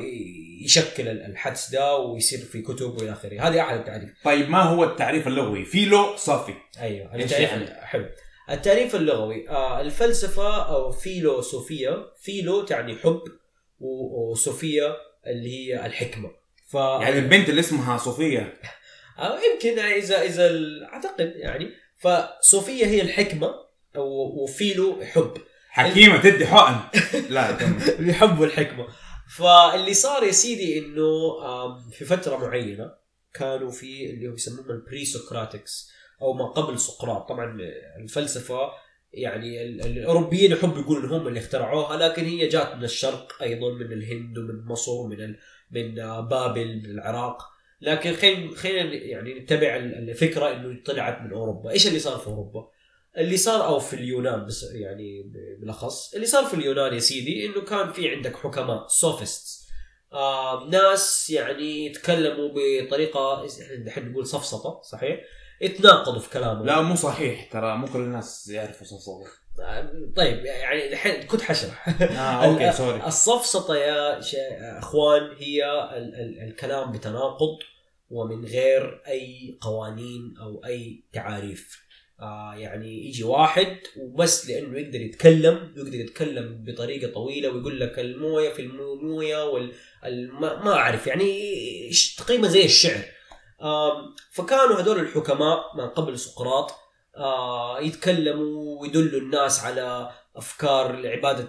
يشكل 0.66 1.07
ال- 1.07 1.26
الحدس 1.26 1.70
ده 1.72 1.95
ويصير 1.97 2.39
في 2.39 2.61
كتب 2.61 2.86
وإلى 2.97 3.11
آخره. 3.11 3.41
هذه 3.47 3.61
أحد 3.61 3.78
التعريف. 3.78 4.09
طيب 4.24 4.49
ما 4.49 4.61
هو 4.61 4.84
التعريف 4.84 5.28
اللغوي؟ 5.28 5.66
فيلوسوفي. 5.66 6.53
أيوه 6.80 7.16
التعريف 7.16 7.49
يعني؟ 7.49 7.66
حلو. 7.86 8.05
التعريف 8.50 8.96
اللغوي 8.96 9.50
آه 9.50 9.82
الفلسفة 9.82 10.64
أو 10.76 10.91
فيلوسوفيا 10.91 12.06
فيلو 12.22 12.62
تعني 12.62 12.96
حب 12.96 13.22
وصوفيا 13.80 14.96
اللي 15.28 15.50
هي 15.68 15.86
الحكمة. 15.86 16.32
ف 16.68 16.74
يعني 16.74 17.20
البنت 17.20 17.50
اللي 17.50 17.60
اسمها 17.60 17.98
صوفيا 17.98 18.54
أو 19.20 19.36
يمكن 19.54 19.78
يعني 19.78 19.96
إذا 19.96 20.22
إذا 20.22 20.48
ال- 20.50 20.84
أعتقد 20.84 21.34
يعني. 21.36 21.70
فصوفيا 22.00 22.86
هي 22.88 23.02
الحكمة 23.02 23.48
و- 23.96 24.44
وفيلو 24.44 25.04
حب. 25.04 25.38
حكيمة 25.70 26.22
تدي 26.22 26.48
حقن. 26.48 26.76
لا 27.30 27.58
الحب 28.00 28.39
والحكمة. 28.39 28.88
فاللي 29.38 29.94
صار 29.94 30.24
يا 30.24 30.32
سيدي 30.32 30.80
إنه 30.80 31.02
في 31.91 32.06
فترة 32.06 32.38
معينة 32.38 32.91
كانوا 33.34 33.72
في 33.72 34.10
اللي 34.10 34.28
هم 34.28 34.34
يسمونهم 34.34 34.72
البري 34.72 35.06
سقراطكس 35.06 35.89
أو 36.22 36.34
ما 36.34 36.45
قبل 36.45 36.80
سقراط. 36.80 37.30
طبعا 37.30 37.57
الفلسفة 37.99 38.72
يعني 39.14 39.64
ال- 39.64 39.82
ال- 39.82 39.97
الأوروبيين 39.97 40.51
يحبوا 40.51 40.80
يقولوا 40.82 41.03
انهم 41.09 41.28
اللي 41.28 41.39
اخترعوها 41.39 41.97
لكن 41.97 42.24
هي 42.26 42.47
جات 42.47 42.76
من 42.76 42.84
الشرق 42.84 43.41
أيضا 43.41 43.74
من 43.74 43.91
الهند 43.93 44.38
ومن 44.38 44.66
مصر 44.66 45.03
من 45.07 45.22
ال... 45.22 45.38
من 45.72 45.95
بابل 46.28 46.68
من 46.78 46.86
العراق. 46.86 47.43
لكن 47.82 48.14
خلينا 48.14 48.55
خلينا 48.55 48.93
يعني 48.93 49.34
نتبع 49.39 49.76
ال- 49.76 50.09
الفكرة 50.09 50.51
إنه 50.51 50.84
طلعت 50.86 51.22
من 51.22 51.34
أوروبا. 51.34 51.72
إيش 51.72 51.88
اللي 51.88 51.99
صار 51.99 52.18
في 52.18 52.28
أوروبا؟ 52.28 52.70
اللي 53.18 53.38
صار 53.38 53.66
أو 53.66 53.80
في 53.80 53.93
اليونان 53.95 54.45
بس 54.45 54.64
يعني 54.74 55.24
بالأخص 55.59 56.14
اللي 56.14 56.26
صار 56.26 56.45
في 56.45 56.53
اليونان 56.53 56.93
يا 56.93 56.99
سيدي 56.99 57.45
إنه 57.45 57.61
كان 57.61 57.91
في 57.91 58.09
عندك 58.09 58.36
حكماء 58.36 58.88
سوفيستس 58.88 59.68
آه 60.14 60.68
ناس 60.70 61.30
يعني 61.30 61.86
يتكلموا 61.86 62.49
بطريقة 62.55 63.47
إحنا 63.88 64.03
نقول 64.09 64.28
سفسطه 64.28 64.82
صحيح؟ 64.82 65.20
يتناقضوا 65.62 66.20
في 66.20 66.30
كلامهم. 66.30 66.66
لا 66.66 66.82
مو 66.82 66.95
صحيح 66.95 67.51
ترى 67.51 67.78
مو 67.78 67.88
كل 67.88 67.99
الناس 67.99 68.47
يعرفوا 68.49 68.88
سفسطة 68.88 69.28
آه، 69.62 69.91
طيب 70.16 70.45
يعني 70.45 70.88
الحين 70.93 71.24
كنت 71.24 71.41
حشرح 71.41 71.89
آه 72.01 72.45
okay 72.45 72.72
sorry. 72.72 73.07
السفسطه 73.08 73.76
يا 73.76 74.20
أخوان 74.80 75.22
هي 75.39 75.66
ال- 75.97 76.16
ال- 76.16 76.39
الكلام 76.47 76.91
بتناقض 76.91 77.58
ومن 78.10 78.45
غير 78.45 79.01
أي 79.08 79.58
قوانين 79.62 80.34
أو 80.41 80.66
أي 80.66 81.04
تعاريف. 81.14 81.84
آه 82.20 82.56
يعني 82.56 83.08
يجي 83.08 83.24
واحد 83.24 83.78
وبس 83.97 84.49
لأنه 84.49 84.80
يقدر 84.80 85.01
يتكلم 85.01 85.74
يقدر 85.78 85.93
يتكلم 85.95 86.64
بطريقة 86.68 87.14
طويلة 87.14 87.49
ويقول 87.49 87.80
لك 87.80 87.99
الموية 87.99 88.49
في 88.49 88.62
الموية 88.62 89.45
وال 89.45 89.74
ال- 90.06 90.32
ما 90.34 90.74
أعرف 90.74 91.08
يعني 91.08 91.51
تقريبا 92.18 92.47
زي 92.47 92.66
الشعر. 92.66 93.01
فكانوا 94.32 94.82
هذول 94.82 94.99
الحكماء 94.99 95.78
من 95.78 95.89
قبل 95.89 96.20
سقراط 96.20 96.72
يتكلموا 97.82 98.82
ويدلوا 98.82 99.22
الناس 99.22 99.64
على 99.64 100.12
أفكار 100.36 100.91
لعبادة 100.91 101.47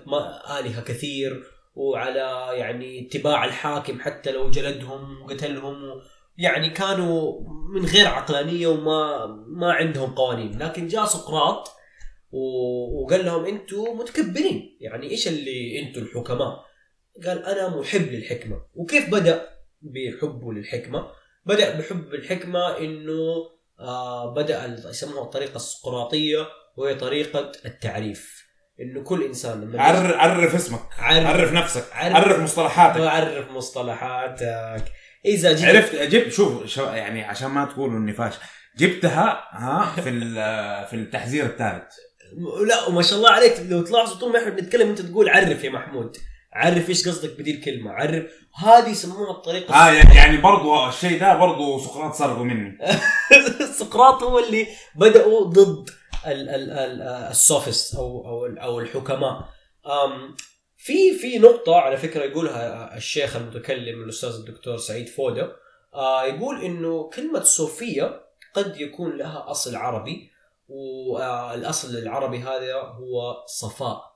آلهة 0.61 0.81
كثير 0.81 1.45
وعلى 1.75 2.49
يعني 2.53 3.07
اتباع 3.07 3.45
الحاكم 3.45 4.01
حتى 4.01 4.33
لو 4.33 4.51
جلدهم 4.51 5.23
وقتلهم 5.23 6.03
يعني 6.39 6.71
كانوا 6.71 7.41
من 7.75 7.85
غير 7.87 8.07
عقلانية 8.07 8.67
وما 8.67 9.27
ما 9.49 9.73
عندهم 9.73 10.15
قوانين. 10.15 10.59
لكن 10.59 10.89
جاء 10.89 11.05
سقراط 11.05 11.71
وقال 12.33 13.25
لهم 13.25 13.45
أنتم 13.45 13.99
متكبرين. 13.99 14.79
يعني 14.81 15.11
إيش 15.11 15.29
اللي 15.29 15.81
أنتم 15.81 16.03
الحكماء؟ 16.03 16.65
قال 17.27 17.45
أنا 17.45 17.77
محب 17.77 18.13
للحكمة. 18.13 18.63
وكيف 18.75 19.11
بدأ؟ 19.11 19.49
بحبه 19.83 20.53
للحكمة. 20.53 21.11
بدأ 21.47 21.79
بحب 21.79 22.15
الحكمة 22.15 22.79
إنه 22.79 23.21
آه 23.81 24.35
بدأ 24.35 24.77
يسموها 24.91 25.23
الطريقة 25.25 25.57
السقراطية 25.57 26.47
وهي 26.77 26.95
طريقة 26.95 27.53
التعريف. 27.65 28.45
إنه 28.81 29.03
كل 29.03 29.23
إنسان 29.25 29.61
لما 29.61 29.83
عر 29.83 30.15
عرف 30.17 30.55
اسمك 30.55 30.81
عرف 30.99 31.27
عرف 31.27 31.53
نفسك 31.53 31.85
عرف- 31.93 32.17
عرف 32.17 32.39
مصطلحاتك. 32.41 33.01
عرف 33.01 33.51
مصطلحاتك. 33.51 34.85
إذا 35.27 35.53
جيت 35.53 35.65
عرفت 35.65 35.95
جبت 35.97 36.33
شوف 36.33 36.67
شو 36.67 36.83
يعني 36.85 37.25
عشان 37.25 37.49
ما 37.49 37.65
تقولوا 37.65 37.99
إني 37.99 38.13
فاشل 38.13 38.39
جبتها 38.79 39.49
ها 39.53 39.93
في 40.03 40.03
في 40.91 40.97
التحذير 40.97 41.45
الثالث. 41.47 41.95
لا 42.69 42.89
وما 42.89 43.03
شاء 43.03 43.19
الله 43.19 43.31
عليك 43.31 43.55
لو 43.69 43.83
تلاحظوا 43.83 44.17
طول 44.21 44.33
ما 44.33 44.39
إحنا 44.39 44.51
بنتكلم 44.51 44.89
أنت 44.89 45.01
تقول 45.01 45.29
عرف 45.29 45.65
يا 45.65 45.71
محمود. 45.71 46.17
عرف 46.55 46.89
إيش 46.89 47.09
قصدك 47.09 47.39
بدي 47.39 47.51
الكلمة 47.51 47.91
عرف 47.91 48.25
هذه 48.55 48.89
يسموها 48.89 49.31
الطريقة 49.31 49.75
آه 49.75 49.93
يعني 49.93 50.37
برضو 50.37 50.89
الشيء 50.89 51.21
ده 51.21 51.37
برضو 51.37 51.79
سقراط 51.79 52.15
سرقوا 52.15 52.45
مني. 52.45 52.79
سقراط 53.79 54.23
هو 54.23 54.39
اللي 54.39 54.67
بدأوا 54.95 55.45
ضد 55.45 55.91
ال 56.27 56.49
ال 56.49 56.71
ال 56.71 57.03
السوفست 57.03 57.95
أو 57.95 58.29
أو 58.29 58.47
أو 58.47 58.81
الحكماء. 58.81 59.49
في 60.77 61.19
في 61.19 61.39
نقطة 61.39 61.77
على 61.77 61.97
فكرة 61.97 62.25
يقولها 62.25 62.97
الشيخ 62.97 63.37
المتكلم 63.37 64.03
الأستاذ 64.03 64.35
الدكتور 64.35 64.77
سعيد 64.77 65.09
فودة. 65.09 65.57
آه 65.95 66.25
يقول 66.25 66.65
إنه 66.65 67.11
كلمة 67.11 67.43
صوفية 67.43 68.21
قد 68.55 68.81
يكون 68.81 69.17
لها 69.17 69.51
أصل 69.51 69.77
عربي 69.77 70.31
والأصل 70.69 71.97
العربي 71.97 72.39
هذا 72.39 72.75
هو 72.75 73.45
صفاء. 73.47 74.14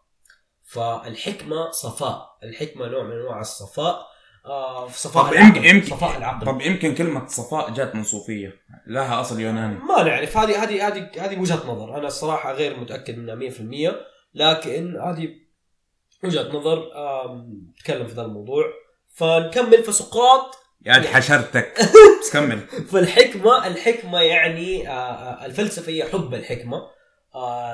فالحكمة 0.69 1.71
صفاء. 1.71 2.39
الحكمة 2.43 2.87
نوع 2.89 3.03
من 3.03 3.13
أنواع 3.13 3.41
الصفاء. 3.41 4.07
آه 4.47 4.89
صفاء 4.89 5.23
طب 5.25 5.33
العقل 5.33 5.47
يمكن 5.47 5.65
يمكن 5.65 5.87
صفاء 5.97 6.19
العقل. 6.19 6.47
طب 6.47 6.61
يمكن 6.61 6.95
كلمة 6.95 7.27
صفاء 7.27 7.71
جات 7.71 7.95
من 7.95 8.05
صوفية. 8.05 8.53
لها 8.87 9.21
أصل 9.21 9.41
يوناني. 9.41 9.75
ما 9.79 10.03
نعرف. 10.03 10.37
هذه 10.37 10.63
هذه 10.63 10.89
هذه 10.89 11.11
هذه 11.19 11.41
وجهة 11.41 11.67
نظر. 11.67 11.99
أنا 11.99 12.07
الصراحة 12.07 12.53
غير 12.53 12.81
متأكد 12.81 13.19
منها 13.19 13.35
100% 13.35 13.95
لكن 14.35 14.97
هذه 14.97 15.29
وجهة 16.25 16.49
نظر. 16.53 16.91
آم، 16.95 17.63
نتكلم 17.81 18.07
في 18.07 18.15
ذا 18.15 18.23
الموضوع. 18.23 18.65
فنكمل 19.15 19.83
فسقراط 19.85 20.59
يعني 20.83 21.07
حشرتك. 21.07 21.73
بس 22.21 22.31
كمل. 22.33 22.61
فالحكمه 22.61 23.67
الحكمة 23.67 24.21
يعني 24.21 24.89
آه، 24.89 24.93
آه، 24.93 25.47
الفلسفة 25.47 25.93
هي 25.93 26.05
حب 26.05 26.35
الحكمة. 26.35 26.99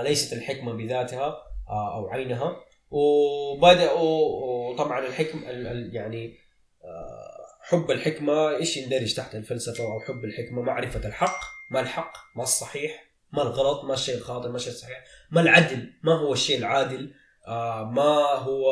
ليست 0.03 0.33
الحكمة 0.33 0.73
بذاتها 0.73 1.37
أو 1.71 2.09
عينها. 2.09 2.57
وبدأوا 2.95 4.77
طبعا 4.77 5.07
الحكم 5.07 5.39
ال- 5.39 5.67
ال- 5.67 5.95
يعني 5.97 6.39
آه، 6.85 7.45
حب 7.63 7.91
الحكمة 7.91 8.57
إيش 8.57 8.77
يندرج 8.77 9.15
تحت 9.15 9.35
الفلسفة 9.35 9.85
أو 9.85 10.01
حب 10.01 10.25
الحكمة؟ 10.25 10.63
معرفة 10.63 11.09
الحق. 11.09 11.41
ما 11.71 11.81
الحق؟ 11.81 12.13
ما 12.37 12.43
الصحيح؟ 12.43 13.05
ما 13.33 13.43
الغلط؟ 13.43 13.85
ما 13.85 13.95
الشيء 13.95 14.15
الخاطئ؟ 14.17 14.49
ما 14.49 14.57
الشيء 14.57 14.73
الصحيح؟ 14.73 15.05
ما 15.31 15.41
العدل؟ 15.41 15.93
ما 16.03 16.13
هو 16.15 16.33
الشيء 16.33 16.59
العادل؟ 16.59 17.15
آه، 17.49 17.85
ما 17.85 18.35
هو 18.35 18.65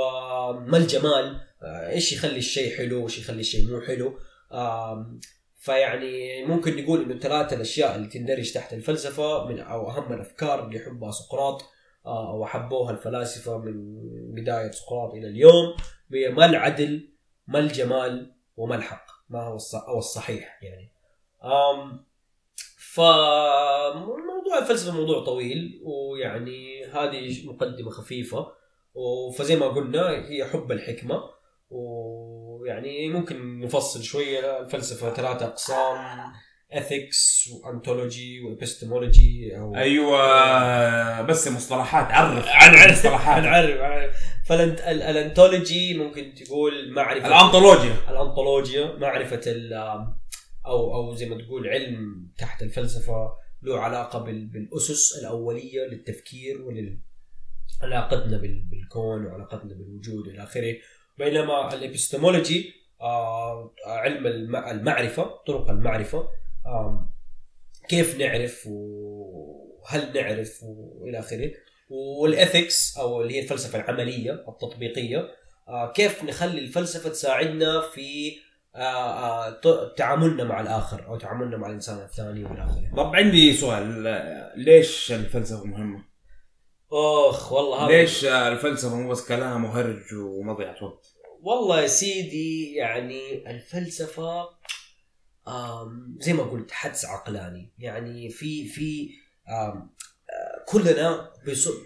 ما 0.52 0.76
الجمال؟ 0.78 1.40
آه، 1.62 1.90
إيش 1.90 2.12
يخلي 2.12 2.38
الشيء 2.38 2.76
حلو؟ 2.76 3.02
وايش 3.02 3.18
يخلي 3.18 3.40
الشيء 3.40 3.66
مو 3.70 3.80
حلو؟ 3.80 4.18
فيعني 5.58 6.44
ممكن 6.44 6.82
نقول 6.82 7.02
إنه 7.02 7.18
ثلاثة 7.20 7.56
الأشياء 7.56 7.96
اللي 7.96 8.08
تندرج 8.08 8.52
تحت 8.52 8.72
الفلسفة 8.72 9.44
من 9.46 9.58
أو 9.60 9.90
أهم 9.90 10.12
الأفكار 10.12 10.64
اللي 10.66 10.76
يحبها 10.76 11.10
سقراط. 11.10 11.62
آه، 12.06 12.30
أو 12.30 12.46
حبوها 12.46 12.90
الفلاسفة 12.90 13.58
من 13.58 13.74
بداية 14.34 14.70
سقراط 14.70 15.14
إلى 15.14 15.28
اليوم. 15.28 15.74
هي 16.12 16.28
ما 16.28 16.46
العدل 16.46 17.08
ما 17.46 17.58
الجمال 17.58 18.34
وما 18.56 18.74
الحق. 18.74 19.06
ما 19.28 19.42
هو. 19.42 19.58
أو 19.88 19.98
الصحيح 19.98 20.62
يعني. 20.62 20.92
أم 21.44 22.04
فموضوع 22.94 24.58
الفلسفة 24.58 24.92
موضوع 24.92 25.24
طويل 25.24 25.82
ويعني 25.84 26.84
هذه 26.84 27.46
مقدمة 27.46 27.90
خفيفة. 27.90 28.52
فزي 29.38 29.56
ما 29.56 29.68
قلنا 29.68 30.08
هي 30.10 30.44
حب 30.44 30.72
الحكمة. 30.72 31.22
ويعني 31.70 33.08
ممكن 33.08 33.60
نفصل 33.60 34.02
شوية. 34.02 34.60
الفلسفة 34.60 35.14
ثلاثة 35.14 35.46
أقسام. 35.46 35.96
ethics 36.78 37.48
و 37.64 37.73
ontology 37.73 38.40
و 38.40 38.50
epistemology 38.50 39.58
أو 39.58 39.76
أيوة 39.76 41.22
بس 41.22 41.48
مصطلحات 41.48 42.06
عرف. 42.12 42.46
عن 42.48 42.74
عن 42.74 42.90
مصطلحات. 42.92 43.44
عارف 43.44 43.80
عارف 43.80 44.16
فال 44.46 44.76
ontology 44.76 45.94
ممكن 45.98 46.34
تقول 46.34 46.92
معرفه 46.92 47.26
الأنطولوجيا. 47.26 47.94
الأنطولوجيا 48.10 48.96
معرفة 48.96 49.40
أو 50.66 50.94
أو 50.94 51.14
زي 51.14 51.28
ما 51.28 51.38
تقول 51.42 51.68
علم 51.68 52.26
تحت 52.38 52.62
الفلسفة 52.62 53.32
له 53.62 53.80
علاقة 53.80 54.18
بال- 54.18 54.46
بالأسس 54.46 55.18
الأولية 55.20 55.80
للتفكير 55.90 56.62
ولل 56.62 56.98
علاقتنا 57.82 58.36
بال- 58.38 58.62
بالكون 58.70 59.26
وعلاقتنا 59.26 59.74
بالوجود 59.74 60.28
إلى 60.28 60.42
آخره. 60.42 60.74
بينما 61.18 61.74
الإبستمولوجي 61.74 62.72
آه 63.00 63.74
علم 63.86 64.26
الم- 64.26 64.56
المعرفة 64.56 65.22
طرق 65.46 65.70
المعرفة. 65.70 66.28
كيف 67.88 68.18
نعرف 68.18 68.66
وهل 68.66 70.12
نعرف 70.14 70.62
والى 70.62 71.18
آخره 71.18 71.50
والاثكس 71.90 72.98
أو 72.98 73.22
اللي 73.22 73.34
هي 73.34 73.42
الفلسفة 73.42 73.78
العملية 73.78 74.32
التطبيقية 74.48 75.28
آه، 75.68 75.92
كيف 75.92 76.24
نخلي 76.24 76.58
الفلسفة 76.58 77.10
تساعدنا 77.10 77.80
في 77.80 78.36
آه، 78.74 79.48
آه، 79.64 79.94
تعاملنا 79.96 80.44
مع 80.44 80.60
الآخر 80.60 81.06
أو 81.06 81.18
تعاملنا 81.18 81.56
مع 81.56 81.66
الإنسان 81.66 81.98
الثاني 81.98 82.44
وإلى 82.44 82.64
آخره. 82.64 82.90
طب 82.96 83.16
عندي 83.16 83.52
سؤال 83.52 84.02
ليش 84.56 85.12
الفلسفة 85.12 85.64
مهمة؟ 85.64 86.04
أخ 86.92 87.52
والله 87.52 87.86
هذا 87.86 87.92
ليش 87.92 88.24
الفلسفة 88.24 88.96
مو 88.96 89.10
بس 89.10 89.28
كلام 89.28 89.64
وهرج 89.64 90.14
ومضيعة 90.14 90.84
وقت؟ 90.84 91.06
والله 91.42 91.80
يا 91.80 91.86
سيدي 91.86 92.74
يعني 92.74 93.50
الفلسفة 93.50 94.48
زي 96.20 96.32
ما 96.32 96.42
قلت 96.42 96.70
حدس 96.70 97.04
عقلاني. 97.04 97.72
يعني 97.78 98.30
في 98.30 98.68
في 98.68 99.10
آه، 99.48 99.88
كلنا 100.68 101.30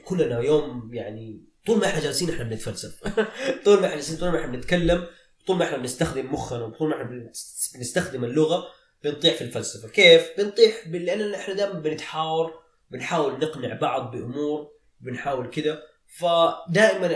كلنا 0.05 0.41
يوم 0.41 0.91
يعني 0.95 1.45
طول 1.67 1.79
ما 1.79 1.87
إحنا 1.87 2.01
جالسين 2.01 2.31
إحنا 2.31 2.45
بنتفلسف. 2.45 3.01
طول 3.65 3.75
ما 3.81 3.85
إحنا 3.87 3.95
جالسين 3.97 4.17
طول 4.19 4.29
ما 4.29 4.41
إحنا 4.41 4.53
بنتكلم 4.53 5.07
طول 5.47 5.57
ما 5.57 5.65
إحنا 5.65 5.77
بنستخدم 5.77 6.33
مخنا 6.33 6.65
وطول 6.65 6.89
ما 6.91 6.95
إحنا 6.97 7.11
بنس- 7.11 7.73
بنستخدم 7.77 8.25
اللغة 8.25 8.65
بنطيح 9.05 9.35
في 9.35 9.45
الفلسفة. 9.45 9.89
كيف؟ 9.89 10.29
بنطيح 10.39 10.89
لأن 10.89 11.35
إحنا 11.35 11.55
دائما 11.55 11.79
بنتحاور 11.81 12.53
بنحاول 12.91 13.33
نقنع 13.33 13.75
بعض 13.75 14.11
بأمور 14.17 14.71
بنحاول 15.01 15.51
كده. 15.51 15.83
فدائما 16.19 17.09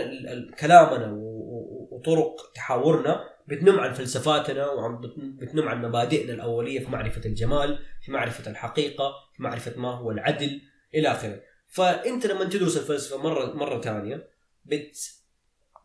كلامنا 0.59 1.11
وطرق 1.91 2.51
تحاورنا 2.55 3.23
بتنم 3.51 3.79
عن 3.79 3.93
فلسفاتنا 3.93 4.67
وعن 4.69 5.01
بتن- 5.01 5.35
بتنم 5.37 5.67
عن 5.67 5.81
مبادئنا 5.81 6.33
الأولية 6.33 6.79
في 6.79 6.91
معرفة 6.91 7.21
الجمال 7.25 7.79
في 8.05 8.11
معرفة 8.11 8.51
الحقيقة 8.51 9.11
في 9.37 9.43
معرفة 9.43 9.79
ما 9.79 9.91
هو 9.91 10.11
العدل 10.11 10.61
إلى 10.95 11.11
آخره. 11.11 11.41
فأنت 11.67 12.25
لما 12.25 12.45
تدرس 12.45 12.77
الفلسفة 12.77 13.17
مره 13.17 13.53
مرة 13.53 13.81
ثانية 13.81 14.27
بت 14.65 14.97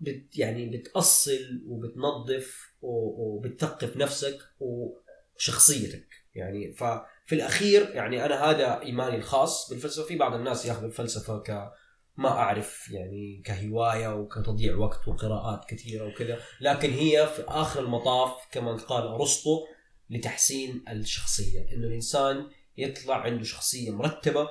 بت 0.01 0.39
يعني 0.39 0.67
بتأصل 0.77 1.62
وبتنظف 1.67 2.73
وبتثقف 2.83 3.97
نفسك 3.97 4.39
وشخصيتك. 4.61 6.07
يعني 6.35 6.73
ففي 6.73 7.33
الأخير 7.33 7.91
يعني 7.95 8.25
أنا 8.25 8.51
هذا 8.51 8.81
إيماني 8.83 9.17
الخاص 9.17 9.71
بالفلسفة. 9.71 10.07
في 10.07 10.17
بعض 10.17 10.35
الناس 10.35 10.67
ياخذوا 10.67 10.87
الفلسفة 10.89 11.39
ك 11.39 11.71
ما 12.17 12.29
أعرف 12.29 12.91
يعني 12.91 13.43
كهواية 13.45 14.14
وكتضييع 14.14 14.77
وقت 14.77 15.09
وقراءات 15.09 15.64
كثيرة 15.64 16.07
وكذا 16.07 16.39
لكن 16.61 16.91
هي 16.91 17.27
في 17.27 17.45
آخر 17.49 17.81
المطاف 17.81 18.33
كما 18.53 18.77
قال 18.77 19.07
أرسطو 19.07 19.67
لتحسين 20.11 20.85
الشخصية 20.89 21.61
إنه 21.73 21.87
الإنسان 21.87 22.47
يطلع 22.77 23.17
عنده 23.17 23.45
شخصية 23.45 23.91
مرتبة 23.91 24.49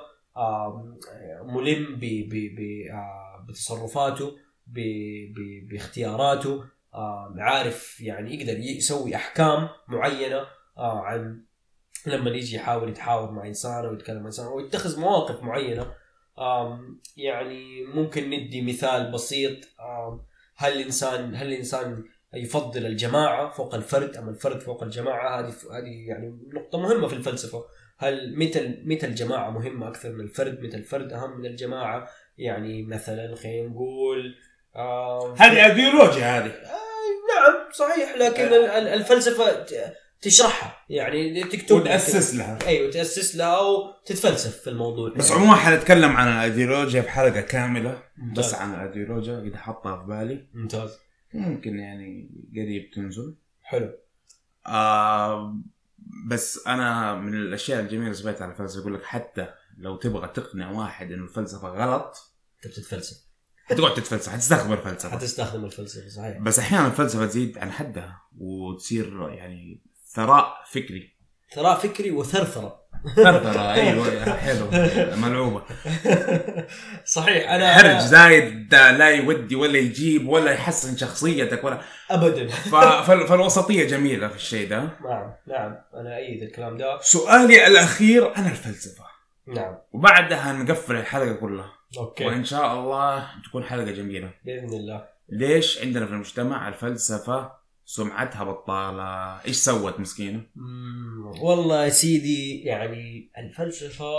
ملم 1.42 2.00
بتصرفاته 3.48 4.38
باختياراته 5.70 6.64
عارف 7.38 8.00
يعني 8.00 8.34
يقدر 8.34 8.58
يسوي 8.58 9.16
أحكام 9.16 9.68
معينة 9.88 10.46
عن 10.78 11.44
لما 12.06 12.30
يجي 12.30 12.56
يحاول 12.56 12.88
يتحاور 12.88 13.30
مع 13.30 13.46
انسان 13.46 13.84
أو 13.84 13.94
يتكلم 13.94 14.20
مع 14.20 14.26
انسان 14.26 14.46
أو 14.46 14.60
يتخذ 14.60 15.00
مواقف 15.00 15.42
معينة. 15.42 15.94
يعني 17.16 17.84
ممكن 17.84 18.30
ندي 18.30 18.62
مثال 18.62 19.12
بسيط. 19.12 19.56
هل 20.56 20.72
الانسان 20.72 21.34
هل 21.34 21.46
الإنسان 21.46 22.04
يفضل 22.34 22.86
الجماعة 22.86 23.50
فوق 23.50 23.74
الفرد 23.74 24.16
أم 24.16 24.28
الفرد 24.28 24.60
فوق 24.60 24.82
الجماعة؟ 24.82 25.40
هذه 25.40 25.48
هذه 25.48 26.08
يعني 26.08 26.38
نقطة 26.54 26.78
مهمة 26.78 27.08
في 27.08 27.14
الفلسفة. 27.14 27.64
هل 27.98 28.38
متى 28.38 28.78
متى 28.84 29.06
الجماعة 29.06 29.50
مهمة 29.50 29.88
أكثر 29.88 30.12
من 30.12 30.20
الفرد؟ 30.20 30.60
متى 30.60 30.76
الفرد 30.76 31.12
أهم 31.12 31.38
من 31.38 31.46
الجماعة؟ 31.46 32.08
يعني 32.38 32.82
مثلا 32.82 33.34
خلينا 33.34 33.68
نقول 33.68 34.34
هذه 35.36 35.66
ايديولوجيا 35.66 36.38
هذه. 36.38 36.52
نعم 37.34 37.72
صحيح 37.72 38.16
لكن 38.16 38.42
ال- 38.46 38.88
الفلسفة 38.88 39.64
تشرحها. 40.20 40.76
يعني 40.90 41.44
تكتب 41.44 41.76
وتأسس 41.76 42.34
لها. 42.34 42.58
أيوه 42.66 42.90
تاسس 42.90 43.36
لها 43.36 43.60
وتتفلسف 43.60 44.56
في 44.56 44.70
الموضوع. 44.70 45.10
بس 45.16 45.30
يعني. 45.30 45.40
عموما 45.40 45.56
حنتكلم 45.56 46.16
عن 46.16 46.28
الأيديولوجيا 46.28 47.02
في 47.02 47.08
حلقه 47.10 47.40
كامله 47.40 48.02
ممتاز. 48.16 48.46
بس 48.46 48.54
عن 48.54 48.74
الأيديولوجيا 48.74 49.40
إذا 49.40 49.56
حطها 49.56 50.00
في 50.00 50.06
بالي. 50.06 50.46
ممتاز. 50.54 50.98
ممكن 51.34 51.78
يعني 51.78 52.30
قريب 52.52 52.90
تنزل. 52.94 53.36
حلو. 53.62 53.92
آه 54.66 55.56
بس 56.26 56.66
أنا 56.66 57.14
من 57.14 57.34
الأشياء 57.34 57.80
الجميلة 57.80 58.04
اللي 58.04 58.14
سمعتها 58.14 58.44
عن 58.44 58.50
الفلسفة 58.50 58.80
يقول 58.80 58.94
لك 58.94 59.04
حتى 59.04 59.48
لو 59.78 59.96
تبغى 59.96 60.28
تقنع 60.28 60.70
واحد 60.70 61.12
انه 61.12 61.24
الفلسفة 61.24 61.68
غلط 61.68 62.32
انت 62.56 62.72
بتتفلسف 62.72 63.16
حتقعد 63.64 63.94
تتفلسف 63.94 64.32
حتستخدم 64.32 64.72
الفلسفة. 64.72 65.10
حتستخدم 65.10 65.64
الفلسفة 65.64 66.08
صحيح. 66.08 66.38
بس 66.38 66.58
أحيانا 66.58 66.86
الفلسفة 66.86 67.26
تزيد 67.26 67.58
عن 67.58 67.70
حدها 67.70 68.22
وتصير 68.38 69.28
يعني 69.30 69.82
ثراء 70.16 70.62
فكري. 70.70 71.16
ثراء 71.54 71.78
فكري 71.78 72.10
وثرثرة. 72.10 72.86
ثرثرة 73.16 73.72
أيوه 73.72 74.36
حلو 74.36 74.66
ملعوبة. 75.16 75.62
صحيح 77.16 77.50
أنا 77.50 77.74
حرج 77.74 77.98
زايد 77.98 78.74
لا 78.74 79.08
يودي 79.08 79.56
ولا 79.56 79.78
يجيب 79.78 80.28
ولا 80.28 80.52
يحسن 80.52 80.96
شخصيتك 80.96 81.64
ولا. 81.64 81.80
ابدا. 82.10 82.48
فالوسطية 83.26 83.86
جميلة 83.86 84.28
في 84.28 84.36
الشيء 84.36 84.68
ده. 84.68 84.78
نعم 84.78 85.32
نعم 85.46 85.76
أنا 85.94 86.16
أيد 86.16 86.42
الكلام 86.42 86.76
ده. 86.76 86.98
سؤالي 87.00 87.66
الأخير 87.66 88.32
عن 88.36 88.46
الفلسفة. 88.46 89.04
نعم. 89.46 89.78
وبعدها 89.92 90.52
نقفل 90.52 90.96
الحلقة 90.96 91.32
كلها. 91.32 91.72
okay. 91.98 92.24
وإن 92.24 92.44
شاء 92.44 92.74
الله 92.74 93.26
تكون 93.48 93.64
حلقة 93.64 93.90
جميلة. 93.90 94.30
بإذن 94.44 94.72
الله. 94.72 95.04
ليش 95.28 95.82
عندنا 95.82 96.06
في 96.06 96.12
المجتمع 96.12 96.68
الفلسفة 96.68 97.52
سمعتها 97.88 98.44
بطالة. 98.44 99.40
إيش 99.46 99.56
سوت 99.56 100.00
مسكينة؟ 100.00 100.42
والله 101.40 101.84
يا 101.84 101.88
سيدي 101.88 102.60
يعني 102.62 103.30
الفلسفة 103.38 104.12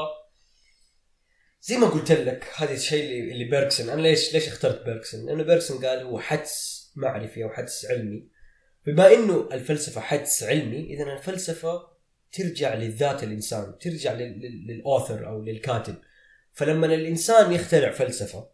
زي 1.62 1.78
ما 1.78 1.88
قلت 1.88 2.12
لك 2.12 2.48
هذا 2.56 2.74
الشيء 2.74 3.32
اللي 3.32 3.44
بيركسون. 3.44 3.90
أنا 3.90 4.02
ليش 4.02 4.34
ليش 4.34 4.48
اخترت 4.48 4.86
بيركسون؟ 4.86 5.26
لأنه 5.26 5.44
بيركسون 5.44 5.86
قال 5.86 6.00
هو 6.06 6.20
حدس 6.20 6.88
معرفي 6.96 7.44
أو 7.44 7.50
حدس 7.50 7.86
علمي. 7.86 8.28
بما 8.86 9.14
إنه 9.14 9.50
الفلسفة 9.52 10.02
حدس 10.02 10.44
علمي 10.44 10.94
اذا 10.94 11.14
الفلسفة 11.14 11.88
ترجع 12.32 12.74
للذات 12.76 13.24
الإنسان 13.24 13.78
ترجع 13.82 14.14
لل- 14.14 14.40
لل- 14.42 14.68
لل 14.68 14.83
author 14.83 15.28
أو 15.28 15.42
للكاتب. 15.44 15.96
فلما 16.54 16.86
الإنسان 16.88 17.52
يخترع 17.52 17.92
فلسفة 17.92 18.50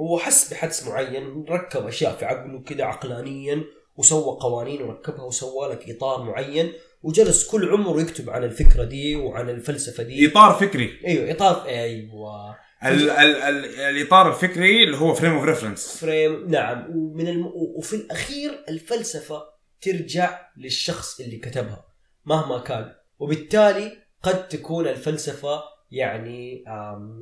هو 0.00 0.18
حس 0.18 0.52
بحدس 0.52 0.86
معين 0.86 1.44
ركب 1.48 1.86
أشياء 1.86 2.16
في 2.16 2.24
عقله 2.24 2.62
كده 2.62 2.86
عقلانيا 2.86 3.64
وسوى 3.96 4.38
قوانين 4.40 4.82
وركبها 4.82 5.24
وسوى 5.24 5.68
لك 5.68 5.90
إطار 5.90 6.22
معين 6.22 6.72
وجلس 7.02 7.46
كل 7.50 7.68
عمره 7.70 8.00
يكتب 8.00 8.30
عن 8.30 8.44
الفكرة 8.44 8.84
دي 8.84 9.16
وعن 9.16 9.50
الفلسفة 9.50 10.02
دي. 10.02 10.26
إطار 10.26 10.52
فكري. 10.52 11.00
أيوه 11.06 11.30
إطار 11.30 11.64
أيوه 11.68 12.56
ال 12.84 13.10
ال 13.10 13.36
ال 13.36 13.64
الإطار 13.80 14.28
الفكري 14.28 14.84
اللي 14.84 14.96
هو 14.96 15.14
frame 15.14 15.32
of 15.32 15.44
reference 15.44 15.96
frame 15.96 16.50
نعم. 16.50 16.86
ومن 16.90 17.28
الم... 17.28 17.46
وفي 17.76 17.96
الأخير 17.96 18.64
الفلسفة 18.68 19.42
ترجع 19.80 20.40
للشخص 20.56 21.20
اللي 21.20 21.36
كتبها 21.36 21.84
مهما 22.24 22.58
كان. 22.58 22.92
وبالتالي 23.18 23.92
قد 24.22 24.48
تكون 24.48 24.88
الفلسفة 24.88 25.60
يعني 25.90 26.64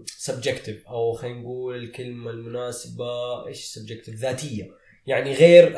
subjective 0.06 0.88
أو 0.88 1.12
خلينا 1.12 1.40
نقول 1.40 1.76
الكلمة 1.76 2.30
المناسبة 2.30 3.46
إيش 3.46 3.64
subjective 3.64 4.14
ذاتية. 4.14 4.70
يعني 5.06 5.34
غير 5.34 5.76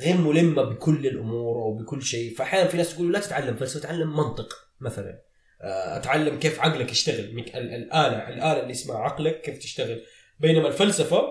غير 0.00 0.16
ملمة 0.16 0.62
بكل 0.62 1.06
الأمور 1.06 1.56
أو 1.56 1.74
بكل 1.74 2.02
شيء. 2.02 2.34
فأحيانا 2.34 2.68
في 2.68 2.76
ناس 2.76 2.94
تقول 2.94 3.12
لا 3.12 3.20
تتعلم 3.20 3.56
فلسفة 3.56 3.80
تعلم 3.80 4.16
منطق 4.16 4.48
مثلا. 4.80 5.22
آه، 5.62 5.96
أتعلم 5.96 6.38
كيف 6.38 6.60
عقلك 6.60 6.92
يشتغل. 6.92 7.38
الآلة 7.54 8.28
الآلة 8.28 8.60
اللي 8.60 8.72
اسمها 8.72 8.98
عقلك 8.98 9.40
كيف 9.40 9.58
تشتغل. 9.58 10.02
بينما 10.40 10.68
الفلسفة 10.68 11.22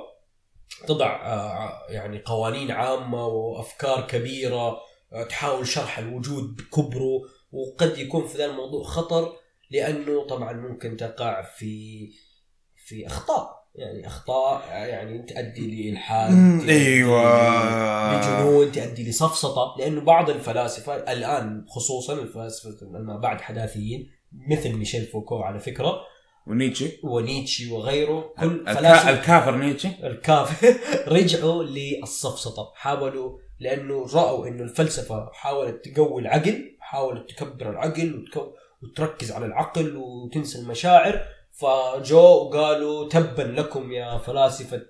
تضع 0.88 1.26
آه، 1.26 1.92
يعني 1.92 2.22
قوانين 2.26 2.72
عامة 2.72 3.28
وأفكار 3.28 4.08
كبيرة 4.08 4.82
آه، 5.14 5.24
تحاول 5.24 5.68
شرح 5.68 6.00
الوجود 6.00 6.56
بكبره. 6.56 7.22
وقد 7.52 7.98
يكون 7.98 8.28
في 8.28 8.38
ذا 8.38 8.46
الموضوع 8.46 8.84
خطر 8.84 9.36
لأنه 9.72 10.28
طبعا 10.28 10.54
ممكن 10.54 10.98
تقع 10.98 11.42
في 11.42 12.08
في 12.76 13.08
أخطاء. 13.08 13.65
يعني 13.76 14.08
أخطاء 14.08 14.68
يعني 14.70 15.20
تؤدي 15.20 15.90
لإلحاد 15.90 16.32
أيوه. 16.70 18.18
لجنون 18.18 18.72
تؤدي 18.72 19.10
لسفسطه 19.10 19.76
لأنه 19.80 20.02
بعض 20.02 20.30
الفلاسفة 20.30 20.96
الآن 20.96 21.66
خصوصا 21.68 22.14
الفلاسفة 22.14 22.88
ما 22.90 23.18
بعد 23.18 23.42
حداثيين 23.42 24.12
مثل 24.50 24.74
ميشيل 24.74 25.06
فوكو 25.06 25.42
على 25.42 25.60
فكرة 25.60 26.02
ونيتشه 26.48 26.92
ونيتشي 27.04 27.72
وغيره 27.72 28.34
كل 28.40 28.68
الكا 28.68 29.10
الكافر 29.10 29.56
نيتشه 29.56 29.92
الكاف 30.04 30.66
رجعوا 31.18 31.64
للسفسطه 31.64 32.72
حاولوا 32.76 33.38
لأنه 33.60 34.06
رأوا 34.14 34.48
إنه 34.48 34.64
الفلسفة 34.64 35.30
حاولت 35.34 35.88
تقوي 35.88 36.22
العقل 36.22 36.76
حاولت 36.80 37.30
تكبر 37.30 37.70
العقل 37.70 38.16
وتكو 38.16 38.54
وتركز 38.84 39.32
على 39.32 39.46
العقل 39.46 39.96
وتنسى 39.98 40.60
المشاعر 40.60 41.22
فجو 41.60 42.20
وقالوا 42.20 43.10
تبا 43.10 43.42
لكم 43.42 43.92
يا 43.92 44.18
فلاسفة 44.18 44.82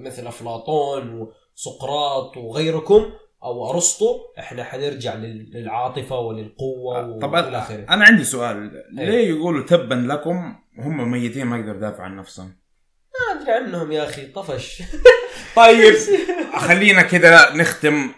مثل 0.00 0.26
أفلاطون 0.26 1.28
وسقراط 1.56 2.36
وغيركم 2.36 3.04
أو 3.42 3.70
أرسطو 3.70 4.18
إحنا 4.38 4.64
حنرجع 4.64 5.14
لل- 5.14 5.50
للعاطفة 5.54 6.18
وللقوة 6.18 7.18
طب 7.18 7.32
وإلى 7.32 7.58
آخره. 7.58 7.86
أنا 7.90 8.04
عندي 8.04 8.24
سؤال. 8.24 8.70
إيه. 8.98 9.04
ليه 9.10 9.28
يقولوا 9.28 9.66
تبا 9.66 9.94
لكم 9.94 10.56
وهم 10.78 11.10
ميتين 11.10 11.46
ما 11.46 11.56
يقدروا 11.58 11.76
يدافعوا 11.76 12.02
عن 12.04 12.16
نفسهم؟ 12.16 12.56
ما 13.34 13.40
أدري 13.40 13.52
عنهم 13.52 13.92
يا 13.92 14.04
أخي 14.04 14.26
طفش. 14.26 14.82
طيب 15.56 15.94
خلينا 16.68 17.02
كده 17.02 17.54
نختم 17.54 18.10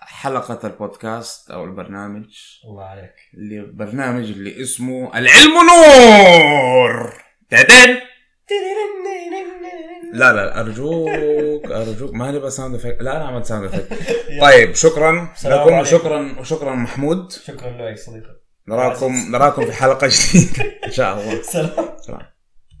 حلقة 0.00 0.66
البودكاست 0.66 1.50
أو 1.50 1.64
البرنامج. 1.64 2.26
الله 2.64 2.84
عليك. 2.84 3.14
اللي 3.34 3.58
البرنامج 3.60 4.24
اللي 4.30 4.62
اسمه 4.62 5.18
العلم 5.18 5.54
نور. 5.70 7.12
تعدل 7.50 7.98
لا 10.12 10.32
لا 10.32 10.60
أرجوك 10.60 11.64
أرجوك. 11.80 12.14
ما 12.14 12.30
نبغى 12.30 12.50
sound 12.50 12.74
effect 12.74 13.02
لا 13.02 13.16
أنا 13.16 13.24
عملت 13.24 13.46
sound 13.46 13.64
effect 13.64 13.92
طيب 14.40 14.74
شكرا. 14.74 15.28
لكم. 15.44 15.78
وشكرا 15.78 16.36
وشكرا 16.40 16.74
محمود. 16.74 17.32
شكرا 17.32 17.70
لك 17.90 17.98
صديقي. 17.98 18.40
نراكم 18.68 19.12
نراكم 19.30 19.66
في 19.66 19.72
حلقة 19.72 20.06
جديدة. 20.06 20.78
إن 20.86 20.90
شاء 20.92 21.14
الله. 21.20 21.42
سلام. 21.52 21.96
سلام. 22.06 22.37